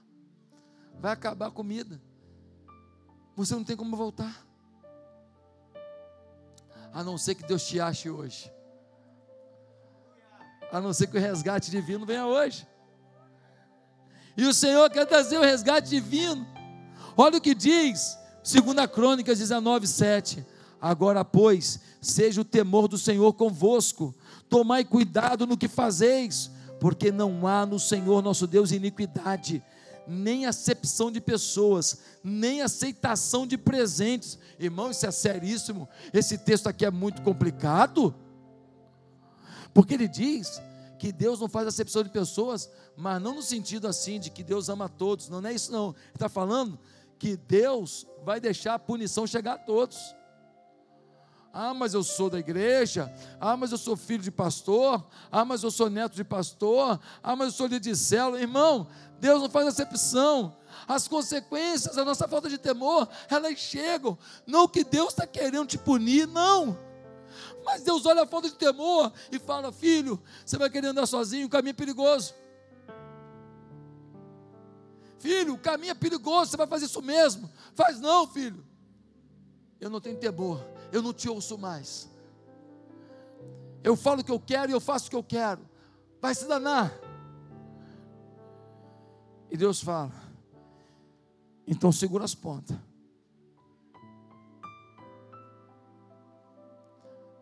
Vai 1.00 1.14
acabar 1.14 1.48
a 1.48 1.52
comida. 1.52 2.00
Você 3.36 3.56
não 3.56 3.64
tem 3.64 3.76
como 3.76 3.98
voltar. 3.98 4.46
A 6.94 7.04
não 7.04 7.18
ser 7.18 7.34
que 7.34 7.44
Deus 7.44 7.66
te 7.66 7.80
ache 7.80 8.08
hoje. 8.08 8.54
A 10.72 10.80
não 10.80 10.94
ser 10.94 11.08
que 11.08 11.18
o 11.18 11.20
resgate 11.20 11.72
divino 11.72 12.06
venha 12.06 12.28
hoje. 12.28 12.68
E 14.38 14.46
o 14.46 14.54
Senhor 14.54 14.92
quer 14.92 15.08
trazer 15.08 15.40
o 15.40 15.42
resgate 15.42 15.90
divino. 15.90 16.53
Olha 17.16 17.38
o 17.38 17.42
que 17.42 17.54
diz, 17.54 18.18
2 18.44 18.88
Crônicas 18.92 19.40
19, 19.40 19.88
7. 19.88 20.46
Agora, 20.82 21.24
pois, 21.24 21.80
seja 22.02 22.42
o 22.42 22.46
temor 22.46 22.88
do 22.88 22.98
Senhor 22.98 23.32
convosco, 23.34 24.14
tomai 24.50 24.84
cuidado 24.84 25.48
no 25.48 25.58
que 25.58 25.68
fazeis, 25.68 26.52
porque 26.80 27.12
não 27.12 27.48
há 27.48 27.66
no 27.66 27.80
Senhor 27.80 28.22
nosso 28.22 28.46
Deus 28.46 28.72
iniquidade, 28.72 29.64
nem 30.06 30.46
acepção 30.46 31.10
de 31.10 31.22
pessoas, 31.22 32.00
nem 32.22 32.62
aceitação 32.62 33.48
de 33.48 33.58
presentes. 33.58 34.38
Irmão, 34.60 34.92
isso 34.92 35.06
é 35.06 35.12
seríssimo. 35.12 35.88
Esse 36.14 36.38
texto 36.38 36.68
aqui 36.68 36.86
é 36.86 36.92
muito 36.92 37.22
complicado, 37.22 38.14
porque 39.74 39.94
ele 39.94 40.08
diz 40.08 40.62
que 41.00 41.12
Deus 41.12 41.40
não 41.40 41.48
faz 41.48 41.68
acepção 41.68 42.04
de 42.04 42.10
pessoas, 42.10 42.70
mas 42.96 43.22
não 43.22 43.36
no 43.36 43.42
sentido 43.42 43.88
assim 43.88 44.20
de 44.20 44.30
que 44.30 44.44
Deus 44.44 44.68
ama 44.70 44.90
todos, 44.90 45.30
não, 45.30 45.42
não 45.42 45.50
é 45.50 45.54
isso 45.54 45.72
não. 45.72 45.90
Ele 45.90 46.16
está 46.16 46.28
falando 46.28 46.78
que 47.24 47.38
Deus 47.38 48.06
vai 48.26 48.38
deixar 48.38 48.74
a 48.74 48.80
punição 48.80 49.26
chegar 49.26 49.54
a 49.54 49.58
todos. 49.58 50.14
Ah, 51.54 51.74
mas 51.74 51.94
eu 51.94 52.04
sou 52.04 52.30
da 52.30 52.38
igreja. 52.38 53.10
Ah, 53.40 53.56
mas 53.56 53.72
eu 53.72 53.78
sou 53.78 53.96
filho 53.96 54.22
de 54.22 54.30
pastor. 54.30 55.08
Ah, 55.32 55.46
mas 55.46 55.64
eu 55.64 55.72
sou 55.72 55.90
neto 55.90 56.16
de 56.16 56.24
pastor. 56.26 57.00
Ah, 57.24 57.34
mas 57.34 57.48
eu 57.48 57.54
sou 57.54 57.68
líder 57.68 57.80
de 57.92 57.96
célula. 57.96 58.42
Irmão, 58.42 58.90
Deus 59.22 59.42
não 59.42 59.50
faz 59.50 59.68
acepção. 59.68 60.54
As 60.86 61.08
consequências 61.08 61.96
da 61.96 62.04
nossa 62.04 62.28
falta 62.28 62.50
de 62.50 62.58
temor, 62.58 63.08
elas 63.30 63.58
chegam. 63.58 64.18
Não 64.46 64.68
que 64.68 64.84
Deus 64.84 65.14
está 65.14 65.26
querendo 65.26 65.68
te 65.68 65.78
punir, 65.78 66.28
não. 66.28 66.78
Mas 67.64 67.84
Deus 67.84 68.06
olha 68.06 68.24
a 68.24 68.28
falta 68.28 68.50
de 68.50 68.56
temor 68.56 69.14
e 69.32 69.40
fala: 69.40 69.72
Filho, 69.72 70.22
você 70.46 70.58
vai 70.58 70.70
querer 70.70 70.88
andar 70.88 71.06
sozinho, 71.06 71.48
o 71.48 71.50
caminho 71.50 71.72
é 71.72 71.74
perigoso. 71.74 72.34
Filho, 75.24 75.54
o 75.54 75.58
caminho 75.58 75.92
é 75.92 75.96
perigoso, 75.96 76.52
você 76.52 76.58
vai 76.58 76.68
fazer 76.68 76.84
isso 76.84 77.02
mesmo. 77.02 77.50
Faz 77.76 77.98
não, 77.98 78.28
filho. 78.28 78.62
Eu 79.80 79.90
não 79.90 80.02
tenho 80.02 80.18
temor, 80.18 80.60
eu 80.92 81.02
não 81.02 81.14
te 81.14 81.30
ouço 81.30 81.58
mais. 81.58 82.10
Eu 83.82 83.96
falo 83.96 84.20
o 84.20 84.24
que 84.26 84.32
eu 84.34 84.40
quero 84.40 84.70
e 84.70 84.74
eu 84.74 84.82
faço 84.82 85.08
o 85.08 85.10
que 85.10 85.16
eu 85.16 85.24
quero. 85.24 85.62
Vai 86.22 86.36
se 86.36 86.46
danar. 86.46 86.92
E 89.50 89.56
Deus 89.56 89.82
fala: 89.82 90.12
então 91.66 91.90
segura 91.90 92.26
as 92.26 92.36
pontas. 92.36 92.76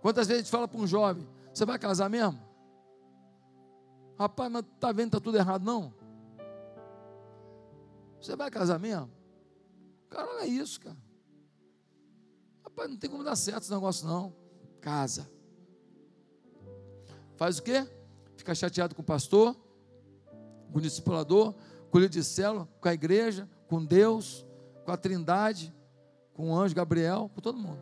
Quantas 0.04 0.28
vezes 0.28 0.42
a 0.42 0.44
gente 0.44 0.52
fala 0.52 0.68
para 0.68 0.80
um 0.80 0.86
jovem: 0.86 1.28
Você 1.52 1.66
vai 1.66 1.80
casar 1.80 2.12
mesmo? 2.12 2.40
Rapaz, 4.20 4.52
mas 4.52 4.66
está 4.66 4.92
vendo 4.92 5.10
que 5.10 5.18
está 5.18 5.20
tudo 5.20 5.38
errado, 5.40 5.64
não? 5.64 6.01
Você 8.22 8.36
vai 8.36 8.52
casar 8.52 8.78
mesmo? 8.78 9.10
Cara, 10.10 10.44
é 10.44 10.46
isso, 10.46 10.80
cara. 10.80 10.98
Rapaz, 12.64 12.90
não 12.90 12.98
tem 12.98 13.10
como 13.10 13.24
dar 13.24 13.36
certo 13.36 13.64
esse 13.64 13.72
negócio, 13.74 14.08
não. 14.08 14.36
Casa. 14.80 15.28
Faz 17.36 17.58
o 17.58 17.64
quê? 17.64 17.88
Fica 18.38 18.54
chateado 18.54 18.94
com 18.94 19.02
o 19.02 19.06
pastor, 19.06 19.56
com 20.72 20.78
o 20.78 20.82
discipulador, 20.82 21.56
com 21.90 21.98
o 21.98 22.02
líder 22.02 22.20
de 22.20 22.24
célula, 22.24 22.70
com 22.80 22.88
a 22.88 22.94
igreja, 22.94 23.50
com 23.68 23.84
Deus, 23.84 24.46
com 24.86 24.92
a 24.92 24.98
trindade, 24.98 25.74
com 26.34 26.52
o 26.52 26.56
anjo 26.56 26.76
Gabriel, 26.76 27.30
com 27.34 27.42
todo 27.42 27.58
mundo. 27.58 27.82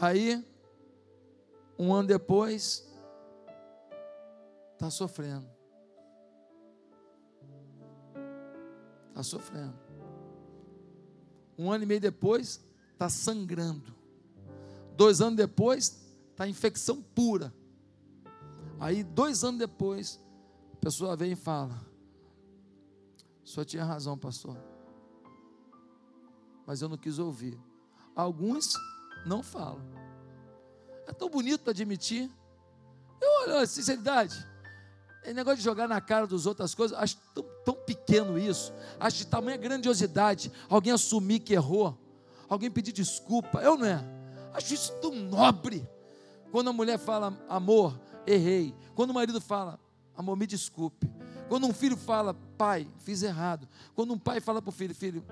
Aí, 0.00 0.44
um 1.78 1.92
ano 1.92 2.06
depois, 2.06 2.86
está 4.84 4.90
sofrendo. 4.90 5.48
Está 9.08 9.22
sofrendo. 9.22 9.78
Um 11.56 11.72
ano 11.72 11.84
e 11.84 11.86
meio 11.86 12.00
depois, 12.00 12.62
está 12.92 13.08
sangrando. 13.08 13.94
Dois 14.96 15.20
anos 15.20 15.36
depois, 15.36 16.04
está 16.30 16.46
infecção 16.46 17.00
pura. 17.00 17.54
Aí, 18.78 19.02
dois 19.02 19.42
anos 19.42 19.58
depois, 19.58 20.20
a 20.74 20.76
pessoa 20.76 21.16
vem 21.16 21.32
e 21.32 21.36
fala: 21.36 21.80
senhor 23.44 23.64
tinha 23.64 23.84
razão, 23.84 24.18
pastor. 24.18 24.58
Mas 26.66 26.82
eu 26.82 26.88
não 26.88 26.98
quis 26.98 27.18
ouvir. 27.18 27.58
Alguns 28.14 28.74
não 29.24 29.42
falam. 29.42 29.82
É 31.06 31.12
tão 31.12 31.30
bonito 31.30 31.70
admitir. 31.70 32.30
Eu 33.20 33.54
olho, 33.54 33.66
sinceridade. 33.66 34.53
É 35.24 35.32
negócio 35.32 35.56
de 35.56 35.64
jogar 35.64 35.88
na 35.88 36.00
cara 36.02 36.26
dos 36.26 36.44
outros 36.44 36.66
as 36.66 36.74
coisas, 36.74 36.96
acho 36.98 37.16
tão, 37.34 37.44
tão 37.64 37.74
pequeno 37.74 38.38
isso, 38.38 38.74
acho 39.00 39.16
de 39.16 39.26
tamanha 39.26 39.56
grandiosidade, 39.56 40.52
alguém 40.68 40.92
assumir 40.92 41.40
que 41.40 41.54
errou, 41.54 41.98
alguém 42.46 42.70
pedir 42.70 42.92
desculpa, 42.92 43.62
eu 43.62 43.78
não 43.78 43.86
é, 43.86 44.04
acho 44.52 44.74
isso 44.74 44.92
tão 45.00 45.14
nobre, 45.14 45.88
quando 46.52 46.68
a 46.68 46.72
mulher 46.74 46.98
fala, 46.98 47.34
amor, 47.48 47.98
errei, 48.26 48.74
quando 48.94 49.10
o 49.10 49.14
marido 49.14 49.40
fala, 49.40 49.80
amor, 50.14 50.36
me 50.36 50.46
desculpe, 50.46 51.10
quando 51.48 51.66
um 51.66 51.72
filho 51.72 51.96
fala, 51.96 52.34
pai, 52.58 52.86
fiz 52.98 53.22
errado, 53.22 53.66
quando 53.94 54.12
um 54.12 54.18
pai 54.18 54.40
fala 54.40 54.60
para 54.60 54.68
o 54.68 54.72
filho, 54.72 54.94
filho, 54.94 55.24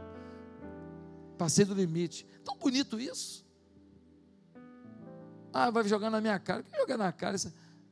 passei 1.36 1.66
do 1.66 1.74
limite, 1.74 2.26
tão 2.42 2.56
bonito 2.56 2.98
isso, 2.98 3.44
ah, 5.52 5.70
vai 5.70 5.86
jogar 5.86 6.08
na 6.08 6.18
minha 6.18 6.38
cara, 6.38 6.62
que 6.62 6.74
jogar 6.78 6.96
na 6.96 7.12
cara, 7.12 7.36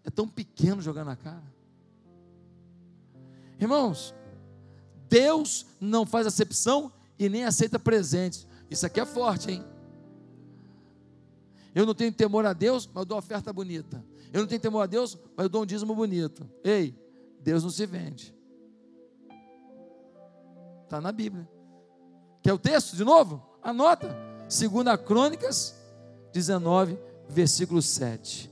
é 0.02 0.08
tão 0.08 0.26
pequeno 0.26 0.80
jogar 0.80 1.04
na 1.04 1.14
cara, 1.14 1.59
Irmãos, 3.60 4.14
Deus 5.08 5.66
não 5.80 6.06
faz 6.06 6.26
acepção 6.26 6.90
e 7.18 7.28
nem 7.28 7.44
aceita 7.44 7.78
presentes. 7.78 8.46
Isso 8.70 8.86
aqui 8.86 8.98
é 8.98 9.04
forte, 9.04 9.50
hein? 9.50 9.64
Eu 11.74 11.84
não 11.84 11.94
tenho 11.94 12.12
temor 12.12 12.46
a 12.46 12.52
Deus, 12.52 12.86
mas 12.86 13.02
eu 13.02 13.04
dou 13.04 13.18
oferta 13.18 13.52
bonita. 13.52 14.02
Eu 14.32 14.40
não 14.40 14.48
tenho 14.48 14.60
temor 14.60 14.80
a 14.80 14.86
Deus, 14.86 15.18
mas 15.36 15.44
eu 15.44 15.48
dou 15.48 15.62
um 15.62 15.66
dízimo 15.66 15.94
bonito. 15.94 16.48
Ei, 16.64 16.94
Deus 17.40 17.62
não 17.62 17.70
se 17.70 17.84
vende. 17.84 18.34
Está 20.84 21.00
na 21.00 21.12
Bíblia. 21.12 21.48
Quer 22.42 22.52
o 22.52 22.58
texto 22.58 22.96
de 22.96 23.04
novo? 23.04 23.44
Anota. 23.62 24.16
2 24.48 25.00
Crônicas 25.06 25.76
19, 26.32 26.98
versículo 27.28 27.80
7. 27.80 28.50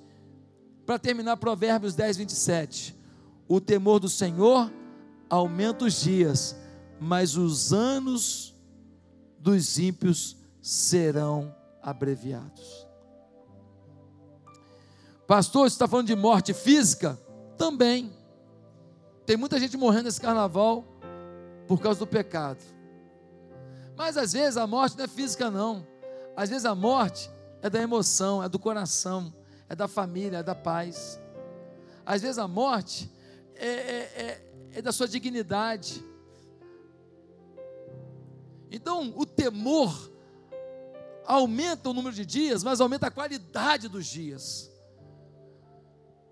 Para 0.87 0.99
terminar, 0.99 1.37
Provérbios 1.37 1.95
10, 1.95 2.19
27. 2.19 2.97
O 3.49 3.61
temor 3.61 3.99
do 3.99 4.09
Senhor 4.09 4.71
aumenta 5.29 5.85
os 5.85 6.01
dias, 6.01 6.57
mas 7.01 7.37
os 7.37 7.73
anos 7.73 8.55
dos 9.39 9.79
ímpios 9.79 10.37
serão 10.61 11.55
abreviados. 11.83 12.87
Pastor, 15.27 15.69
você 15.69 15.75
está 15.75 15.87
falando 15.87 16.07
de 16.07 16.17
morte 16.17 16.55
física? 16.55 17.19
Também. 17.57 18.13
Tem 19.27 19.37
muita 19.37 19.61
gente 19.61 19.77
morrendo 19.77 20.05
nesse 20.05 20.21
carnaval 20.21 20.85
por 21.67 21.81
causa 21.81 21.99
do 21.99 22.07
pecado. 22.07 22.63
Mas 23.95 24.17
às 24.17 24.33
vezes 24.33 24.57
a 24.57 24.67
morte 24.67 24.97
não 24.97 25.05
é 25.05 25.09
física, 25.09 25.51
não. 25.51 25.87
Às 26.35 26.49
vezes 26.49 26.65
a 26.65 26.75
morte 26.75 27.31
é 27.61 27.69
da 27.69 27.81
emoção, 27.83 28.43
é 28.43 28.49
do 28.49 28.59
coração, 28.59 29.33
é 29.69 29.75
da 29.75 29.87
família, 29.87 30.39
é 30.39 30.43
da 30.43 30.55
paz. 30.55 31.21
Às 32.07 32.23
vezes 32.23 32.39
a 32.39 32.49
morte 32.49 33.11
é, 33.55 33.67
é, 33.67 34.23
é, 34.23 34.48
é 34.73 34.83
da 34.83 34.93
sua 34.93 35.09
dignidade. 35.09 36.05
Então, 38.71 39.13
o 39.17 39.25
temor 39.25 40.11
aumenta 41.25 41.91
o 41.91 41.95
número 41.95 42.15
de 42.15 42.25
dias, 42.25 42.63
mas 42.63 42.81
aumenta 42.81 43.07
a 43.07 43.11
qualidade 43.11 43.89
dos 43.89 44.07
dias. 44.07 44.71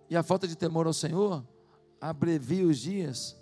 E 0.09 0.17
a 0.17 0.23
falta 0.23 0.47
de 0.47 0.57
temor 0.57 0.87
ao 0.87 0.93
Senhor 0.93 1.47
abrevia 2.01 2.67
os 2.67 2.79
dias. 2.79 3.37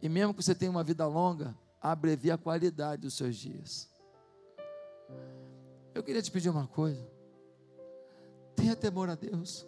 E 0.00 0.08
mesmo 0.08 0.34
que 0.34 0.42
você 0.42 0.54
tenha 0.54 0.70
uma 0.70 0.84
vida 0.84 1.06
longa, 1.06 1.56
abrevia 1.80 2.34
a 2.34 2.38
qualidade 2.38 3.02
dos 3.02 3.14
seus 3.14 3.36
dias. 3.36 3.88
Eu 5.94 6.02
queria 6.02 6.22
te 6.22 6.30
pedir 6.30 6.48
uma 6.48 6.66
coisa. 6.66 7.06
Tenha 8.54 8.74
temor 8.76 9.10
a 9.10 9.14
Deus. 9.14 9.66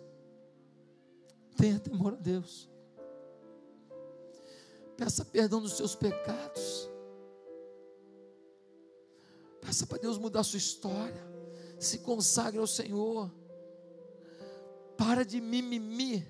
Tenha 1.56 1.78
temor 1.78 2.14
a 2.14 2.16
Deus. 2.16 2.70
Peça 5.00 5.24
perdão 5.24 5.62
dos 5.62 5.78
seus 5.78 5.94
pecados. 5.94 6.90
Peça 9.62 9.86
para 9.86 9.96
Deus 9.96 10.18
mudar 10.18 10.40
a 10.40 10.44
sua 10.44 10.58
história. 10.58 11.26
Se 11.78 12.00
consagre 12.00 12.60
ao 12.60 12.66
Senhor. 12.66 13.32
Para 14.98 15.24
de 15.24 15.40
mimimi. 15.40 16.28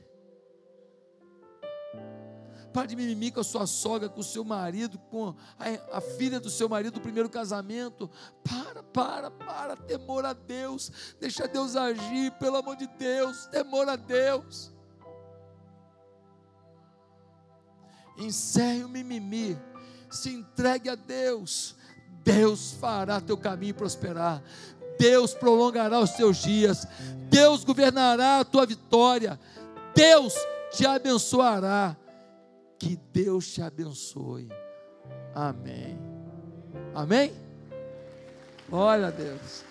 Para 2.73 2.87
de 2.87 2.95
mimimi 2.95 3.33
com 3.33 3.41
a 3.41 3.45
sua 3.45 3.66
sogra, 3.66 4.09
com 4.09 4.21
o 4.21 4.23
seu 4.23 4.45
marido, 4.45 5.01
com 5.11 5.35
a, 5.59 5.97
a, 5.99 6.01
filha 6.01 6.39
do 6.39 6.49
seu 6.49 6.68
marido 6.68 6.95
do 6.95 7.01
primeiro 7.01 7.29
casamento. 7.29 8.09
Para, 8.45 8.85
para, 8.85 9.33
para. 9.33 9.77
Temor 9.77 10.25
a 10.25 10.33
Deus. 10.33 11.16
Deixa 11.18 11.49
Deus 11.49 11.75
agir, 11.75 12.31
pelo 12.39 12.59
amor 12.59 12.77
de 12.77 12.87
Deus. 12.87 13.47
Temor 13.47 13.89
a 13.89 13.97
Deus. 13.97 14.73
Encerre 18.21 18.85
o 18.85 18.89
mimimi. 18.89 19.59
Se 20.11 20.31
entregue 20.31 20.89
a 20.89 20.95
Deus. 20.95 21.75
Deus 22.23 22.73
fará 22.73 23.21
teu 23.21 23.37
caminho 23.37 23.75
prosperar. 23.75 24.43
Deus 24.99 25.33
prolongará 25.33 25.99
os 25.99 26.11
teus 26.11 26.37
dias. 26.39 26.87
Deus 27.31 27.64
governará 27.64 28.41
a 28.41 28.45
tua 28.45 28.66
vitória. 28.66 29.41
Deus 29.95 30.35
te 30.71 30.87
abençoará. 30.87 31.97
Que 32.79 32.97
Deus 33.12 33.53
te 33.53 33.62
abençoe. 33.62 34.49
Amém. 35.35 35.99
Amém? 36.95 37.33
Glória 38.68 39.09
a 39.09 39.11
Deus. 39.11 39.70